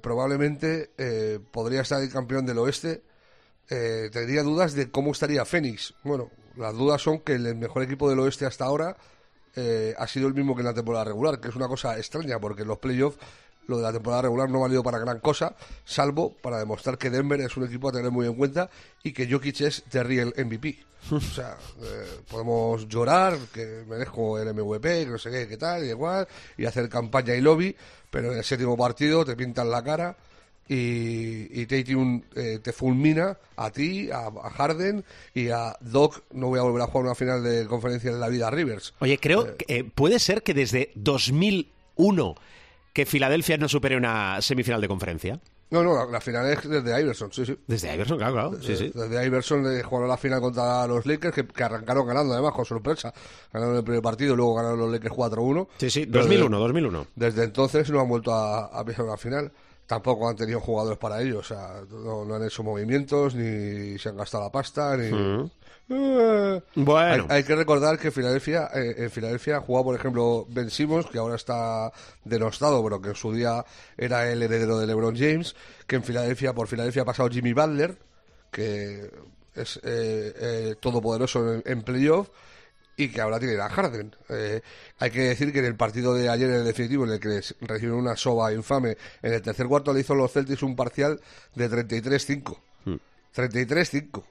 probablemente 0.00 0.90
podría 1.50 1.80
estar 1.82 2.00
el 2.02 2.10
campeón 2.12 2.46
del 2.46 2.58
oeste. 2.58 3.02
Tendría 3.68 4.42
dudas 4.42 4.74
de 4.74 4.90
cómo 4.90 5.12
estaría 5.12 5.44
Phoenix. 5.44 5.94
Bueno, 6.04 6.30
las 6.56 6.74
dudas 6.74 7.02
son 7.02 7.20
que 7.20 7.32
el 7.34 7.54
mejor 7.56 7.82
equipo 7.82 8.08
del 8.10 8.20
oeste 8.20 8.46
hasta 8.46 8.64
ahora 8.64 8.96
eh, 9.56 9.94
ha 9.96 10.06
sido 10.06 10.28
el 10.28 10.34
mismo 10.34 10.54
que 10.54 10.60
en 10.60 10.66
la 10.66 10.74
temporada 10.74 11.04
regular, 11.04 11.40
que 11.40 11.48
es 11.48 11.56
una 11.56 11.68
cosa 11.68 11.96
extraña 11.96 12.38
porque 12.38 12.62
en 12.62 12.68
los 12.68 12.78
playoffs 12.78 13.18
lo 13.66 13.78
de 13.78 13.82
la 13.82 13.92
temporada 13.92 14.22
regular 14.22 14.50
no 14.50 14.58
ha 14.58 14.62
valido 14.62 14.82
para 14.82 14.98
gran 14.98 15.20
cosa, 15.20 15.54
salvo 15.84 16.34
para 16.34 16.58
demostrar 16.58 16.98
que 16.98 17.10
Denver 17.10 17.40
es 17.40 17.56
un 17.56 17.64
equipo 17.64 17.88
a 17.88 17.92
tener 17.92 18.10
muy 18.10 18.26
en 18.26 18.34
cuenta 18.34 18.68
y 19.02 19.12
que 19.12 19.30
Jokic 19.30 19.60
es 19.62 19.84
the 19.90 20.02
real 20.02 20.34
MVP. 20.36 20.78
O 21.10 21.20
sea, 21.20 21.56
eh, 21.82 22.20
podemos 22.30 22.88
llorar, 22.88 23.36
que 23.52 23.84
merezco 23.86 24.38
el 24.38 24.52
MVP, 24.54 25.04
que 25.04 25.10
no 25.10 25.18
sé 25.18 25.30
qué, 25.30 25.48
qué 25.48 25.56
tal, 25.56 25.84
y 25.84 25.88
igual, 25.88 26.26
y 26.56 26.66
hacer 26.66 26.88
campaña 26.88 27.34
y 27.34 27.40
lobby, 27.40 27.74
pero 28.10 28.32
en 28.32 28.38
el 28.38 28.44
séptimo 28.44 28.76
partido 28.76 29.24
te 29.24 29.36
pintan 29.36 29.70
la 29.70 29.82
cara 29.82 30.16
y, 30.68 31.60
y 31.60 31.66
Tatum 31.66 32.22
eh, 32.36 32.58
te 32.62 32.72
fulmina 32.72 33.36
a 33.56 33.70
ti, 33.70 34.10
a, 34.10 34.26
a 34.28 34.50
Harden 34.50 35.04
y 35.34 35.48
a 35.50 35.76
Doc. 35.80 36.22
No 36.32 36.48
voy 36.48 36.58
a 36.58 36.62
volver 36.62 36.82
a 36.82 36.86
jugar 36.86 37.04
una 37.06 37.14
final 37.14 37.42
de 37.42 37.66
conferencia 37.66 38.10
en 38.10 38.20
la 38.20 38.28
vida 38.28 38.48
a 38.48 38.50
Rivers. 38.50 38.94
Oye, 39.00 39.18
creo 39.18 39.56
que 39.56 39.64
eh, 39.68 39.84
puede 39.84 40.18
ser 40.18 40.42
que 40.42 40.54
desde 40.54 40.90
2001 40.94 42.34
que 42.92 43.06
Filadelfia 43.06 43.56
no 43.56 43.68
supere 43.68 43.96
una 43.96 44.40
semifinal 44.40 44.80
de 44.80 44.88
conferencia. 44.88 45.40
No, 45.70 45.82
no, 45.82 45.94
la, 45.96 46.04
la 46.04 46.20
final 46.20 46.48
es 46.50 46.68
desde 46.68 47.00
Iverson, 47.00 47.32
sí, 47.32 47.44
sí. 47.44 47.58
Desde 47.66 47.92
Iverson, 47.92 48.18
claro, 48.18 48.32
claro. 48.34 48.62
Sí, 48.62 48.76
sí. 48.76 48.92
Desde 48.94 49.26
Iverson 49.26 49.66
eh, 49.66 49.82
jugaron 49.82 50.08
la 50.08 50.16
final 50.16 50.40
contra 50.40 50.86
los 50.86 51.04
Lakers, 51.04 51.34
que, 51.34 51.46
que 51.46 51.64
arrancaron 51.64 52.06
ganando 52.06 52.32
además 52.34 52.52
con 52.52 52.64
sorpresa. 52.64 53.12
Ganaron 53.52 53.76
el 53.76 53.82
primer 53.82 54.00
partido 54.02 54.36
luego 54.36 54.54
ganaron 54.54 54.78
los 54.78 54.92
Lakers 54.92 55.12
4-1. 55.14 55.66
Sí, 55.78 55.90
sí, 55.90 56.06
Pero 56.06 56.20
2001, 56.22 56.56
desde- 56.56 56.62
2001. 56.62 57.06
Desde 57.16 57.44
entonces 57.44 57.90
no 57.90 58.00
han 58.00 58.08
vuelto 58.08 58.32
a, 58.32 58.66
a 58.66 58.84
pisar 58.84 59.04
una 59.06 59.16
final. 59.16 59.50
Tampoco 59.86 60.28
han 60.28 60.36
tenido 60.36 60.60
jugadores 60.60 60.98
para 60.98 61.20
ello. 61.20 61.40
O 61.40 61.42
sea, 61.42 61.82
no, 61.90 62.24
no 62.24 62.34
han 62.34 62.44
hecho 62.44 62.62
movimientos, 62.62 63.34
ni 63.34 63.98
se 63.98 64.08
han 64.08 64.16
gastado 64.16 64.44
la 64.44 64.50
pasta, 64.52 64.96
ni... 64.96 65.10
Eh, 65.90 66.62
Bueno. 66.74 67.26
hay, 67.28 67.36
hay 67.38 67.44
que 67.44 67.54
recordar 67.54 67.98
que 67.98 68.10
Filadelfia, 68.10 68.70
eh, 68.74 68.94
en 68.96 69.10
Filadelfia 69.10 69.60
jugaba, 69.60 69.84
por 69.84 69.94
ejemplo, 69.96 70.46
Ben 70.48 70.70
Simmons, 70.70 71.06
que 71.06 71.18
ahora 71.18 71.34
está 71.36 71.92
denostado, 72.24 72.82
pero 72.82 73.00
que 73.02 73.10
en 73.10 73.14
su 73.14 73.32
día 73.32 73.64
era 73.98 74.30
el 74.30 74.42
heredero 74.42 74.78
de 74.78 74.86
LeBron 74.86 75.14
James, 75.16 75.54
que 75.86 75.96
en 75.96 76.02
Filadelfia, 76.02 76.54
por 76.54 76.68
Filadelfia 76.68 77.02
ha 77.02 77.04
pasado 77.04 77.28
Jimmy 77.28 77.52
Butler, 77.52 77.98
que 78.50 79.10
es 79.54 79.76
eh, 79.84 80.32
eh, 80.40 80.74
todopoderoso 80.80 81.52
en, 81.54 81.62
en 81.66 81.82
playoff, 81.82 82.30
y 82.96 83.08
que 83.08 83.20
ahora 83.20 83.38
tiene 83.38 83.60
a 83.60 83.68
Harden. 83.68 84.14
Eh, 84.28 84.60
hay 84.98 85.10
que 85.10 85.20
decir 85.22 85.52
que 85.52 85.58
en 85.58 85.64
el 85.64 85.76
partido 85.76 86.14
de 86.14 86.28
ayer, 86.28 86.48
en 86.50 86.56
el 86.56 86.64
definitivo, 86.64 87.04
en 87.04 87.12
el 87.12 87.20
que 87.20 87.40
recibieron 87.60 87.98
una 87.98 88.16
soba 88.16 88.52
infame, 88.52 88.96
en 89.22 89.32
el 89.32 89.42
tercer 89.42 89.66
cuarto 89.66 89.92
le 89.92 90.00
hizo 90.00 90.14
los 90.14 90.32
Celtics 90.32 90.62
un 90.62 90.76
parcial 90.76 91.20
de 91.54 91.70
33-5. 91.70 92.56
33-5. 93.34 94.22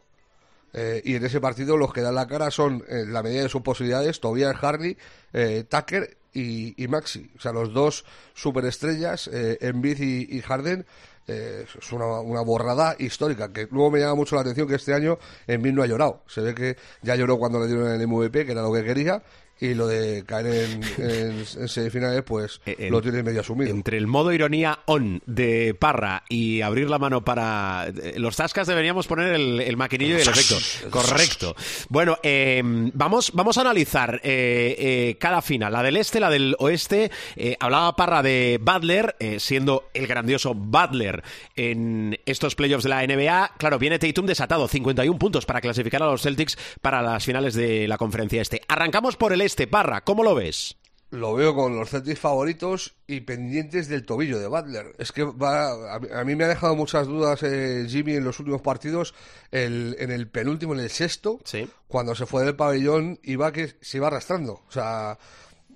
Eh, 0.76 1.02
y 1.06 1.16
en 1.16 1.26
ese 1.26 1.40
partido 1.40 1.78
los 1.78 1.94
que 1.94 2.02
dan 2.02 2.16
la 2.16 2.28
cara 2.28 2.50
son, 2.50 2.84
en 2.88 3.14
la 3.14 3.22
medida 3.22 3.44
de 3.44 3.50
sus 3.50 3.62
posibilidades, 3.62 4.20
Tobias 4.20 4.56
Hardy, 4.56 4.98
eh, 5.34 5.66
Tucker 5.70 6.18
y, 6.34 6.82
y 6.84 6.88
Maxi. 6.88 7.30
O 7.38 7.40
sea, 7.40 7.52
los 7.52 7.74
dos 7.74 8.06
superestrellas, 8.34 9.28
eh, 9.28 9.60
Embiid 9.62 10.00
y, 10.00 10.38
y 10.38 10.42
Harden, 10.42 10.86
eh, 11.28 11.66
es 11.80 11.92
una, 11.92 12.20
una 12.20 12.42
borrada 12.42 12.96
histórica. 13.00 13.52
Que 13.52 13.68
luego 13.72 13.92
me 13.92 14.00
llama 14.00 14.16
mucho 14.16 14.36
la 14.36 14.42
atención 14.42 14.68
que 14.68 14.76
este 14.76 14.94
año 14.94 15.18
Embiid 15.48 15.74
no 15.74 15.84
ha 15.84 15.88
llorado. 15.88 16.24
Se 16.28 16.42
ve 16.42 16.54
que 16.54 16.78
ya 17.02 17.16
lloró 17.16 17.38
cuando 17.38 17.60
le 17.60 17.68
dieron 17.68 17.90
el 17.90 18.08
MVP, 18.08 18.46
que 18.46 18.52
era 18.52 18.62
lo 18.62 18.74
que 18.74 18.84
quería, 18.84 19.22
y 19.60 19.74
lo 19.76 19.88
de 19.88 20.24
caer 20.26 20.48
en, 20.48 20.82
en- 20.98 21.46
en 21.60 21.68
semifinales, 21.68 22.24
pues 22.24 22.60
en- 22.66 22.92
lo 22.92 23.02
tiene 23.02 23.24
medio 23.24 23.42
asumido. 23.42 23.72
Entre 23.72 23.98
el 23.98 24.08
modo 24.08 24.34
ironía 24.34 24.80
on 24.86 25.22
de 25.26 25.76
Parra 25.78 26.24
y 26.30 26.62
abrir 26.62 26.90
la 26.90 27.00
mano 27.00 27.24
para... 27.24 27.88
eh, 27.88 28.16
Los 28.18 28.36
tascas 28.36 28.68
deberíamos 28.68 29.08
poner 29.08 29.34
el, 29.34 29.60
el 29.62 29.78
maquinillo 29.78 30.18
y 30.18 30.22
el 30.22 30.28
efecto. 30.28 30.58
Correcto. 30.90 31.56
Bueno, 31.90 32.18
eh, 32.24 32.62
vamos, 32.64 33.32
vamos 33.34 33.58
a 33.58 33.62
analizar 33.62 34.20
eh, 34.24 34.76
eh, 34.78 35.18
cada 35.20 35.42
final. 35.42 35.72
La 35.74 35.84
del 35.84 35.98
este, 35.98 36.20
la 36.20 36.30
del 36.30 36.56
oeste. 36.60 37.12
Hablaba 37.60 37.96
Parra 37.96 38.22
de 38.24 38.60
Butler, 38.62 39.16
eh, 39.20 39.40
siendo 39.40 39.90
el 39.94 40.08
grandioso 40.08 40.54
Butler 40.54 41.24
en 41.56 42.20
estos 42.26 42.56
playoffs 42.56 42.84
de 42.84 42.90
la 42.90 43.06
NBA. 43.06 43.54
Claro, 43.58 43.80
viene 43.80 44.00
Tatum 44.00 44.26
desatado. 44.26 44.68
51 44.68 45.18
puntos 45.20 45.46
para 45.46 45.62
clasificar 45.62 46.02
a 46.04 46.08
los 46.08 46.22
Celtics 46.22 46.58
para 46.82 47.02
las 47.02 47.24
finales 47.24 47.54
de 47.54 47.88
la 47.88 47.98
conferencia 47.98 48.42
este. 48.42 48.62
Arrancamos 48.68 49.16
por 49.16 49.32
el 49.34 49.42
este. 49.46 49.68
Parra, 49.68 50.02
¿cómo 50.02 50.24
lo 50.24 50.36
ves? 50.36 50.78
Lo 51.12 51.36
veo 51.36 51.54
con 51.54 51.76
los 51.76 51.92
Celtics 51.92 52.20
favoritos 52.20 52.96
y 53.06 53.22
pendientes 53.22 53.88
del 53.88 54.04
tobillo 54.04 54.40
de 54.40 54.48
Butler. 54.48 54.96
Es 54.98 55.12
que 55.12 55.24
va, 55.24 55.94
a, 55.94 56.00
mí- 56.00 56.08
a 56.12 56.24
mí 56.24 56.36
me 56.36 56.44
ha 56.46 56.48
dejado 56.48 56.76
muchas 56.76 57.06
dudas 57.06 57.44
eh, 57.44 57.86
Jimmy 57.88 58.16
en 58.16 58.24
los 58.24 58.40
últimos 58.40 58.62
partidos. 58.64 59.14
El- 59.52 59.96
en 60.00 60.10
el 60.10 60.28
penúltimo, 60.28 60.74
en 60.74 60.80
el 60.80 60.90
sexto, 60.90 61.40
Sí. 61.44 61.70
cuando 61.88 62.16
se 62.16 62.26
fue 62.26 62.44
del 62.44 62.56
pabellón, 62.56 63.20
iba 63.22 63.52
que 63.52 63.76
se 63.80 63.98
iba 63.98 64.08
arrastrando. 64.08 64.62
O 64.68 64.72
sea, 64.72 65.20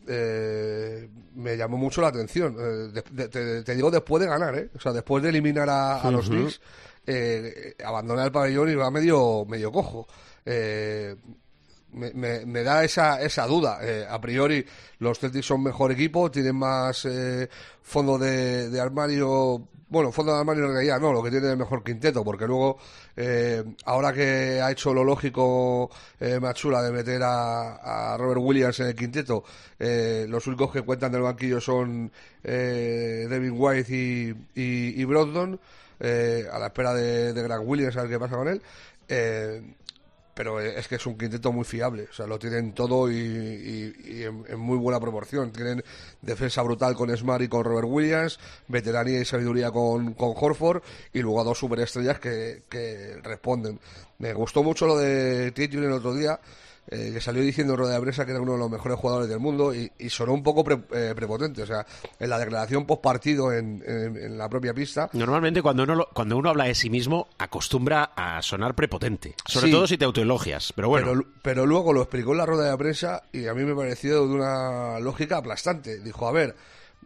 eh, 0.08 1.08
me 1.36 1.56
llamó 1.56 1.78
mucho 1.78 2.02
la 2.02 2.08
atención. 2.08 2.56
Eh, 2.60 2.64
de- 2.94 3.04
de- 3.12 3.28
te, 3.30 3.64
te 3.64 3.76
digo 3.76 3.92
después 3.92 4.22
de 4.22 4.28
ganar, 4.30 4.58
¿eh? 4.58 4.70
O 4.76 4.80
sea, 4.80 4.92
después 4.92 5.22
de 5.22 5.30
eliminar 5.30 5.70
a, 5.70 6.02
a 6.02 6.10
los 6.10 6.30
Knicks, 6.30 6.60
abandona 7.86 8.24
el 8.26 8.32
pabellón 8.32 8.70
y 8.72 8.76
va 8.76 8.90
medio, 8.90 9.46
medio 9.46 9.72
cojo. 9.72 10.08
Eh, 10.46 11.16
me, 11.98 12.46
me- 12.46 12.64
da 12.64 12.84
esa, 12.84 13.22
esa 13.22 13.46
duda. 13.48 13.80
Eh, 13.82 14.06
a 14.10 14.20
priori, 14.22 14.66
los 15.00 15.20
Celtics 15.20 15.46
son 15.46 15.64
mejor 15.64 15.92
equipo, 15.92 16.30
tienen 16.32 16.56
más 16.56 17.06
eh, 17.06 17.50
fondo 17.82 18.18
de, 18.18 18.70
de 18.70 18.80
armario. 18.80 19.68
Bueno, 19.90 20.12
fondo 20.12 20.34
de 20.34 20.40
armario 20.40 20.66
en 20.66 20.74
realidad 20.74 21.00
no, 21.00 21.14
lo 21.14 21.24
que 21.24 21.32
tiene 21.32 21.50
es 21.50 21.58
mejor 21.58 21.82
quinteto, 21.82 22.22
porque 22.22 22.46
luego, 22.46 22.78
eh, 23.16 23.64
ahora 23.86 24.12
que 24.12 24.60
ha 24.62 24.70
hecho 24.70 24.94
lo 24.94 25.02
lógico 25.02 25.90
eh, 26.20 26.40
Machula 26.42 26.82
de 26.82 26.92
meter 26.92 27.22
a, 27.24 28.14
a 28.14 28.18
Robert 28.18 28.42
Williams 28.44 28.78
en 28.82 28.88
el 28.88 28.96
quinteto, 28.96 29.46
eh, 29.80 30.26
los 30.28 30.46
únicos 30.46 30.74
que 30.74 30.82
cuentan 30.82 31.14
del 31.14 31.22
banquillo 31.22 31.62
son 31.62 32.12
eh, 32.44 33.28
Devin 33.30 33.54
White 33.56 33.96
y, 33.96 34.36
y, 34.56 35.06
Brogdon, 35.06 35.58
a 36.02 36.60
la 36.60 36.66
espera 36.68 36.94
de, 36.94 37.32
de 37.32 37.44
Grant 37.44 37.64
Williams, 37.66 37.96
a 37.96 38.02
ver 38.02 38.12
qué 38.12 38.20
pasa 38.20 38.36
con 38.36 38.50
él. 38.50 38.62
Eh, 39.08 39.62
pero 40.38 40.60
es 40.62 40.88
que 40.88 40.96
es 40.96 41.06
un 41.08 41.18
quinteto 41.18 41.52
muy 41.52 41.66
fiable, 41.66 42.08
o 42.12 42.14
sea, 42.14 42.28
lo 42.28 42.38
tienen 42.38 42.74
todo 42.74 43.12
y, 43.12 43.16
y- 43.16 43.94
y 44.20 44.24
en, 44.24 44.60
muy 44.60 44.78
buena 44.78 45.00
proporción. 45.00 45.52
Tienen 45.52 45.84
defensa 46.22 46.62
brutal 46.62 46.94
con 46.96 47.10
Smart 47.18 47.42
y 47.44 47.48
con 47.48 47.64
Robert 47.64 47.88
Williams, 47.90 48.40
veteranía 48.68 49.20
y 49.20 49.26
sabiduría 49.26 49.72
con, 49.72 50.14
con 50.14 50.34
Horford 50.36 50.84
y 51.12 51.22
luego 51.22 51.42
a 51.42 51.44
dos 51.44 51.58
superestrellas 51.58 52.20
que, 52.20 52.62
que 52.70 53.18
responden. 53.24 53.80
Me 54.20 54.34
gustó 54.34 54.62
mucho 54.62 54.86
lo 54.86 54.98
de 54.98 55.52
Tatum 55.54 55.84
el 55.84 55.92
otro 55.92 56.14
día, 56.14 56.40
eh, 56.90 57.12
que 57.14 57.20
salió 57.22 57.42
diciendo 57.42 57.74
en 57.74 57.80
rueda 57.80 57.96
de 57.96 58.02
prensa 58.02 58.26
que 58.26 58.32
era 58.32 58.42
uno 58.42 58.54
de 58.54 58.58
los 58.60 58.70
mejores 58.70 58.98
jugadores 58.98 59.28
del 59.30 59.40
mundo 59.40 59.74
y, 59.76 59.92
y 60.00 60.10
sonó 60.10 60.34
un 60.34 60.42
poco 60.44 60.64
pre- 60.64 60.80
eh, 60.94 61.14
prepotente. 61.16 61.62
O 61.62 61.66
sea, 61.66 61.86
en 62.20 62.30
la 62.30 62.40
declaración 62.40 62.86
post 62.86 63.02
partido 63.02 63.52
en, 63.52 63.84
en- 63.86 64.16
en 64.18 64.38
la 64.38 64.48
propia 64.50 64.74
pista. 64.74 65.10
Normalmente 65.14 65.62
cuando 65.62 65.84
uno, 65.84 65.96
lo- 65.96 66.10
cuando 66.14 66.38
uno 66.38 66.50
habla 66.50 66.66
de 66.66 66.76
sí 66.76 66.90
mismo 66.90 67.28
acostumbra 67.38 68.12
a 68.16 68.42
sonar 68.42 68.76
prepotente, 68.76 69.36
sobre 69.46 69.68
Sí. 69.68 69.72
todo 69.72 69.88
si 69.88 69.98
te 69.98 70.06
autoelogias, 70.06 70.72
pero 70.74 70.90
bueno. 70.90 71.08
Pero, 71.08 71.24
pero 71.42 71.66
luego 71.66 71.92
lo 71.94 72.02
explicó 72.02 72.32
en 72.32 72.38
la 72.38 72.46
rueda 72.46 72.72
de 72.72 72.78
prensa 72.78 73.24
y 73.32 73.48
a 73.48 73.54
mí 73.54 73.64
me 73.64 73.76
pareció 73.76 74.26
de 74.28 74.34
una 74.34 75.00
lógica 75.00 75.38
aplastante. 75.38 76.00
Dijo, 76.00 76.28
a 76.28 76.32
ver, 76.32 76.56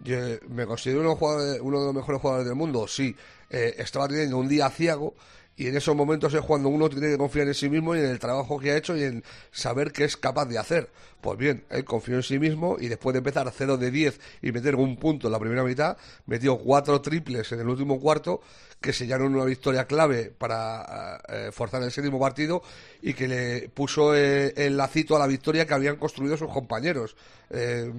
yo 0.04 0.18
me 0.50 0.66
considero 0.66 1.02
uno, 1.02 1.40
de 1.42 1.60
los 1.86 1.94
mejores 1.94 2.22
jugadores 2.22 2.46
del 2.48 2.56
mundo, 2.56 2.88
sí. 2.88 3.16
Eh, 3.50 3.76
estaba 3.80 4.08
teniendo 4.08 4.38
un 4.38 4.48
día 4.48 4.70
ciago 4.70 5.14
y 5.58 5.68
en 5.68 5.76
esos 5.76 5.96
momentos 5.96 6.34
es 6.34 6.42
cuando 6.42 6.70
uno 6.70 6.90
tiene 6.90 7.10
que 7.10 7.18
confiar 7.18 7.48
en 7.48 7.54
sí 7.54 7.70
mismo 7.70 7.96
y 7.96 8.00
en 8.00 8.06
el 8.06 8.20
trabajo 8.20 8.60
que 8.60 8.72
ha 8.72 8.78
hecho 8.78 8.98
y 8.98 9.04
en 9.04 9.24
saber 9.52 9.92
qué 9.92 10.06
es 10.06 10.18
capaz 10.18 10.46
de 10.46 10.58
hacer. 10.58 10.90
Pues 11.22 11.38
bien, 11.38 11.66
él 11.70 11.86
confió 11.86 12.16
en 12.16 12.24
sí 12.24 12.40
mismo 12.40 12.78
y 12.80 12.88
después 12.88 13.14
de 13.14 13.20
empezar 13.20 13.52
0 13.56 13.78
de 13.78 13.92
10 13.92 14.20
y 14.42 14.52
meter 14.52 14.76
un 14.76 14.98
punto 14.98 15.28
en 15.28 15.34
la 15.34 15.40
primera 15.40 15.64
mitad, 15.64 15.98
metió 16.26 16.58
cuatro 16.58 17.00
triples 17.02 17.52
en 17.52 17.60
el 17.60 17.70
último 17.70 18.00
cuarto 18.00 18.42
que 18.82 18.92
sellaron 18.92 19.36
una 19.36 19.46
victoria 19.46 19.86
clave 19.86 20.34
para 20.36 21.22
eh, 21.30 21.52
forzar 21.52 21.84
el 21.84 21.92
séptimo 21.92 22.20
partido 22.20 22.64
y 23.04 23.14
que 23.14 23.28
le 23.28 23.70
puso 23.70 24.16
eh, 24.16 24.54
el 24.58 24.76
lacito 24.76 25.16
a 25.16 25.20
la 25.20 25.28
victoria 25.28 25.68
que 25.68 25.74
habían 25.76 25.98
construido 25.98 26.36
sus 26.38 26.52
compañeros. 26.52 27.16
Eh, 27.52 27.92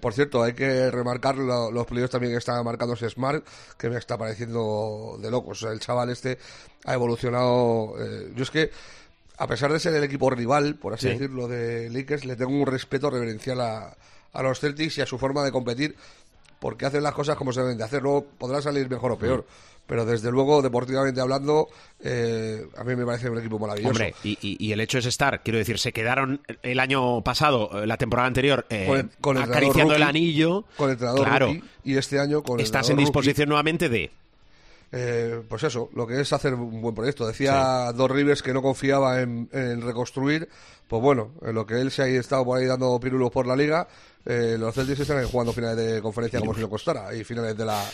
por 0.00 0.12
cierto, 0.14 0.42
hay 0.42 0.54
que 0.54 0.90
remarcar 0.90 1.36
lo- 1.36 1.70
los 1.70 1.86
playoffs 1.86 2.10
también 2.12 2.32
que 2.32 2.38
está 2.38 2.62
marcándose 2.62 3.08
Smart, 3.10 3.44
que 3.78 3.88
me 3.90 3.96
está 3.98 4.16
pareciendo 4.18 5.16
de 5.20 5.30
locos. 5.30 5.62
O 5.62 5.66
sea, 5.66 5.72
el 5.72 5.80
chaval 5.80 6.10
este 6.10 6.38
ha 6.84 6.94
evolucionado. 6.94 7.94
eh, 7.98 8.32
yo 8.34 8.42
es 8.42 8.50
que, 8.50 8.70
a 9.38 9.46
pesar 9.46 9.72
de 9.72 9.80
ser 9.80 9.94
el 9.94 10.04
equipo 10.04 10.30
rival, 10.30 10.74
por 10.76 10.94
así 10.94 11.06
Sí. 11.06 11.12
decirlo, 11.12 11.48
de 11.48 11.88
Lakers, 11.90 12.24
le 12.24 12.36
tengo 12.36 12.52
un 12.52 12.66
respeto 12.66 13.10
reverencial 13.10 13.60
a, 13.60 13.96
a 14.32 14.42
los 14.42 14.60
Celtics 14.60 14.98
y 14.98 15.00
a 15.00 15.06
su 15.06 15.18
forma 15.18 15.42
de 15.44 15.52
competir 15.52 15.96
porque 16.58 16.84
hacen 16.86 17.02
las 17.02 17.14
cosas 17.14 17.36
como 17.36 17.52
se 17.52 17.60
deben 17.62 17.78
de 17.78 17.84
hacer. 17.84 18.02
Luego 18.02 18.24
podrá 18.38 18.60
salir 18.60 18.88
mejor 18.90 19.12
o 19.12 19.18
peor. 19.18 19.46
Pero 19.90 20.04
desde 20.04 20.30
luego, 20.30 20.62
deportivamente 20.62 21.20
hablando, 21.20 21.68
eh, 21.98 22.64
a 22.76 22.84
mí 22.84 22.94
me 22.94 23.04
parece 23.04 23.28
un 23.28 23.38
equipo 23.40 23.58
maravilloso. 23.58 23.90
Hombre, 23.90 24.14
y, 24.22 24.38
y- 24.40 24.56
y 24.68 24.70
el 24.70 24.80
hecho 24.80 24.98
es 24.98 25.06
estar, 25.06 25.42
quiero 25.42 25.58
decir, 25.58 25.80
se 25.80 25.92
quedaron 25.92 26.42
el 26.62 26.78
año 26.78 27.22
pasado, 27.24 27.82
eh, 27.82 27.88
la 27.88 27.96
temporada 27.96 28.28
anterior, 28.28 28.64
eh, 28.70 28.86
Con 28.86 28.98
el- 28.98 29.10
con 29.20 29.36
el 29.36 29.42
acariciando 29.42 29.94
el 29.94 30.00
rookie, 30.02 30.08
anillo. 30.08 30.64
con 30.76 30.90
el 30.90 30.92
entrenador 30.92 31.24
claro, 31.26 31.46
rookie, 31.48 31.64
y 31.82 31.96
este 31.96 32.20
año 32.20 32.40
con 32.44 32.60
el 32.60 32.64
estás 32.66 32.88
en 32.90 32.98
disposición 32.98 33.48
nuevamente 33.48 33.88
de... 33.88 34.12
Eh, 34.92 35.42
pues 35.48 35.64
eso, 35.64 35.90
lo 35.94 36.06
que 36.06 36.20
es 36.20 36.32
hacer 36.32 36.54
un 36.54 36.80
buen 36.80 36.94
proyecto. 36.94 37.26
Decía 37.26 37.90
Dos 37.92 38.10
Rivers 38.12 38.42
que 38.44 38.52
no 38.52 38.62
confiaba 38.62 39.20
en, 39.20 39.48
en 39.52 39.82
reconstruir. 39.82 40.48
Pues 40.86 41.02
bueno, 41.02 41.32
en 41.42 41.54
lo 41.56 41.66
que 41.66 41.80
él 41.80 41.90
se 41.90 42.02
ha 42.02 42.06
estado 42.06 42.44
por 42.44 42.58
ahí 42.58 42.66
dando 42.66 42.98
pirulos 43.00 43.30
por 43.32 43.44
la 43.46 43.54
liga, 43.56 43.86
eh, 44.26 44.56
los 44.58 44.72
Celtics 44.74 45.00
están 45.00 45.24
jugando 45.26 45.52
finales 45.52 45.76
de 45.76 46.00
conferencia 46.00 46.38
como 46.38 46.54
si 46.54 46.60
no 46.60 46.70
costara 46.70 47.12
y 47.14 47.22
finales 47.24 47.56
de 47.56 47.64
la, 47.64 47.84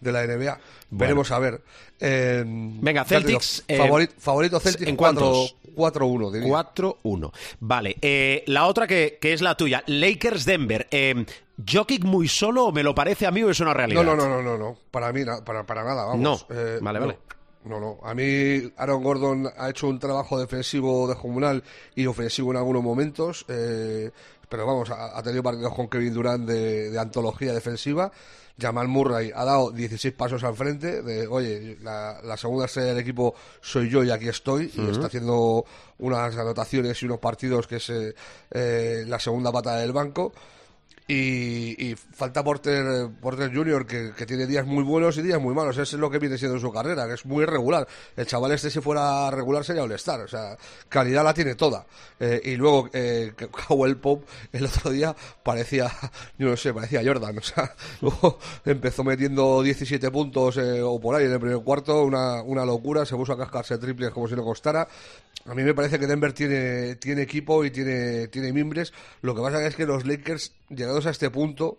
de 0.00 0.12
la 0.12 0.24
NBA. 0.26 0.58
Veremos 0.90 1.30
a 1.30 1.38
ver. 1.38 1.62
Eh, 2.00 2.42
Venga, 2.46 3.04
te 3.04 3.16
digo, 3.16 3.28
Celtics, 3.40 3.64
eh, 3.68 3.78
favori- 3.78 4.10
favorito 4.18 4.58
Celtics 4.60 4.88
¿en 4.88 4.96
4 4.96 5.20
cuántos? 5.20 5.56
4-1, 5.76 6.30
diría. 6.32 6.48
4-1. 6.48 7.32
Vale, 7.60 7.96
eh, 8.00 8.42
la 8.46 8.66
otra 8.66 8.86
que, 8.86 9.18
que 9.20 9.32
es 9.32 9.40
la 9.42 9.56
tuya, 9.56 9.82
Lakers-Denver. 9.86 10.88
Eh, 10.90 11.24
¿Jokic 11.70 12.04
muy 12.04 12.26
solo 12.26 12.66
o 12.66 12.72
me 12.72 12.82
lo 12.82 12.94
parece 12.94 13.26
a 13.26 13.30
mí 13.30 13.42
o 13.42 13.50
es 13.50 13.60
una 13.60 13.74
realidad? 13.74 14.02
No, 14.02 14.16
no, 14.16 14.26
no, 14.28 14.40
no, 14.42 14.56
no. 14.56 14.76
Para 14.90 15.12
mí, 15.12 15.22
para, 15.44 15.64
para 15.66 15.84
nada, 15.84 16.06
vamos. 16.06 16.20
No. 16.48 16.56
Eh, 16.56 16.78
Vale, 16.80 16.98
no. 17.00 17.06
vale. 17.06 17.18
No, 17.62 17.78
no. 17.78 17.98
A 18.02 18.14
mí, 18.14 18.72
Aaron 18.78 19.02
Gordon 19.04 19.46
ha 19.58 19.68
hecho 19.68 19.86
un 19.86 19.98
trabajo 19.98 20.40
defensivo 20.40 21.06
descomunal 21.06 21.62
y 21.94 22.06
ofensivo 22.06 22.50
en 22.52 22.56
algunos 22.56 22.82
momentos. 22.82 23.44
eh, 23.48 24.10
pero 24.50 24.66
vamos, 24.66 24.90
ha, 24.90 25.16
ha 25.16 25.22
tenido 25.22 25.42
partidos 25.42 25.72
con 25.72 25.88
Kevin 25.88 26.12
Durant 26.12 26.46
de, 26.46 26.90
de 26.90 26.98
antología 26.98 27.54
defensiva. 27.54 28.12
Jamal 28.60 28.88
Murray 28.88 29.32
ha 29.34 29.44
dado 29.44 29.70
16 29.70 30.12
pasos 30.14 30.44
al 30.44 30.54
frente. 30.54 31.02
De, 31.02 31.26
oye, 31.26 31.78
la, 31.82 32.20
la 32.22 32.36
segunda 32.36 32.66
estrella 32.66 32.88
del 32.88 32.98
equipo 32.98 33.34
soy 33.60 33.88
yo 33.88 34.04
y 34.04 34.10
aquí 34.10 34.28
estoy. 34.28 34.70
Y 34.74 34.90
está 34.90 35.06
haciendo 35.06 35.64
unas 35.98 36.36
anotaciones 36.36 37.00
y 37.02 37.06
unos 37.06 37.20
partidos 37.20 37.66
que 37.66 37.76
es 37.76 37.88
eh, 37.90 38.14
eh, 38.50 39.04
la 39.06 39.18
segunda 39.18 39.50
pata 39.50 39.76
del 39.76 39.92
banco. 39.92 40.32
Y, 41.12 41.90
y 41.90 41.96
falta 41.96 42.44
Porter, 42.44 43.08
Porter 43.20 43.52
Junior, 43.52 43.84
que, 43.84 44.12
que 44.16 44.26
tiene 44.26 44.46
días 44.46 44.64
muy 44.64 44.84
buenos 44.84 45.18
y 45.18 45.22
días 45.22 45.40
muy 45.40 45.52
malos. 45.52 45.76
Eso 45.76 45.96
es 45.96 46.00
lo 46.00 46.08
que 46.08 46.20
viene 46.20 46.38
siendo 46.38 46.60
su 46.60 46.70
carrera, 46.70 47.08
que 47.08 47.14
es 47.14 47.26
muy 47.26 47.42
irregular. 47.42 47.88
El 48.16 48.28
chaval 48.28 48.52
este, 48.52 48.70
si 48.70 48.80
fuera 48.80 49.28
regular, 49.32 49.64
sería 49.64 49.82
All-Star. 49.82 50.20
O 50.20 50.28
sea, 50.28 50.56
calidad 50.88 51.24
la 51.24 51.34
tiene 51.34 51.56
toda. 51.56 51.84
Eh, 52.20 52.40
y 52.44 52.54
luego, 52.54 52.90
eh, 52.92 53.32
Cowell 53.66 53.96
Pop, 53.96 54.22
el 54.52 54.66
otro 54.66 54.92
día, 54.92 55.16
parecía, 55.42 55.90
yo 56.38 56.50
no 56.50 56.56
sé, 56.56 56.72
parecía 56.72 57.02
Jordan. 57.04 57.38
O 57.38 57.42
sea, 57.42 57.74
luego 58.00 58.38
empezó 58.64 59.02
metiendo 59.02 59.64
17 59.64 60.12
puntos 60.12 60.58
eh, 60.58 60.80
o 60.80 61.00
por 61.00 61.16
ahí 61.16 61.24
en 61.24 61.32
el 61.32 61.40
primer 61.40 61.58
cuarto, 61.64 62.04
una, 62.04 62.40
una 62.42 62.64
locura. 62.64 63.04
Se 63.04 63.16
puso 63.16 63.32
a 63.32 63.36
cascarse 63.36 63.78
triples 63.78 64.12
como 64.12 64.28
si 64.28 64.36
no 64.36 64.44
costara. 64.44 64.86
A 65.46 65.54
mí 65.54 65.62
me 65.62 65.74
parece 65.74 65.98
que 65.98 66.06
Denver 66.06 66.32
tiene, 66.32 66.96
tiene 66.96 67.22
equipo 67.22 67.64
y 67.64 67.70
tiene, 67.70 68.28
tiene 68.28 68.52
mimbres. 68.52 68.92
Lo 69.22 69.34
que 69.34 69.40
pasa 69.40 69.66
es 69.66 69.74
que 69.74 69.86
los 69.86 70.06
Lakers, 70.06 70.52
llegados 70.68 71.06
a 71.06 71.10
este 71.10 71.30
punto, 71.30 71.78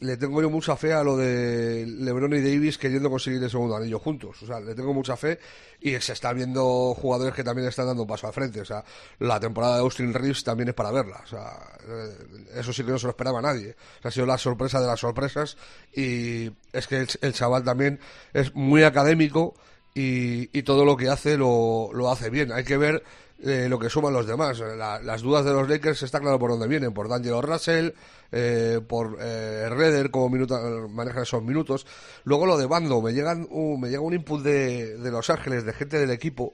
le 0.00 0.16
tengo 0.16 0.40
yo 0.40 0.48
mucha 0.48 0.76
fe 0.76 0.92
a 0.92 1.04
lo 1.04 1.16
de 1.16 1.86
LeBron 1.86 2.32
y 2.32 2.40
Davis 2.40 2.78
queriendo 2.78 3.10
conseguir 3.10 3.42
el 3.42 3.50
segundo 3.50 3.76
anillo 3.76 3.98
juntos. 3.98 4.42
O 4.42 4.46
sea, 4.46 4.58
le 4.58 4.74
tengo 4.74 4.94
mucha 4.94 5.16
fe 5.16 5.38
y 5.80 5.92
se 6.00 6.14
está 6.14 6.32
viendo 6.32 6.94
jugadores 6.94 7.34
que 7.34 7.44
también 7.44 7.68
están 7.68 7.86
dando 7.86 8.02
un 8.02 8.08
paso 8.08 8.26
al 8.26 8.32
frente. 8.32 8.62
O 8.62 8.64
sea, 8.64 8.82
la 9.18 9.38
temporada 9.38 9.74
de 9.76 9.80
Austin 9.80 10.14
Reeves 10.14 10.42
también 10.42 10.70
es 10.70 10.74
para 10.74 10.90
verla. 10.90 11.20
O 11.22 11.26
sea, 11.26 11.52
eh, 11.86 12.16
eso 12.56 12.72
sí 12.72 12.82
que 12.82 12.90
no 12.90 12.98
se 12.98 13.06
lo 13.06 13.10
esperaba 13.10 13.42
nadie. 13.42 13.76
O 13.98 14.02
sea, 14.02 14.08
ha 14.08 14.12
sido 14.12 14.26
la 14.26 14.38
sorpresa 14.38 14.80
de 14.80 14.86
las 14.86 15.00
sorpresas 15.00 15.56
y 15.94 16.50
es 16.72 16.86
que 16.86 16.96
el, 16.96 17.08
el 17.20 17.32
chaval 17.34 17.62
también 17.62 18.00
es 18.32 18.54
muy 18.54 18.84
académico 18.84 19.54
y, 20.00 20.58
y 20.58 20.62
todo 20.62 20.84
lo 20.84 20.96
que 20.96 21.08
hace 21.08 21.36
lo, 21.36 21.90
lo 21.92 22.10
hace 22.10 22.30
bien. 22.30 22.52
Hay 22.52 22.64
que 22.64 22.76
ver 22.76 23.02
eh, 23.42 23.66
lo 23.68 23.78
que 23.78 23.88
suman 23.90 24.12
los 24.12 24.26
demás. 24.26 24.58
La- 24.58 25.00
las 25.00 25.22
dudas 25.22 25.44
de 25.44 25.52
los 25.52 25.68
Lakers 25.68 26.02
está 26.02 26.20
claro 26.20 26.38
por 26.38 26.50
dónde 26.50 26.68
vienen, 26.68 26.92
por 26.92 27.08
D'Angelo 27.08 27.40
Russell, 27.42 27.90
eh, 28.32 28.80
por 28.86 29.16
eh, 29.20 29.68
Redder, 29.68 30.10
cómo 30.10 30.28
minuta- 30.30 30.60
maneja 30.88 31.22
esos 31.22 31.42
minutos. 31.42 31.86
Luego 32.24 32.46
lo 32.46 32.56
de 32.58 32.66
Bando, 32.66 33.00
me, 33.02 33.12
llegan, 33.12 33.46
uh, 33.50 33.76
me 33.78 33.88
llega 33.88 34.02
un 34.02 34.14
input 34.14 34.42
de, 34.42 34.96
de 34.98 35.10
Los 35.10 35.30
Ángeles, 35.30 35.64
de 35.64 35.72
gente 35.72 35.98
del 35.98 36.10
equipo. 36.10 36.52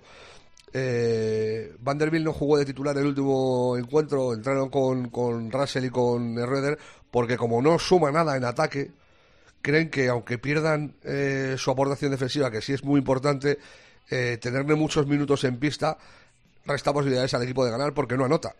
Eh, 0.72 1.74
Vanderbilt 1.78 2.24
no 2.24 2.32
jugó 2.32 2.58
de 2.58 2.64
titular 2.66 2.96
el 2.98 3.06
último 3.06 3.76
encuentro, 3.78 4.34
entraron 4.34 4.68
con, 4.68 5.08
con 5.10 5.50
Russell 5.50 5.84
y 5.86 5.90
con 5.90 6.36
Redder, 6.36 6.78
porque 7.10 7.36
como 7.36 7.62
no 7.62 7.78
suma 7.78 8.10
nada 8.10 8.36
en 8.36 8.44
ataque, 8.44 8.90
creen 9.66 9.90
que 9.90 10.08
aunque 10.08 10.38
pierdan 10.38 10.94
eh, 11.02 11.56
su 11.58 11.70
aportación 11.72 12.12
defensiva, 12.12 12.50
que 12.52 12.62
sí 12.62 12.72
es 12.72 12.84
muy 12.84 12.98
importante, 12.98 13.58
eh, 14.08 14.38
tenerle 14.40 14.76
muchos 14.76 15.06
minutos 15.08 15.42
en 15.42 15.58
pista 15.58 15.98
resta 16.64 16.92
posibilidades 16.92 17.34
al 17.34 17.42
equipo 17.42 17.64
de 17.64 17.72
ganar 17.72 17.92
porque 17.92 18.16
no 18.16 18.24
anota. 18.24 18.54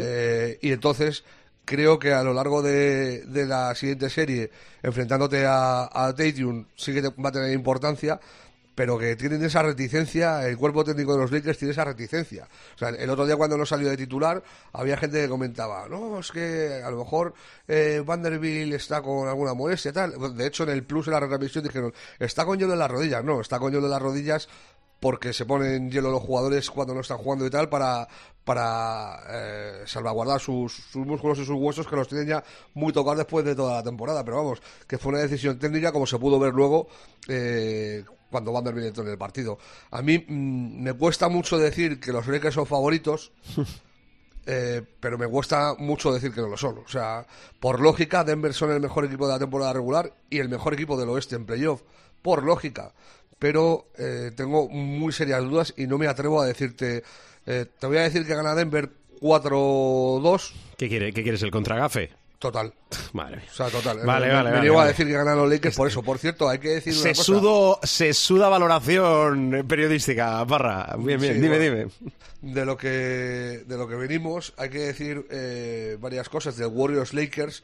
Eh, 0.00 0.58
y 0.62 0.72
entonces 0.72 1.24
creo 1.66 1.98
que 1.98 2.12
a 2.12 2.22
lo 2.22 2.32
largo 2.32 2.62
de, 2.62 3.24
de 3.26 3.44
la 3.44 3.74
siguiente 3.74 4.08
serie, 4.08 4.50
enfrentándote 4.82 5.44
a, 5.46 5.82
a 5.92 6.14
Tatum, 6.14 6.64
sí 6.76 6.94
que 6.94 7.02
te- 7.02 7.08
va 7.22 7.28
a 7.28 7.32
tener 7.32 7.52
importancia, 7.52 8.18
pero 8.76 8.98
que 8.98 9.16
tienen 9.16 9.42
esa 9.42 9.62
reticencia, 9.62 10.46
el 10.46 10.58
cuerpo 10.58 10.84
técnico 10.84 11.14
de 11.14 11.22
los 11.22 11.32
Lakers 11.32 11.56
tiene 11.56 11.72
esa 11.72 11.84
reticencia. 11.84 12.46
O 12.74 12.78
sea, 12.78 12.90
el 12.90 13.08
otro 13.08 13.24
día 13.24 13.34
cuando 13.34 13.56
no 13.56 13.64
salió 13.64 13.88
de 13.88 13.96
titular, 13.96 14.42
había 14.74 14.98
gente 14.98 15.22
que 15.22 15.28
comentaba, 15.30 15.88
no, 15.88 16.20
es 16.20 16.30
que 16.30 16.82
a 16.84 16.90
lo 16.90 16.98
mejor 16.98 17.32
eh, 17.66 18.02
Vanderbilt 18.04 18.74
está 18.74 19.00
con 19.00 19.28
alguna 19.28 19.54
molestia, 19.54 19.94
tal. 19.94 20.36
De 20.36 20.46
hecho, 20.46 20.64
en 20.64 20.68
el 20.68 20.84
plus, 20.84 21.06
en 21.06 21.14
la 21.14 21.20
retransmisión, 21.20 21.64
dijeron, 21.64 21.94
está 22.18 22.44
con 22.44 22.58
hielo 22.58 22.74
en 22.74 22.78
las 22.78 22.90
rodillas. 22.90 23.24
No, 23.24 23.40
está 23.40 23.58
con 23.58 23.72
hielo 23.72 23.86
en 23.86 23.92
las 23.92 24.02
rodillas 24.02 24.46
porque 25.00 25.32
se 25.32 25.46
ponen 25.46 25.90
hielo 25.90 26.10
los 26.10 26.22
jugadores 26.22 26.70
cuando 26.70 26.94
no 26.94 27.00
están 27.00 27.18
jugando 27.18 27.46
y 27.46 27.50
tal 27.50 27.68
para 27.68 28.08
para 28.44 29.20
eh, 29.28 29.82
salvaguardar 29.84 30.40
sus, 30.40 30.94
músculos 30.94 31.38
y 31.38 31.44
sus 31.44 31.56
huesos 31.56 31.86
que 31.86 31.96
los 31.96 32.08
tienen 32.08 32.28
ya 32.28 32.44
muy 32.74 32.92
tocados 32.92 33.18
después 33.18 33.44
de 33.44 33.54
toda 33.54 33.74
la 33.74 33.82
temporada 33.82 34.24
pero 34.24 34.38
vamos 34.38 34.62
que 34.86 34.96
fue 34.96 35.12
una 35.12 35.20
decisión 35.20 35.58
técnica 35.58 35.92
como 35.92 36.06
se 36.06 36.18
pudo 36.18 36.38
ver 36.38 36.54
luego 36.54 36.88
eh, 37.28 38.04
cuando 38.30 38.52
Vanderbilt 38.52 38.88
entró 38.88 39.02
en 39.04 39.10
el 39.10 39.18
partido 39.18 39.58
a 39.90 40.02
mí 40.02 40.18
mm, 40.18 40.82
me 40.82 40.92
cuesta 40.92 41.28
mucho 41.28 41.58
decir 41.58 42.00
que 42.00 42.12
los 42.12 42.26
Lakers 42.26 42.54
son 42.54 42.66
favoritos 42.66 43.32
eh, 44.46 44.82
pero 45.00 45.18
me 45.18 45.26
cuesta 45.26 45.74
mucho 45.78 46.12
decir 46.12 46.32
que 46.32 46.40
no 46.40 46.46
lo 46.46 46.56
son. 46.56 46.78
O 46.78 46.88
sea, 46.88 47.26
por 47.58 47.80
lógica, 47.80 48.22
Denver 48.22 48.54
son 48.54 48.70
el 48.70 48.80
mejor 48.80 49.04
equipo 49.04 49.26
de 49.26 49.32
la 49.34 49.38
temporada 49.40 49.72
regular 49.72 50.12
y 50.30 50.38
el 50.38 50.48
mejor 50.48 50.74
equipo 50.74 50.96
del 50.96 51.08
oeste 51.08 51.34
en 51.34 51.44
playoff. 51.44 51.82
Por 52.22 52.44
lógica. 52.44 52.94
Pero 53.38 53.88
eh, 53.98 54.30
tengo 54.34 54.68
muy 54.68 55.12
serias 55.12 55.42
dudas 55.42 55.74
y 55.76 55.86
no 55.86 55.98
me 55.98 56.06
atrevo 56.06 56.40
a 56.40 56.46
decirte. 56.46 57.02
eh, 57.44 57.66
te 57.78 57.86
voy 57.86 57.98
a 57.98 58.02
decir 58.02 58.24
que 58.24 58.34
gana 58.34 58.54
Denver 58.54 58.90
4-2. 59.20 60.52
¿Qué, 60.78 60.88
quiere, 60.88 61.12
¿Qué 61.12 61.22
quieres, 61.22 61.42
el 61.42 61.50
contragafe? 61.50 62.10
Total. 62.38 62.72
Madre 63.12 63.36
mía. 63.36 63.46
O 63.50 63.54
sea, 63.54 63.68
total. 63.70 63.98
Vale, 64.04 64.26
me, 64.26 64.32
vale, 64.34 64.44
me 64.44 64.50
vale, 64.50 64.60
niego 64.60 64.74
a 64.76 64.78
vale. 64.78 64.90
decir 64.90 65.06
que 65.06 65.12
ganan 65.12 65.38
los 65.38 65.48
Lakers 65.50 65.74
por 65.76 65.88
eso. 65.88 66.02
Por 66.02 66.18
cierto, 66.18 66.48
hay 66.48 66.58
que 66.58 66.68
decir 66.68 66.92
una 66.92 67.02
Se, 67.02 67.08
cosa. 67.10 67.22
sudo, 67.22 67.80
se 67.82 68.12
suda 68.14 68.48
valoración 68.48 69.64
periodística, 69.66 70.44
Parra. 70.46 70.94
Bien, 70.98 71.20
bien, 71.20 71.34
Sí, 71.34 71.40
dime, 71.40 71.56
bueno. 71.58 71.90
dime. 72.42 72.52
de 72.54 72.64
lo 72.66 72.76
que 72.76 72.88
de 73.66 73.76
lo 73.78 73.88
que 73.88 73.94
venimos 73.94 74.52
hay 74.58 74.68
que 74.70 74.78
decir 74.80 75.26
eh, 75.30 75.96
varias 75.98 76.28
cosas 76.28 76.56
del 76.56 76.68
Warriors 76.68 77.14
Lakers 77.14 77.62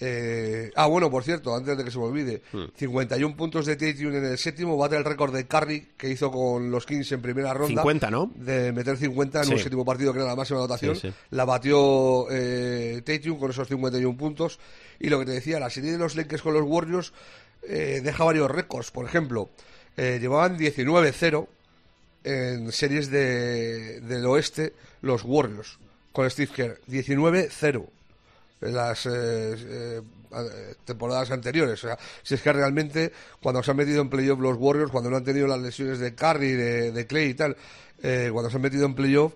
Eh, 0.00 0.72
ah 0.74 0.86
bueno 0.86 1.10
por 1.10 1.22
cierto 1.22 1.54
antes 1.54 1.76
de 1.76 1.84
que 1.84 1.90
se 1.90 1.98
me 1.98 2.04
olvide 2.04 2.42
Hmm. 2.52 2.64
51 2.74 3.36
puntos 3.36 3.66
de 3.66 3.76
Tatum 3.76 4.14
en 4.16 4.24
el 4.24 4.38
séptimo 4.38 4.76
bate 4.76 4.96
el 4.96 5.04
récord 5.04 5.32
de 5.34 5.46
Curry 5.46 5.88
que 5.96 6.08
hizo 6.08 6.30
con 6.32 6.70
los 6.72 6.86
Kings 6.86 7.12
en 7.12 7.22
primera 7.22 7.54
ronda 7.54 7.82
50, 7.82 8.10
¿no? 8.10 8.30
de 8.34 8.72
meter 8.72 8.96
50 8.96 9.40
en 9.40 9.44
Sí. 9.44 9.52
un 9.52 9.58
séptimo 9.58 9.84
partido 9.84 10.12
que 10.12 10.18
era 10.18 10.28
la 10.28 10.34
máxima 10.36 10.58
anotación 10.60 10.96
Sí, 10.96 11.08
sí. 11.08 11.14
la 11.30 11.44
batió 11.44 12.26
eh, 12.30 13.02
Tatum 13.04 13.38
con 13.38 13.50
esos 13.50 13.68
51 13.68 14.16
puntos 14.16 14.58
y 14.98 15.08
lo 15.08 15.20
que 15.20 15.26
te 15.26 15.32
decía 15.32 15.60
la 15.60 15.70
serie 15.70 15.92
de 15.92 15.98
los 15.98 16.16
Lakers 16.16 16.42
con 16.42 16.54
los 16.54 16.64
Warriors 16.66 17.12
eh, 17.68 18.00
deja 18.02 18.24
varios 18.24 18.50
récords 18.50 18.90
por 18.90 19.04
ejemplo 19.06 19.50
eh, 19.96 20.18
llevaban 20.20 20.58
19-0 20.58 21.46
en 22.24 22.72
series 22.72 23.10
de, 23.10 24.00
del 24.00 24.24
oeste 24.26 24.72
los 25.02 25.22
Warriors 25.24 25.78
con 26.12 26.28
Steve 26.30 26.50
Kerr 26.54 26.80
19-0 26.88 27.76
en 27.76 27.90
las 28.62 29.06
eh, 29.06 29.10
eh, 29.12 30.02
eh, 30.34 30.74
temporadas 30.84 31.30
anteriores. 31.30 31.82
O 31.84 31.88
sea 31.88 31.98
si 32.22 32.34
es 32.34 32.42
que 32.42 32.52
realmente 32.52 33.12
cuando 33.42 33.62
se 33.62 33.70
han 33.70 33.76
metido 33.76 34.00
en 34.00 34.08
playoff 34.08 34.40
los 34.40 34.56
Warriors 34.58 34.90
cuando 34.90 35.10
no 35.10 35.16
han 35.16 35.24
tenido 35.24 35.46
las 35.46 35.60
lesiones 35.60 35.98
de 35.98 36.14
Curry 36.14 36.52
de, 36.52 36.92
de 36.92 37.06
Clay 37.06 37.30
y 37.30 37.34
tal 37.34 37.56
eh, 38.02 38.30
cuando 38.32 38.50
se 38.50 38.56
han 38.56 38.62
metido 38.62 38.86
en 38.86 38.94
playoff 38.94 39.32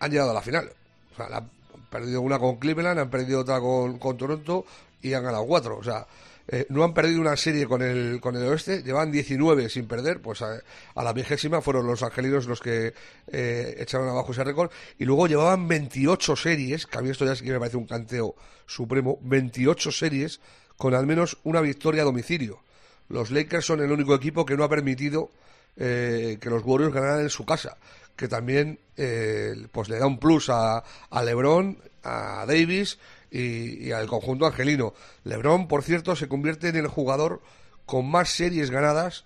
han 0.00 0.10
llegado 0.10 0.30
a 0.30 0.34
la 0.34 0.42
final. 0.42 0.70
O 1.12 1.16
sea 1.16 1.36
han 1.36 1.50
perdido 1.90 2.20
una 2.20 2.38
con 2.38 2.56
Cleveland 2.56 2.98
han 2.98 3.10
perdido 3.10 3.40
otra 3.40 3.60
con, 3.60 3.98
con 3.98 4.16
Toronto 4.16 4.66
y 5.00 5.12
han 5.14 5.24
ganado 5.24 5.46
cuatro. 5.46 5.78
O 5.78 5.84
sea 5.84 6.06
eh, 6.46 6.66
no 6.68 6.84
han 6.84 6.92
perdido 6.92 7.20
una 7.20 7.36
serie 7.36 7.66
con 7.66 7.82
el, 7.82 8.20
con 8.20 8.36
el 8.36 8.42
oeste, 8.42 8.82
llevan 8.82 9.10
19 9.10 9.68
sin 9.68 9.86
perder, 9.86 10.20
pues 10.20 10.42
a, 10.42 10.60
la 10.94 11.12
vigésima 11.12 11.62
fueron 11.62 11.86
los 11.86 12.02
angelinos 12.02 12.46
los 12.46 12.60
que 12.60 12.92
eh, 13.28 13.76
echaron 13.78 14.08
abajo 14.08 14.32
ese 14.32 14.44
récord, 14.44 14.70
y 14.98 15.04
luego 15.04 15.26
llevaban 15.26 15.66
28 15.66 16.36
series, 16.36 16.86
que 16.86 16.98
a 16.98 17.00
mí 17.00 17.10
esto 17.10 17.24
ya 17.24 17.34
sí 17.34 17.44
que 17.44 17.52
me 17.52 17.58
parece 17.58 17.78
un 17.78 17.86
canteo 17.86 18.34
supremo, 18.66 19.18
28 19.22 19.90
series 19.90 20.40
con 20.76 20.94
al 20.94 21.06
menos 21.06 21.38
una 21.44 21.60
victoria 21.60 22.02
a 22.02 22.04
domicilio. 22.04 22.60
Los 23.08 23.30
Lakers 23.30 23.64
son 23.64 23.80
el 23.80 23.92
único 23.92 24.14
equipo 24.14 24.44
que 24.44 24.56
no 24.56 24.64
ha 24.64 24.68
permitido 24.68 25.30
eh, 25.76 26.38
que 26.40 26.50
los 26.50 26.62
Warriors 26.64 26.92
ganaran 26.92 27.20
en 27.20 27.30
su 27.30 27.44
casa, 27.44 27.76
que 28.16 28.28
también 28.28 28.78
eh, 28.96 29.54
pues 29.72 29.88
le 29.88 29.98
da 29.98 30.06
un 30.06 30.18
plus 30.18 30.48
a, 30.50 30.82
a 31.10 31.22
LeBron, 31.22 31.78
a 32.02 32.44
Davis 32.46 32.98
y, 33.34 33.88
y 33.88 33.92
al 33.92 34.06
conjunto 34.06 34.46
angelino. 34.46 34.94
LeBron, 35.24 35.66
por 35.66 35.82
cierto, 35.82 36.14
se 36.14 36.28
convierte 36.28 36.68
en 36.68 36.76
el 36.76 36.86
jugador 36.86 37.42
con 37.84 38.08
más 38.08 38.30
series 38.30 38.70
ganadas 38.70 39.24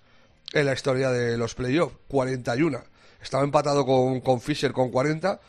en 0.53 0.65
la 0.65 0.73
historia 0.73 1.11
de 1.11 1.37
los 1.37 1.53
playoffs, 1.53 1.95
41. 2.07 2.81
Estaba 3.21 3.43
empatado 3.43 3.85
con, 3.85 4.21
con 4.21 4.41
Fisher 4.41 4.73
con 4.73 4.89
40 4.89 5.39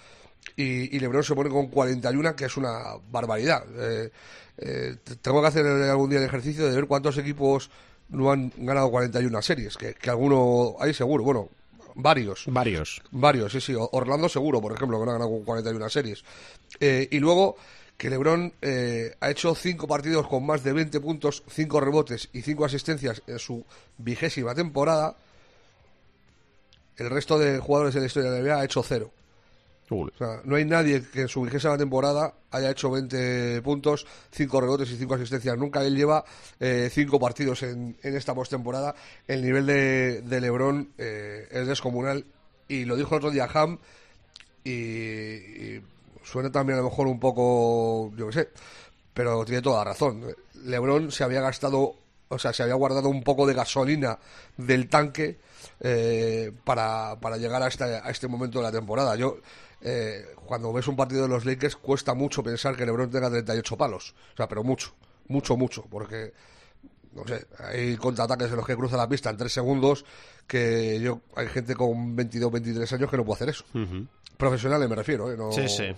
y, 0.56 0.94
y 0.94 1.00
LeBron 1.00 1.24
se 1.24 1.34
pone 1.34 1.48
con 1.48 1.68
41, 1.68 2.36
que 2.36 2.44
es 2.44 2.56
una 2.58 2.96
barbaridad. 3.10 3.64
Eh, 3.78 4.10
eh, 4.58 4.96
tengo 5.22 5.40
que 5.40 5.48
hacer 5.48 5.64
algún 5.66 6.10
día 6.10 6.18
el 6.18 6.26
ejercicio 6.26 6.66
de 6.66 6.74
ver 6.74 6.86
cuántos 6.86 7.16
equipos 7.16 7.70
no 8.10 8.30
han 8.30 8.52
ganado 8.58 8.90
41 8.90 9.40
series, 9.40 9.76
que, 9.76 9.94
que 9.94 10.10
alguno 10.10 10.76
hay 10.80 10.92
seguro, 10.92 11.24
bueno, 11.24 11.48
varios. 11.94 12.44
Varios. 12.48 13.00
Varios, 13.10 13.52
sí, 13.52 13.60
sí. 13.60 13.74
Orlando 13.76 14.28
seguro, 14.28 14.60
por 14.60 14.72
ejemplo, 14.72 14.98
que 14.98 15.06
no 15.06 15.12
ha 15.12 15.14
ganado 15.14 15.30
con 15.30 15.44
41 15.44 15.88
series. 15.88 16.24
Eh, 16.78 17.08
y 17.10 17.18
luego 17.20 17.56
que 18.00 18.08
LeBron 18.08 18.54
eh, 18.62 19.14
ha 19.20 19.28
hecho 19.28 19.54
cinco 19.54 19.86
partidos 19.86 20.26
con 20.26 20.46
más 20.46 20.64
de 20.64 20.72
20 20.72 21.00
puntos, 21.00 21.42
cinco 21.50 21.82
rebotes 21.82 22.30
y 22.32 22.40
cinco 22.40 22.64
asistencias 22.64 23.22
en 23.26 23.38
su 23.38 23.62
vigésima 23.98 24.54
temporada. 24.54 25.16
El 26.96 27.10
resto 27.10 27.38
de 27.38 27.58
jugadores 27.58 27.92
de 27.92 28.00
la 28.00 28.06
historia 28.06 28.30
de 28.30 28.38
la 28.38 28.54
NBA 28.54 28.58
ha 28.58 28.64
hecho 28.64 28.82
cero. 28.82 29.10
O 29.90 30.08
sea, 30.16 30.40
no 30.44 30.56
hay 30.56 30.64
nadie 30.64 31.02
que 31.12 31.22
en 31.22 31.28
su 31.28 31.42
vigésima 31.42 31.76
temporada 31.76 32.32
haya 32.52 32.70
hecho 32.70 32.90
20 32.90 33.60
puntos, 33.60 34.06
5 34.30 34.60
rebotes 34.62 34.90
y 34.92 34.96
5 34.96 35.14
asistencias. 35.16 35.58
Nunca 35.58 35.84
él 35.84 35.94
lleva 35.94 36.24
5 36.58 37.20
partidos 37.20 37.64
en, 37.64 37.98
en 38.02 38.16
esta 38.16 38.34
postemporada. 38.34 38.94
El 39.28 39.42
nivel 39.42 39.66
de, 39.66 40.22
de 40.22 40.40
LeBron 40.40 40.88
eh, 40.96 41.48
es 41.50 41.66
descomunal. 41.66 42.24
Y 42.66 42.86
lo 42.86 42.96
dijo 42.96 43.14
el 43.14 43.18
otro 43.18 43.30
día 43.30 43.46
Ham. 43.52 43.78
Y, 44.64 44.70
y 44.70 45.82
suena 46.22 46.50
también 46.50 46.78
a 46.78 46.82
lo 46.82 46.88
mejor 46.88 47.06
un 47.06 47.20
poco, 47.20 48.12
yo 48.16 48.28
qué 48.28 48.32
sé, 48.32 48.48
pero 49.14 49.44
tiene 49.44 49.62
toda 49.62 49.78
la 49.78 49.92
razón. 49.92 50.24
LeBron 50.64 51.10
se 51.10 51.24
había 51.24 51.40
gastado, 51.40 51.94
o 52.28 52.38
sea, 52.38 52.52
se 52.52 52.62
había 52.62 52.74
guardado 52.74 53.08
un 53.08 53.22
poco 53.22 53.46
de 53.46 53.54
gasolina 53.54 54.18
del 54.56 54.88
tanque 54.88 55.38
eh, 55.80 56.52
para, 56.64 57.16
para 57.20 57.36
llegar 57.36 57.62
a 57.62 57.68
este, 57.68 57.84
a 57.84 58.10
este 58.10 58.28
momento 58.28 58.58
de 58.58 58.64
la 58.64 58.72
temporada. 58.72 59.16
Yo, 59.16 59.38
eh, 59.82 60.26
cuando 60.46 60.72
ves 60.72 60.86
un 60.88 60.96
partido 60.96 61.22
de 61.22 61.28
los 61.28 61.44
Lakers, 61.44 61.76
cuesta 61.76 62.14
mucho 62.14 62.42
pensar 62.42 62.76
que 62.76 62.84
LeBron 62.86 63.10
tenga 63.10 63.30
38 63.30 63.76
palos. 63.76 64.14
O 64.34 64.36
sea, 64.36 64.48
pero 64.48 64.62
mucho, 64.62 64.92
mucho, 65.28 65.56
mucho, 65.56 65.84
porque 65.90 66.32
no 67.12 67.26
sé, 67.26 67.46
hay 67.58 67.96
contraataques 67.96 68.50
en 68.50 68.56
los 68.56 68.66
que 68.66 68.76
cruza 68.76 68.96
la 68.96 69.08
pista 69.08 69.30
en 69.30 69.36
3 69.36 69.52
segundos 69.52 70.04
que 70.46 71.00
yo 71.00 71.20
hay 71.34 71.48
gente 71.48 71.74
con 71.74 72.14
22, 72.14 72.52
23 72.52 72.92
años 72.92 73.10
que 73.10 73.16
no 73.16 73.24
puede 73.24 73.36
hacer 73.36 73.48
eso. 73.50 73.64
Profesionales 74.36 74.88
me 74.88 74.96
refiero, 74.96 75.30
¿eh? 75.30 75.36
No, 75.36 75.52
Sí, 75.52 75.68
sí. 75.68 75.94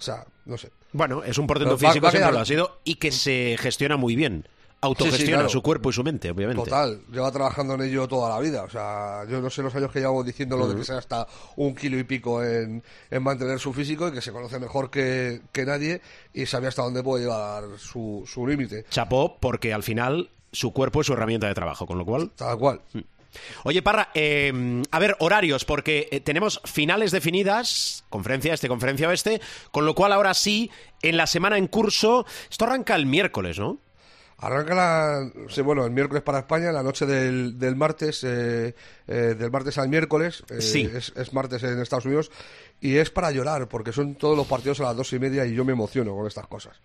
O 0.00 0.02
sea, 0.02 0.24
no 0.46 0.56
sé. 0.58 0.70
Bueno, 0.92 1.22
es 1.22 1.38
un 1.38 1.46
portento 1.46 1.76
Pero 1.76 1.86
va- 1.86 1.92
físico, 1.92 2.04
va 2.04 2.08
a 2.08 2.10
siempre 2.10 2.30
quedar- 2.30 2.34
lo 2.34 2.40
ha 2.40 2.46
sido, 2.46 2.80
y 2.84 2.94
que 2.96 3.12
se 3.12 3.56
gestiona 3.60 3.96
muy 3.96 4.16
bien. 4.16 4.48
Autogestiona 4.82 5.36
claro. 5.36 5.48
su 5.50 5.60
cuerpo 5.60 5.90
y 5.90 5.92
su 5.92 6.02
mente, 6.02 6.30
obviamente. 6.30 6.64
Total, 6.64 7.02
lleva 7.12 7.30
trabajando 7.30 7.74
en 7.74 7.82
ello 7.82 8.08
toda 8.08 8.30
la 8.30 8.40
vida. 8.40 8.62
O 8.62 8.70
sea, 8.70 9.24
yo 9.28 9.42
no 9.42 9.50
sé 9.50 9.60
los 9.62 9.74
años 9.74 9.92
que 9.92 9.98
llevamos 9.98 10.24
diciendo 10.24 10.56
lo 10.56 10.66
de 10.66 10.74
que 10.76 10.84
sea 10.84 10.96
hasta 10.96 11.26
un 11.56 11.74
kilo 11.74 11.98
y 11.98 12.04
pico 12.04 12.42
en, 12.42 12.82
en 13.10 13.22
mantener 13.22 13.58
su 13.58 13.74
físico 13.74 14.08
y 14.08 14.12
que 14.12 14.22
se 14.22 14.32
conoce 14.32 14.58
mejor 14.58 14.90
que, 14.90 15.42
que 15.52 15.66
nadie 15.66 16.00
y 16.32 16.46
sabe 16.46 16.66
hasta 16.68 16.80
dónde 16.80 17.02
puede 17.02 17.24
llevar 17.24 17.64
su, 17.76 18.24
su 18.26 18.46
límite. 18.46 18.86
Chapó, 18.88 19.36
porque 19.38 19.74
al 19.74 19.82
final 19.82 20.30
su 20.50 20.72
cuerpo 20.72 21.02
es 21.02 21.06
su 21.08 21.12
herramienta 21.12 21.46
de 21.46 21.52
trabajo, 21.54 21.86
con 21.86 21.98
lo 21.98 22.06
cual... 22.06 22.30
Tal 22.34 22.56
cual. 22.58 22.80
Oye, 23.64 23.82
Parra, 23.82 24.10
eh, 24.14 24.82
a 24.90 24.98
ver, 24.98 25.16
horarios, 25.20 25.64
porque 25.64 26.08
eh, 26.10 26.20
tenemos 26.20 26.60
finales 26.64 27.10
definidas, 27.12 28.04
conferencia 28.10 28.54
este, 28.54 28.68
conferencia 28.68 29.08
oeste, 29.08 29.40
con 29.70 29.86
lo 29.86 29.94
cual 29.94 30.12
ahora 30.12 30.34
sí, 30.34 30.70
en 31.02 31.16
la 31.16 31.26
semana 31.26 31.58
en 31.58 31.66
curso, 31.68 32.26
esto 32.50 32.64
arranca 32.64 32.94
el 32.96 33.06
miércoles, 33.06 33.58
¿no? 33.58 33.78
Arranca 34.42 34.74
la, 34.74 35.30
sí, 35.50 35.60
bueno, 35.60 35.84
el 35.84 35.90
miércoles 35.90 36.22
para 36.22 36.38
España, 36.38 36.72
la 36.72 36.82
noche 36.82 37.04
del, 37.04 37.58
del 37.58 37.76
martes, 37.76 38.24
eh, 38.24 38.74
eh, 39.06 39.12
del 39.38 39.50
martes 39.50 39.76
al 39.76 39.90
miércoles, 39.90 40.42
eh, 40.48 40.62
Sí. 40.62 40.90
es, 40.94 41.12
es 41.14 41.32
martes 41.34 41.62
en 41.62 41.78
Estados 41.78 42.06
Unidos, 42.06 42.30
y 42.80 42.96
es 42.96 43.10
para 43.10 43.30
llorar, 43.32 43.68
porque 43.68 43.92
son 43.92 44.14
todos 44.14 44.38
los 44.38 44.46
partidos 44.46 44.80
a 44.80 44.84
las 44.84 44.96
dos 44.96 45.12
y 45.12 45.18
media 45.18 45.44
y 45.44 45.54
yo 45.54 45.64
me 45.66 45.72
emociono 45.72 46.16
con 46.16 46.26
estas 46.26 46.46
cosas. 46.46 46.80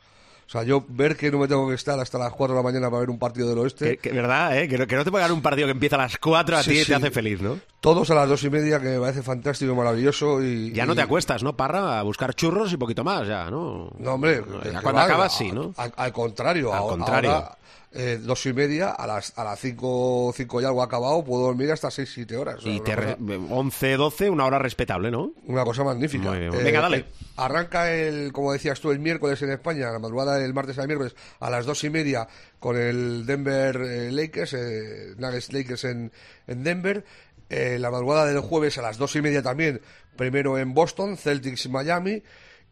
O 0.47 0.49
sea, 0.49 0.61
yo 0.63 0.85
ver 0.87 1.17
que 1.17 1.31
no 1.31 1.39
me 1.39 1.47
tengo 1.47 1.67
que 1.67 1.73
estar 1.73 1.99
hasta 1.99 2.19
las 2.19 2.31
cuatro 2.31 2.55
de 2.55 2.61
la 2.61 2.63
mañana 2.63 2.87
para 2.89 2.99
ver 2.99 3.09
un 3.09 3.17
partido 3.17 3.49
del 3.49 3.57
oeste, 3.57 3.97
Que, 3.97 4.09
que 4.09 4.15
verdad, 4.15 4.55
¿eh? 4.57 4.67
Que 4.67 4.77
no, 4.77 4.85
que 4.85 4.95
no 4.95 5.03
te 5.03 5.11
pagan 5.11 5.31
un 5.31 5.41
partido 5.41 5.65
que 5.67 5.71
empieza 5.71 5.95
a 5.95 5.99
las 5.99 6.17
4 6.19 6.57
a 6.57 6.61
Sí, 6.63 6.69
ti 6.71 6.77
sí. 6.81 6.85
te 6.85 6.95
hace 6.95 7.09
feliz, 7.11 7.41
¿no? 7.41 7.57
todos 7.79 8.09
a 8.11 8.15
las 8.15 8.27
dos 8.29 8.43
y 8.43 8.49
media, 8.49 8.79
que 8.79 8.87
me 8.89 8.99
parece 8.99 9.21
fantástico 9.23 9.71
y 9.73 9.75
maravilloso. 9.75 10.41
Y, 10.43 10.71
Ya 10.71 10.85
no 10.85 10.93
y- 10.93 10.95
te 10.95 11.01
acuestas, 11.01 11.41
¿no, 11.43 11.55
Parra? 11.57 11.99
A 11.99 12.03
buscar 12.03 12.33
churros 12.35 12.71
y 12.73 12.77
poquito 12.77 13.03
más, 13.03 13.27
ya, 13.27 13.49
¿no? 13.49 13.91
No, 13.99 14.13
hombre, 14.13 14.37
Ya 14.37 14.59
que- 14.63 14.69
que 14.69 14.81
cuando 14.81 14.93
va, 15.01 15.03
acabas, 15.05 15.33
a- 15.33 15.37
sí, 15.37 15.51
¿no? 15.51 15.73
a- 15.77 15.83
al 15.95 16.11
contrario, 16.13 16.71
Al 16.73 16.79
ahora- 16.79 16.95
contrario. 16.97 17.31
ahora, 17.31 17.57
eh, 17.97 18.19
dos 18.21 18.45
y 18.45 18.51
media, 18.53 18.89
a 18.91 19.07
las, 19.07 19.31
a 19.37 19.43
las 19.45 19.57
cinco, 19.59 20.33
cinco 20.35 20.61
y 20.61 20.65
algo 20.65 20.83
acabado, 20.83 21.23
puedo 21.23 21.45
dormir 21.45 21.71
hasta 21.71 21.89
seis, 21.89 22.11
siete 22.13 22.35
horas. 22.35 22.57
Y 22.63 22.75
una 22.75 22.83
te 22.83 22.95
re- 22.95 23.17
11, 23.49 23.95
12, 23.97 24.29
una 24.29 24.45
hora 24.45 24.59
respetable, 24.59 25.09
¿no? 25.11 25.31
Una 25.45 25.63
cosa 25.63 25.83
magnífica. 25.83 26.29
Muy 26.29 26.39
bien. 26.39 26.51
Venga, 26.51 26.81
dale. 26.81 26.97
eh, 26.97 27.05
arranca 27.37 27.91
el, 27.93 28.33
como 28.33 28.51
decías 28.51 28.79
tú, 28.81 28.91
el 28.91 28.99
miércoles 28.99 29.41
en 29.41 29.51
España, 29.51 29.89
la 29.91 29.99
madrugada 29.99 30.35
del 30.37 30.53
martes 30.53 30.77
al 30.77 30.87
miércoles, 30.87 31.15
a 31.39 31.49
las 31.49 31.65
dos 31.65 31.83
y 31.85 31.89
media, 31.89 32.27
con 32.59 32.77
el 32.77 33.25
Denver 33.25 33.77
eh, 33.81 34.11
Lakers, 34.11 34.53
eh, 34.53 35.13
Nuggets 35.17 35.53
Lakers 35.53 35.83
en, 35.85 36.11
en 36.47 36.63
Denver. 36.63 37.05
Eh, 37.49 37.77
la 37.79 37.91
madrugada 37.91 38.25
del 38.25 38.39
jueves 38.39 38.77
a 38.79 38.81
las 38.81 38.97
dos 38.97 39.15
y 39.15 39.21
media 39.21 39.43
también, 39.43 39.79
primero 40.17 40.57
en 40.57 40.73
Boston, 40.73 41.15
Celtics 41.15 41.69
Miami. 41.69 42.23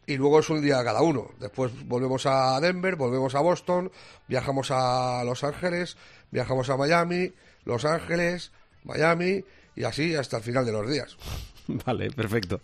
Y 0.06 0.16
luego 0.16 0.40
es 0.40 0.50
un 0.50 0.60
día 0.60 0.84
cada 0.84 1.02
uno. 1.02 1.30
Después 1.40 1.72
volvemos 1.86 2.26
a 2.26 2.60
Denver, 2.60 2.96
volvemos 2.96 3.34
a 3.34 3.40
Boston, 3.40 3.90
viajamos 4.28 4.70
a 4.70 5.22
Los 5.24 5.44
Ángeles, 5.44 5.96
viajamos 6.30 6.68
a 6.70 6.76
Miami, 6.76 7.32
Los 7.64 7.84
Ángeles, 7.84 8.52
Miami, 8.84 9.44
y 9.76 9.84
así 9.84 10.14
hasta 10.14 10.38
el 10.38 10.42
final 10.42 10.66
de 10.66 10.72
los 10.72 10.90
días. 10.90 11.16
Vale, 11.66 12.10
perfecto. 12.10 12.60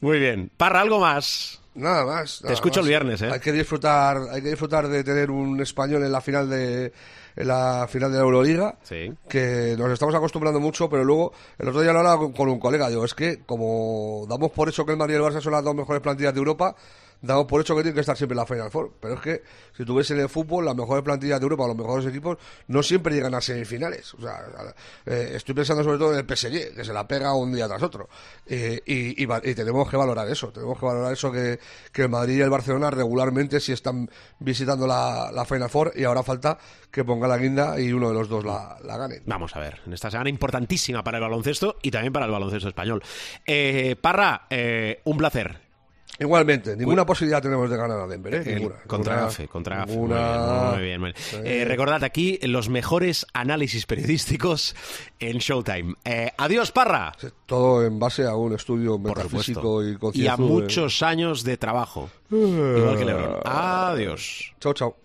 Muy 0.00 0.18
bien. 0.18 0.50
Parra, 0.56 0.80
¿algo 0.80 1.00
más? 1.00 1.60
Nada 1.76 2.04
más. 2.04 2.42
nada 2.42 2.54
escucho 2.54 2.80
más. 2.80 2.86
el 2.86 2.88
viernes, 2.88 3.22
¿eh? 3.22 3.30
Hay 3.32 3.40
que 3.40 3.52
disfrutar, 3.52 4.18
hay 4.30 4.42
que 4.42 4.50
disfrutar 4.50 4.88
de 4.88 5.04
tener 5.04 5.30
un 5.30 5.60
español 5.60 6.02
en 6.02 6.12
la 6.12 6.20
final 6.20 6.48
de 6.48 6.92
en 7.36 7.48
la 7.48 7.86
final 7.88 8.10
de 8.10 8.16
la 8.16 8.24
Euroliga. 8.24 8.78
Sí. 8.82 9.12
Que 9.28 9.74
nos 9.78 9.90
estamos 9.92 10.14
acostumbrando 10.14 10.58
mucho, 10.58 10.88
pero 10.88 11.04
luego 11.04 11.32
el 11.58 11.68
otro 11.68 11.82
día 11.82 11.92
lo 11.92 11.98
hablaba 11.98 12.18
con, 12.18 12.32
con 12.32 12.48
un 12.48 12.58
colega. 12.58 12.88
Digo, 12.88 13.04
es 13.04 13.14
que 13.14 13.40
como 13.44 14.26
damos 14.28 14.50
por 14.50 14.68
hecho 14.68 14.84
que 14.84 14.92
el 14.92 14.98
Madrid 14.98 15.14
y 15.14 15.16
el 15.18 15.22
Barça 15.22 15.40
son 15.40 15.52
las 15.52 15.62
dos 15.62 15.74
mejores 15.74 16.00
plantillas 16.00 16.32
de 16.32 16.38
Europa, 16.38 16.74
damos 17.20 17.46
por 17.46 17.60
hecho 17.60 17.74
que 17.76 17.82
tiene 17.82 17.94
que 17.94 18.00
estar 18.00 18.16
siempre 18.16 18.34
en 18.34 18.38
la 18.38 18.46
Final 18.46 18.70
Four. 18.70 18.92
Pero 19.00 19.14
es 19.14 19.20
que, 19.20 19.42
si 19.76 19.84
tú 19.84 19.94
ves 19.94 20.10
en 20.10 20.20
el 20.20 20.28
fútbol, 20.28 20.64
las 20.64 20.76
mejores 20.76 21.02
plantillas 21.02 21.40
de 21.40 21.44
Europa, 21.44 21.66
los 21.66 21.76
mejores 21.76 22.06
equipos, 22.06 22.38
no 22.68 22.82
siempre 22.82 23.14
llegan 23.14 23.34
a 23.34 23.40
semifinales. 23.40 24.14
O 24.14 24.20
sea, 24.20 24.40
eh, 25.06 25.32
estoy 25.34 25.54
pensando 25.54 25.82
sobre 25.82 25.98
todo 25.98 26.12
en 26.12 26.18
el 26.18 26.36
PSG, 26.36 26.74
que 26.74 26.84
se 26.84 26.92
la 26.92 27.06
pega 27.06 27.34
un 27.34 27.52
día 27.52 27.66
tras 27.66 27.82
otro. 27.82 28.08
Eh, 28.46 28.80
y, 28.86 29.26
tenemos 29.54 29.88
que 29.88 29.96
valorar 29.96 30.28
eso. 30.28 30.48
Tenemos 30.48 30.78
que 30.78 30.86
valorar 30.86 31.12
eso 31.12 31.32
que, 31.32 31.58
que 31.92 32.02
el 32.02 32.08
Madrid 32.08 32.38
y 32.38 32.40
el 32.40 32.50
Barcelona 32.50 32.90
regularmente 32.90 33.60
sí 33.60 33.72
están 33.72 34.08
visitando 34.38 34.86
la, 34.86 35.30
la 35.32 35.44
Final 35.44 35.70
Four 35.70 35.92
y 35.96 36.04
ahora 36.04 36.22
falta 36.22 36.58
que 36.90 37.04
ponga 37.04 37.28
la 37.28 37.38
guinda 37.38 37.78
y 37.80 37.92
uno 37.92 38.08
de 38.08 38.14
los 38.14 38.28
dos 38.28 38.44
la, 38.44 38.76
la 38.84 38.96
gane. 38.96 39.22
Vamos 39.26 39.54
a 39.56 39.60
ver, 39.60 39.80
en 39.86 39.92
esta 39.92 40.10
semana 40.10 40.30
importantísima 40.30 41.02
para 41.02 41.18
el 41.18 41.22
baloncesto 41.22 41.76
y 41.82 41.90
también 41.90 42.12
para 42.12 42.26
el 42.26 42.32
baloncesto 42.32 42.68
español. 42.68 43.02
Eh, 43.46 43.96
Parra, 44.00 44.46
eh, 44.50 45.00
un 45.04 45.16
placer. 45.16 45.65
Igualmente, 46.18 46.76
ninguna 46.76 47.04
posibilidad 47.04 47.42
tenemos 47.42 47.68
de 47.68 47.76
ganar 47.76 48.00
a 48.00 48.06
Denver, 48.06 48.34
¿eh? 48.34 48.54
Ninguna. 48.54 48.76
contra 48.86 49.16
Gafe, 49.16 49.48
contra 49.48 49.84
ninguna- 49.84 50.72
Muy 50.74 50.82
bien, 50.82 51.00
muy 51.00 51.12
bien. 51.32 51.46
Eh, 51.46 51.64
recordad 51.66 52.02
aquí 52.04 52.38
los 52.42 52.68
mejores 52.68 53.26
análisis 53.34 53.84
periodísticos 53.86 54.74
en 55.18 55.38
Showtime. 55.38 55.94
Eh, 56.04 56.30
adiós, 56.38 56.72
Parra. 56.72 57.12
Todo 57.44 57.84
en 57.84 57.98
base 57.98 58.24
a 58.26 58.34
un 58.34 58.54
estudio 58.54 58.98
metafísico 58.98 59.84
y 59.84 59.98
Y 60.14 60.26
a 60.26 60.36
muchos 60.36 61.02
años 61.02 61.44
de 61.44 61.56
trabajo. 61.56 62.08
Igual 62.30 62.96
que 62.96 63.04
Lebron. 63.04 63.40
Adiós. 63.44 64.54
Chao, 64.60 64.72
chao. 64.72 64.96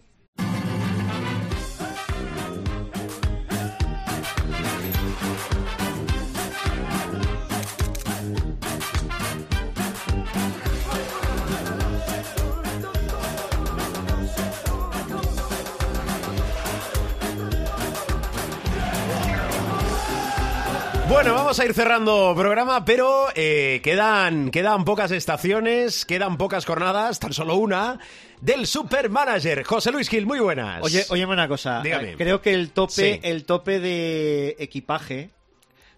Vamos 21.51 21.59
a 21.59 21.65
ir 21.65 21.73
cerrando 21.73 22.33
programa, 22.33 22.85
pero 22.85 23.25
eh, 23.35 23.81
quedan, 23.83 24.51
quedan 24.51 24.85
pocas 24.85 25.11
estaciones, 25.11 26.05
quedan 26.05 26.37
pocas 26.37 26.65
jornadas, 26.65 27.19
tan 27.19 27.33
solo 27.33 27.55
una, 27.55 27.99
del 28.39 28.65
Supermanager. 28.65 29.63
José 29.65 29.91
Luis 29.91 30.07
Gil, 30.07 30.25
muy 30.25 30.39
buenas. 30.39 30.81
Oye, 30.81 31.03
óyeme 31.09 31.33
una 31.33 31.49
cosa. 31.49 31.81
Dígame. 31.81 32.11
Eh, 32.11 32.15
Creo 32.17 32.41
que 32.41 32.53
el 32.53 32.69
tope, 32.71 32.93
Sí. 32.93 33.19
el 33.23 33.43
tope 33.43 33.81
de 33.81 34.55
equipaje 34.59 35.31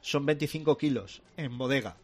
son 0.02 0.26
25 0.26 0.76
kilos 0.76 1.22
en 1.38 1.56
bodega. 1.56 1.98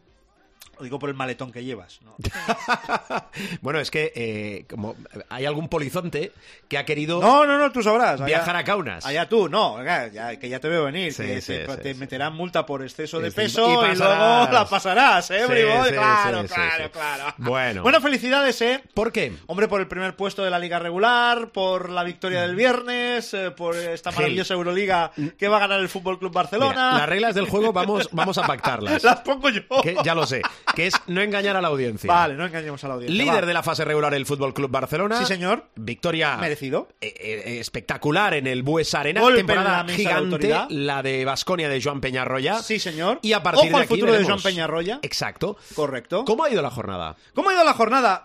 Digo 0.80 0.98
por 0.98 1.08
el 1.10 1.14
maletón 1.16 1.52
que 1.52 1.64
llevas. 1.64 2.00
¿no? 2.02 2.16
bueno, 3.60 3.78
es 3.80 3.90
que 3.90 4.12
eh, 4.14 4.64
como 4.68 4.96
hay 5.28 5.46
algún 5.46 5.68
polizonte 5.68 6.32
que 6.68 6.78
ha 6.78 6.84
querido 6.84 7.20
No, 7.20 7.46
no, 7.46 7.58
no, 7.58 7.70
tú 7.72 7.82
sabrás. 7.82 8.14
Allá- 8.20 8.24
viajar 8.26 8.56
a 8.56 8.64
Kaunas. 8.64 9.04
Allá 9.06 9.28
tú, 9.28 9.48
no, 9.48 9.82
ya- 9.84 10.36
que 10.38 10.48
ya 10.48 10.60
te 10.60 10.68
veo 10.68 10.84
venir. 10.84 11.12
Sí, 11.12 11.22
que 11.24 11.40
sí, 11.40 11.52
te, 11.52 11.66
sí, 11.66 11.80
te 11.82 11.94
sí. 11.94 12.00
meterán 12.00 12.34
multa 12.34 12.66
por 12.66 12.82
exceso 12.82 13.20
de 13.20 13.30
peso 13.32 13.62
y 13.86 13.96
luego 13.96 14.48
la 14.52 14.66
pasarás, 14.68 15.30
¿eh, 15.30 15.46
Bribón? 15.46 15.88
claro, 15.88 16.44
claro, 16.46 16.90
claro. 16.90 17.34
Bueno. 17.38 17.82
Bueno, 17.82 18.00
felicidades, 18.00 18.60
¿eh? 18.62 18.82
¿Por 18.94 19.12
qué? 19.12 19.32
Hombre, 19.46 19.68
por 19.68 19.80
el 19.80 19.88
primer 19.88 20.14
puesto 20.16 20.42
de 20.44 20.50
la 20.50 20.58
liga 20.58 20.78
regular, 20.78 21.48
por 21.50 21.90
la 21.90 22.04
victoria 22.04 22.42
del 22.42 22.54
viernes, 22.54 23.32
eh, 23.34 23.50
por 23.50 23.76
esta 23.76 24.10
maravillosa 24.12 24.54
Euroliga 24.54 25.10
que 25.38 25.48
va 25.48 25.56
a 25.56 25.60
ganar 25.60 25.80
el 25.80 25.88
Fútbol 25.88 26.18
Club 26.18 26.32
Barcelona. 26.32 26.70
Mira, 26.92 26.98
las 26.98 27.08
reglas 27.08 27.34
del 27.34 27.48
juego 27.48 27.72
vamos, 27.72 28.08
vamos 28.12 28.38
a 28.38 28.42
pactarlas. 28.46 29.02
Las 29.10 29.20
pongo 29.20 29.48
yo. 29.48 29.62
Que 29.82 29.96
ya 30.04 30.14
lo 30.14 30.26
sé, 30.26 30.42
que 30.74 30.86
es 30.86 30.94
no 31.06 31.20
engañar 31.20 31.56
a 31.56 31.60
la 31.60 31.68
audiencia. 31.68 32.12
Vale, 32.12 32.34
no 32.34 32.46
engañemos 32.46 32.82
a 32.84 32.88
la 32.88 32.94
audiencia. 32.94 33.16
Líder 33.24 33.42
va. 33.42 33.46
de 33.46 33.54
la 33.54 33.62
fase 33.62 33.84
regular 33.84 34.14
el 34.14 34.26
Fútbol 34.26 34.54
Club 34.54 34.70
Barcelona. 34.70 35.18
Sí, 35.18 35.26
señor. 35.26 35.66
Victoria 35.76 36.36
Merecido. 36.36 36.88
eh, 37.00 37.12
eh, 37.18 37.58
espectacular 37.60 38.34
en 38.34 38.46
el 38.46 38.62
Bues 38.62 38.94
Arena. 38.94 39.20
Golpe 39.20 39.38
temporada 39.38 39.78
la 39.78 39.84
de 39.84 39.94
gigante, 39.94 40.56
la 40.70 41.02
de 41.02 41.24
Basconia 41.24 41.68
de 41.68 41.82
Joan 41.82 42.00
Peñarroya. 42.00 42.62
Sí, 42.62 42.78
señor. 42.78 43.18
Y 43.22 43.32
a 43.32 43.42
partir 43.42 43.60
Ojo 43.68 43.68
de 43.70 43.74
al 43.76 43.82
aquí 43.82 43.88
futuro 43.94 44.12
de 44.12 44.18
veremos. 44.18 44.42
Joan 44.42 44.52
Peñarroya. 44.52 44.98
Exacto. 45.02 45.56
Correcto. 45.74 46.24
¿Cómo 46.24 46.44
ha 46.44 46.50
ido 46.50 46.62
la 46.62 46.70
jornada? 46.70 47.16
¿Cómo 47.34 47.50
ha 47.50 47.54
ido 47.54 47.64
la 47.64 47.74
jornada? 47.74 48.22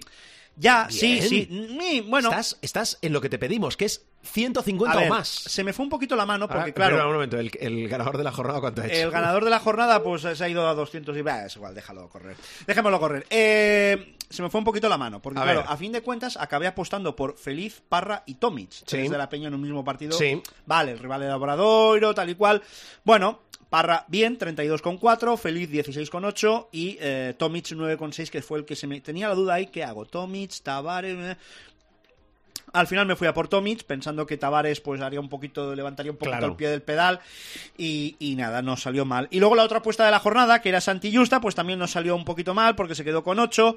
Ya, 0.55 0.87
Bien. 0.87 0.99
sí, 0.99 1.21
sí. 1.21 2.01
Bueno, 2.07 2.29
estás, 2.29 2.57
estás 2.61 2.97
en 3.01 3.13
lo 3.13 3.21
que 3.21 3.29
te 3.29 3.37
pedimos, 3.37 3.77
que 3.77 3.85
es 3.85 4.05
150 4.27 4.93
a 4.97 4.99
ver, 5.01 5.11
o 5.11 5.13
más. 5.15 5.27
se 5.27 5.63
me 5.63 5.73
fue 5.73 5.83
un 5.83 5.89
poquito 5.89 6.15
la 6.15 6.25
mano 6.25 6.47
porque, 6.47 6.69
Ah, 6.69 6.73
claro, 6.73 6.95
espera 6.95 7.07
un 7.07 7.13
momento, 7.13 7.37
el, 7.39 7.51
el 7.59 7.87
ganador 7.89 8.17
de 8.17 8.23
la 8.23 8.31
jornada, 8.31 8.59
¿cuánto 8.59 8.81
ha 8.81 8.87
hecho? 8.87 8.95
El 8.95 9.11
ganador 9.11 9.43
de 9.43 9.49
la 9.49 9.59
jornada, 9.59 10.03
pues 10.03 10.21
se 10.21 10.43
ha 10.43 10.49
ido 10.49 10.67
a 10.67 10.73
200 10.73 11.15
y... 11.17 11.21
Bah, 11.21 11.45
es 11.45 11.55
igual, 11.55 11.73
déjalo 11.73 12.09
correr. 12.09 12.35
Déjamelo 12.65 12.99
correr. 12.99 13.25
Eh, 13.29 14.15
se 14.29 14.41
me 14.41 14.49
fue 14.49 14.59
un 14.59 14.65
poquito 14.65 14.89
la 14.89 14.97
mano, 14.97 15.21
porque 15.21 15.39
A 15.39 15.43
claro, 15.43 15.61
ver. 15.61 15.69
a 15.69 15.77
fin 15.77 15.91
de 15.91 16.01
cuentas 16.01 16.37
acabé 16.37 16.67
apostando 16.67 17.15
por 17.15 17.37
Feliz, 17.37 17.81
Parra 17.87 18.23
y 18.25 18.35
Tomic. 18.35 18.71
Sí. 18.71 18.83
Tres 18.85 19.09
de 19.09 19.17
la 19.17 19.29
Peña 19.29 19.47
en 19.47 19.53
un 19.55 19.61
mismo 19.61 19.83
partido. 19.83 20.17
Sí. 20.17 20.41
Vale, 20.65 20.91
el 20.91 20.99
rival 20.99 21.23
era 21.23 21.37
Obradoiro, 21.37 22.13
tal 22.13 22.29
y 22.29 22.35
cual. 22.35 22.61
Bueno, 23.03 23.39
Parra 23.69 24.05
bien, 24.07 24.37
32,4, 24.39 25.37
Feliz 25.37 25.69
16,8 25.69 26.67
y 26.71 26.97
eh, 27.01 27.33
Tomic 27.37 27.65
9,6, 27.65 28.29
que 28.29 28.41
fue 28.41 28.59
el 28.59 28.65
que 28.65 28.75
se 28.77 28.87
me... 28.87 29.01
Tenía 29.01 29.27
la 29.27 29.35
duda 29.35 29.55
ahí, 29.55 29.67
¿qué 29.67 29.83
hago? 29.83 30.05
Tomic, 30.05 30.51
Tavares... 30.63 31.37
Al 32.73 32.85
final 32.87 33.05
me 33.05 33.15
fui 33.15 33.27
a 33.27 33.33
por 33.33 33.47
Tomic, 33.47 33.83
pensando 33.85 34.25
que 34.25 34.37
Tavares 34.37 34.81
pues 34.81 35.01
haría 35.01 35.19
un 35.19 35.29
poquito, 35.29 35.73
levantaría 35.73 36.11
un 36.11 36.17
poquito 36.17 36.37
Claro. 36.37 36.51
el 36.51 36.57
pie 36.57 36.69
del 36.69 36.81
pedal 36.81 37.19
y, 37.77 38.15
y 38.19 38.35
nada, 38.35 38.61
no 38.61 38.75
salió 38.77 39.05
mal. 39.05 39.27
Y 39.31 39.39
luego 39.39 39.55
la 39.55 39.63
otra 39.63 39.77
apuesta 39.79 40.05
de 40.05 40.11
la 40.11 40.19
jornada, 40.19 40.61
que 40.61 40.69
era 40.69 40.81
Santi 40.81 41.15
Justa, 41.15 41.39
pues 41.41 41.55
también 41.55 41.79
nos 41.79 41.91
salió 41.91 42.15
un 42.15 42.25
poquito 42.25 42.53
mal 42.53 42.75
porque 42.75 42.93
se 42.95 43.03
quedó 43.05 43.23
con 43.23 43.39
8. 43.39 43.75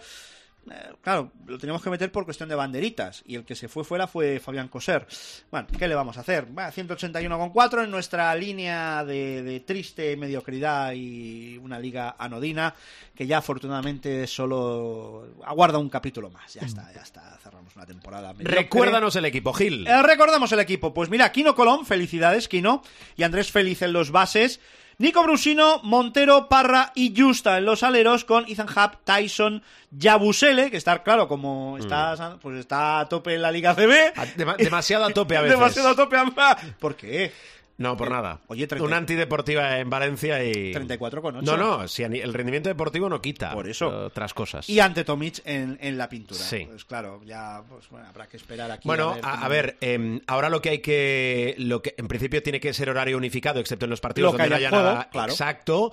Eh, 0.70 0.92
claro, 1.00 1.32
lo 1.46 1.58
teníamos 1.58 1.82
que 1.82 1.90
meter 1.90 2.12
por 2.12 2.24
cuestión 2.24 2.48
de 2.48 2.54
banderitas 2.54 3.22
y 3.26 3.34
el 3.34 3.44
que 3.44 3.54
se 3.54 3.68
fue 3.68 3.82
fuera 3.84 4.06
fue 4.06 4.40
Fabián 4.40 4.68
Coser. 4.68 5.06
Bueno, 5.50 5.66
¿qué 5.78 5.88
le 5.88 5.94
vamos 5.94 6.18
a 6.18 6.20
hacer? 6.20 6.46
Va, 6.56 6.70
181,4 6.70 7.84
en 7.84 7.90
nuestra 7.90 8.34
línea 8.34 9.04
de, 9.04 9.42
de 9.42 9.60
triste 9.60 10.16
mediocridad 10.16 10.92
y 10.92 11.56
una 11.58 11.78
liga 11.78 12.14
anodina 12.18 12.74
que 13.14 13.26
ya 13.26 13.38
afortunadamente 13.38 14.26
solo 14.26 15.26
aguarda 15.44 15.78
un 15.78 15.88
capítulo 15.88 16.30
más. 16.30 16.54
Ya 16.54 16.62
está, 16.62 16.92
ya 16.92 17.02
está, 17.02 17.38
cerramos 17.42 17.74
una 17.76 17.86
temporada. 17.86 18.32
mediocre. 18.32 18.56
Recuérdanos 18.56 19.16
el 19.16 19.24
equipo, 19.24 19.52
Gil. 19.52 19.86
Eh, 19.86 20.02
recordamos 20.02 20.52
el 20.52 20.60
equipo. 20.60 20.94
Pues 20.94 21.10
mira, 21.10 21.30
Kino 21.32 21.54
Colón, 21.54 21.84
felicidades, 21.84 22.48
Kino. 22.48 22.82
Y 23.16 23.22
Andrés 23.22 23.50
Feliz 23.50 23.82
en 23.82 23.92
los 23.92 24.10
bases. 24.10 24.60
Nico 25.00 25.22
Brusino, 25.22 25.80
Montero, 25.82 26.46
Parra 26.48 26.92
y 26.94 27.12
Justa 27.18 27.56
en 27.58 27.64
los 27.64 27.82
aleros 27.82 28.24
con 28.24 28.44
Ethan 28.48 28.68
Hub, 28.68 28.98
Tyson, 29.02 29.62
Yabusele, 29.90 30.70
que 30.70 30.76
está 30.76 31.02
claro, 31.02 31.26
como 31.26 31.78
está, 31.78 32.38
pues 32.40 32.58
está 32.58 33.00
a 33.00 33.08
tope 33.08 33.34
en 33.34 33.42
la 33.42 33.50
Liga 33.50 33.74
CB. 33.74 34.12
Demasiado 34.58 35.06
a 35.06 35.10
tope 35.10 35.36
a 35.36 35.40
veces. 35.42 35.58
Demasiado 35.58 35.88
a 35.88 35.96
tope. 35.96 36.16
a- 36.18 36.56
¿Por 36.78 36.96
qué? 36.96 37.32
No, 37.80 37.96
por 37.96 38.10
nada. 38.10 38.40
Oye, 38.48 38.66
30 38.66 38.86
Una 38.86 38.98
antideportiva 38.98 39.78
en 39.78 39.88
Valencia 39.88 40.44
y... 40.44 40.74
34,8. 40.74 41.40
No, 41.42 41.56
no, 41.56 41.88
si 41.88 42.04
a 42.04 42.08
el 42.08 42.34
rendimiento 42.34 42.68
deportivo 42.68 43.08
no 43.08 43.22
quita. 43.22 43.54
Por 43.54 43.68
eso. 43.70 43.90
eh, 43.90 44.04
Otras 44.04 44.34
cosas. 44.34 44.68
Y 44.68 44.80
ante 44.80 45.02
Tomic 45.02 45.40
en, 45.46 45.78
en 45.80 45.96
la 45.96 46.06
pintura. 46.10 46.38
Sí. 46.38 46.66
Pues 46.68 46.84
claro, 46.84 47.22
ya 47.24 47.62
pues, 47.66 47.88
bueno, 47.88 48.06
habrá 48.06 48.26
que 48.26 48.36
esperar 48.36 48.70
aquí. 48.70 48.86
Bueno, 48.86 49.14
ver 49.14 49.24
a, 49.24 49.44
a 49.46 49.48
ver, 49.48 49.78
eh, 49.80 50.20
ahora 50.26 50.50
lo 50.50 50.60
que 50.60 50.68
hay 50.68 50.78
que, 50.80 51.54
lo 51.56 51.80
que 51.80 51.94
en 51.96 52.06
principio 52.06 52.42
tiene 52.42 52.60
que 52.60 52.74
ser 52.74 52.90
horario 52.90 53.16
unificado, 53.16 53.60
excepto 53.60 53.86
en 53.86 53.90
los 53.90 54.00
partidos 54.02 54.32
Lo 54.32 54.36
donde 54.38 54.50
no 54.50 54.56
haya 54.56 54.70
nada 54.70 55.08
claro. 55.10 55.32
exacto. 55.32 55.90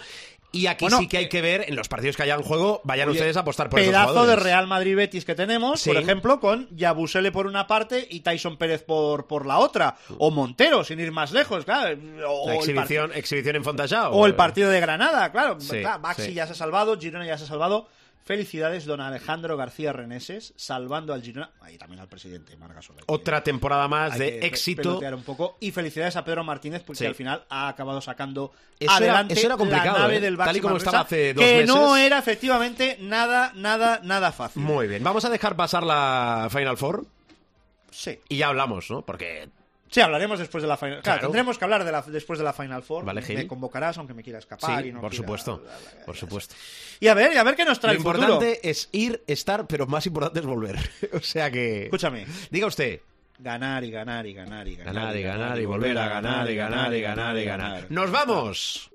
Y 0.52 0.68
aquí 0.68 0.86
Bueno, 0.86 1.00
sí 1.00 1.08
que 1.10 1.18
hay 1.18 1.28
que 1.30 1.42
ver, 1.42 1.66
en 1.68 1.76
los 1.76 1.90
partidos 1.90 2.16
que 2.16 2.24
haya 2.24 2.36
en 2.36 2.42
juego, 2.42 2.80
vayan 2.86 3.10
Oye, 3.10 3.18
ustedes 3.18 3.36
a 3.36 3.42
apostar 3.42 3.70
por 3.70 3.80
esos 3.80 3.92
pedazo 3.92 4.26
de. 4.26 4.38
Real 4.38 4.66
Madrid 4.66 4.96
Betis 4.96 5.26
que 5.26 5.36
tenemos, 5.36 5.82
Sí. 5.82 5.90
por 5.90 5.98
ejemplo, 6.02 6.40
con 6.40 6.70
Yabusele 6.72 7.32
por 7.34 7.48
una 7.48 7.68
parte 7.68 8.08
y 8.10 8.22
Tyson 8.22 8.56
Pérez 8.58 8.82
por, 8.84 9.28
por 9.28 9.46
la 9.46 9.58
otra. 9.60 9.98
O 10.20 10.32
Montero, 10.32 10.86
sin 10.86 11.00
ir 11.02 11.12
más 11.12 11.34
lejos, 11.34 11.66
claro. 11.66 11.98
O, 12.28 12.48
La 12.48 12.56
exhibición, 12.56 13.12
exhibición 13.14 13.58
en 13.58 13.64
Fontajao. 13.66 14.12
par- 14.12 14.20
o 14.20 14.26
el 14.26 14.36
partido 14.36 14.70
de 14.70 14.80
Granada, 14.80 15.32
claro. 15.34 15.60
Sí, 15.60 15.82
Claro, 15.82 16.00
Maxi 16.00 16.22
sí. 16.28 16.34
ya 16.34 16.46
se 16.48 16.54
ha 16.54 16.56
salvado, 16.56 16.98
Girona 16.98 17.26
ya 17.26 17.38
se 17.38 17.44
ha 17.44 17.48
salvado. 17.48 17.90
Felicidades, 18.28 18.84
don 18.86 19.00
Alejandro 19.00 19.56
García 19.56 19.94
Reneses, 19.94 20.54
salvando 20.58 21.14
al 21.14 21.22
Girona. 21.22 21.50
Ahí 21.62 21.78
también 21.78 22.02
al 22.02 22.10
presidente, 22.10 22.58
Marga 22.58 22.82
Soler. 22.82 23.06
Otra 23.08 23.42
temporada 23.42 23.88
más 23.88 24.20
de 24.20 24.40
éxito. 24.46 25.00
un 25.00 25.24
poco. 25.24 25.56
Y 25.62 25.72
felicidades 25.72 26.18
a 26.18 26.26
Pedro 26.26 26.44
Martínez 26.44 26.84
porque 26.84 26.98
Sí. 27.00 27.06
al 27.06 27.16
final 27.16 27.46
ha 27.50 27.70
acabado 27.70 28.02
sacando 28.02 28.52
Eso 28.78 28.92
era- 28.92 28.96
adelante 28.98 29.34
eso 29.34 29.46
era 29.48 29.56
complicado, 29.56 29.94
la 29.94 30.00
nave 30.04 30.18
¿eh? 30.18 30.20
del 30.20 30.36
Tal 30.36 30.46
y 30.46 30.48
Baxi 30.50 30.60
como 30.60 30.74
Manresa, 30.74 30.90
estaba 30.90 31.04
hace 31.06 31.34
dos 31.34 31.46
que 31.46 31.52
meses. 31.54 31.68
no 31.68 31.96
era 31.96 32.20
efectivamente 32.20 32.98
nada, 33.00 33.54
nada, 33.56 34.02
nada 34.04 34.34
fácil. 34.34 34.62
Muy 34.62 34.88
bien, 34.90 35.02
vamos 35.06 35.24
a 35.24 35.30
dejar 35.30 35.56
pasar 35.56 35.84
la 35.84 36.50
Final 36.52 36.76
Four 36.78 37.06
Sí. 37.92 38.20
y 38.28 38.36
ya 38.38 38.50
hablamos, 38.50 38.92
¿no? 38.92 39.04
Porque 39.04 39.48
Sí, 39.90 40.02
hablaremos 40.02 40.38
después 40.40 40.62
de 40.62 40.68
la 40.68 40.76
Final 40.78 41.02
Claro, 41.02 41.04
Claro. 41.04 41.22
tendremos 41.30 41.58
que 41.58 41.64
hablar 41.64 41.84
de 41.86 41.92
la, 41.92 42.02
después 42.02 42.38
de 42.40 42.46
la 42.46 42.54
Final 42.54 42.84
Four. 42.84 43.06
Vale, 43.06 43.22
Gil. 43.22 43.38
Me 43.38 43.48
convocarás 43.48 43.98
aunque 43.98 44.14
me 44.14 44.22
quiera 44.24 44.40
escapar. 44.40 44.84
sí, 44.84 44.90
y 44.90 44.92
no 44.92 45.00
por 45.02 45.10
quiera- 45.12 45.24
supuesto, 45.24 45.64
por 46.06 46.16
supuesto. 46.16 46.56
Y 47.00 47.08
a 47.08 47.14
ver, 47.14 47.34
y 47.34 47.38
a 47.38 47.44
ver 47.44 47.56
qué 47.56 47.64
nos 47.66 47.80
trae 47.80 47.94
Lo 47.94 48.00
el 48.00 48.04
futuro. 48.04 48.24
importante 48.34 48.70
es 48.70 48.90
ir, 48.92 49.24
estar, 49.28 49.66
pero 49.68 49.88
más 49.88 50.06
importante 50.06 50.40
es 50.42 50.46
volver. 50.46 50.78
o 51.14 51.20
sea 51.22 51.50
que... 51.52 51.86
Escúchame. 51.86 52.26
Diga 52.52 52.68
usted. 52.68 53.00
Ganar 53.40 53.84
y 53.84 53.92
ganar 53.92 54.26
y 54.26 54.34
ganar 54.34 54.68
y 54.68 54.76
ganar. 54.76 54.94
Ganar 54.96 55.16
y 55.16 55.22
ganar 55.22 55.60
y 55.60 55.66
volver 55.66 55.98
a 55.98 56.10
ganar 56.10 56.50
y 56.50 56.56
ganar 56.56 56.94
y 56.94 57.02
ganar 57.02 57.38
y 57.38 57.46
ganar. 57.46 57.86
¡Nos 57.90 58.10
vamos! 58.12 58.90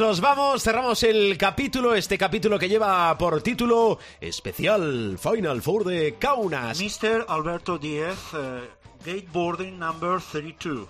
Nos 0.00 0.20
vamos, 0.20 0.62
cerramos 0.62 1.02
el 1.02 1.36
capítulo, 1.36 1.94
este 1.94 2.16
capítulo 2.16 2.58
que 2.58 2.68
lleva 2.68 3.16
por 3.18 3.42
título 3.42 3.98
especial 4.20 5.18
Final 5.18 5.60
Four 5.62 5.84
de 5.84 6.14
Kaunas. 6.18 6.80
Mr. 6.80 7.26
Alberto 7.28 7.76
Díez, 7.78 8.18
eh, 8.34 8.68
gate 9.04 9.28
boarding 9.32 9.78
number 9.78 10.18
32. 10.32 10.88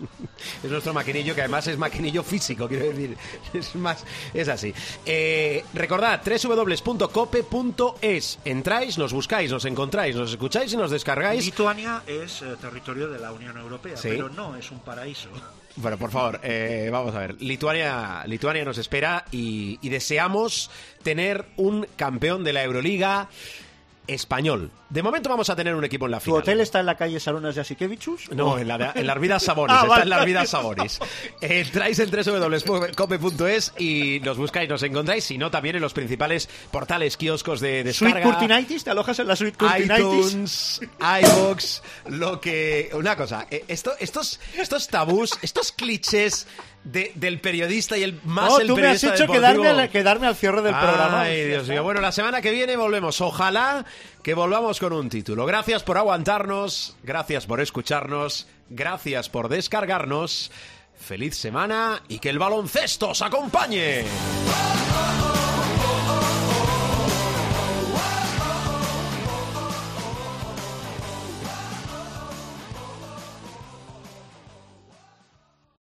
Es 0.64 0.70
nuestro 0.70 0.92
maquinillo, 0.94 1.34
que 1.34 1.42
además 1.42 1.66
es 1.66 1.76
maquinillo 1.78 2.22
físico, 2.22 2.66
quiero 2.66 2.86
decir. 2.86 3.16
Es 3.52 3.74
más, 3.76 4.04
es 4.34 4.48
así. 4.48 4.72
Eh, 5.06 5.62
recordad, 5.74 6.20
www.cope.es. 7.04 8.38
Entráis, 8.44 8.96
nos 8.98 9.12
buscáis, 9.12 9.50
nos 9.50 9.64
encontráis, 9.66 10.16
nos 10.16 10.30
escucháis 10.30 10.72
y 10.72 10.76
nos 10.76 10.90
descargáis. 10.90 11.44
Lituania 11.44 12.02
es 12.06 12.42
eh, 12.42 12.56
territorio 12.60 13.08
de 13.08 13.18
la 13.18 13.30
Unión 13.32 13.56
Europea, 13.58 13.96
Sí. 13.96 14.08
pero 14.08 14.28
no 14.30 14.56
es 14.56 14.70
un 14.70 14.80
paraíso. 14.80 15.28
Bueno, 15.76 15.96
por 15.98 16.10
favor, 16.10 16.40
eh, 16.42 16.88
vamos 16.90 17.14
a 17.14 17.20
ver. 17.20 17.40
Lituania, 17.40 18.24
Lituania 18.26 18.64
nos 18.64 18.78
espera 18.78 19.24
y, 19.30 19.78
y 19.80 19.88
deseamos 19.88 20.70
tener 21.02 21.46
un 21.56 21.86
campeón 21.96 22.44
de 22.44 22.52
la 22.52 22.64
Euroliga 22.64 23.28
español. 24.14 24.70
De 24.88 25.02
momento 25.02 25.28
vamos 25.28 25.48
a 25.50 25.56
tener 25.56 25.74
un 25.74 25.84
equipo 25.84 26.06
en 26.06 26.10
la 26.12 26.18
¿Tu 26.18 26.24
final. 26.24 26.40
hotel 26.40 26.60
está 26.60 26.80
en 26.80 26.86
la 26.86 26.96
calle 26.96 27.20
Sarunas 27.20 27.54
Jasikevichus? 27.54 28.30
No, 28.32 28.58
en 28.58 28.66
la, 28.68 28.76
de- 28.78 28.90
en 29.00 29.06
la 29.06 29.12
Arvidas 29.12 29.42
Sabonis. 29.44 29.74
Ah, 29.76 29.80
está 29.82 29.88
vale. 29.88 30.02
en 30.02 30.08
la 30.10 30.16
Arvidas 30.16 30.48
Sabonis. 30.50 30.98
Entráis 31.40 31.98
en 32.00 32.10
www.cope.es 32.10 33.72
y 33.78 34.20
nos 34.24 34.36
buscáis, 34.36 34.68
nos 34.68 34.82
encontráis. 34.82 35.24
Si 35.24 35.38
no, 35.38 35.50
también 35.50 35.76
en 35.76 35.82
los 35.82 35.92
principales 35.92 36.48
portales, 36.70 37.16
kioscos 37.16 37.60
de 37.60 37.82
Sweet 37.92 38.14
descarga. 38.14 38.22
Curtinitis, 38.22 38.84
¿te 38.84 38.90
alojas 38.90 39.18
en 39.18 39.28
la 39.28 39.36
Sweet 39.36 39.56
Curtinitis? 39.56 39.98
iTunes, 39.98 40.80
iBox, 41.22 41.82
lo 42.08 42.40
que... 42.40 42.90
Una 42.94 43.16
cosa, 43.16 43.46
eh, 43.50 43.64
esto, 43.68 43.92
estos, 43.98 44.40
estos 44.56 44.88
tabús, 44.88 45.38
estos 45.42 45.72
clichés 45.72 46.46
de- 46.84 47.12
del 47.14 47.40
periodista 47.40 47.96
y 47.98 48.02
el 48.02 48.20
más 48.24 48.50
No, 48.50 48.58
el 48.60 48.66
tú 48.68 48.76
me 48.76 48.86
has 48.88 49.02
hecho 49.04 49.12
deportivo. 49.12 49.32
quedarme, 49.34 49.68
al- 49.68 49.88
quedarme 49.90 50.26
al 50.26 50.36
cierre 50.36 50.62
del 50.62 50.74
programa. 50.74 51.22
Ay, 51.22 51.44
Dios 51.44 51.68
mío. 51.68 51.82
Bueno, 51.82 52.00
la 52.00 52.12
semana 52.12 52.40
que 52.40 52.50
viene 52.50 52.76
volvemos. 52.76 53.20
Ojalá 53.20 53.84
que 54.22 54.34
volvamos 54.34 54.78
con 54.80 54.92
un 54.92 55.08
título. 55.08 55.44
Gracias 55.46 55.82
por 55.82 55.98
aguantarnos, 55.98 56.96
gracias 57.02 57.46
por 57.46 57.60
escucharnos, 57.60 58.46
gracias 58.68 59.28
por 59.28 59.48
descargarnos. 59.48 60.50
Feliz 60.98 61.34
semana 61.36 62.02
y 62.08 62.18
que 62.18 62.28
el 62.28 62.38
baloncesto 62.38 63.10
os 63.10 63.22
acompañe. 63.22 64.04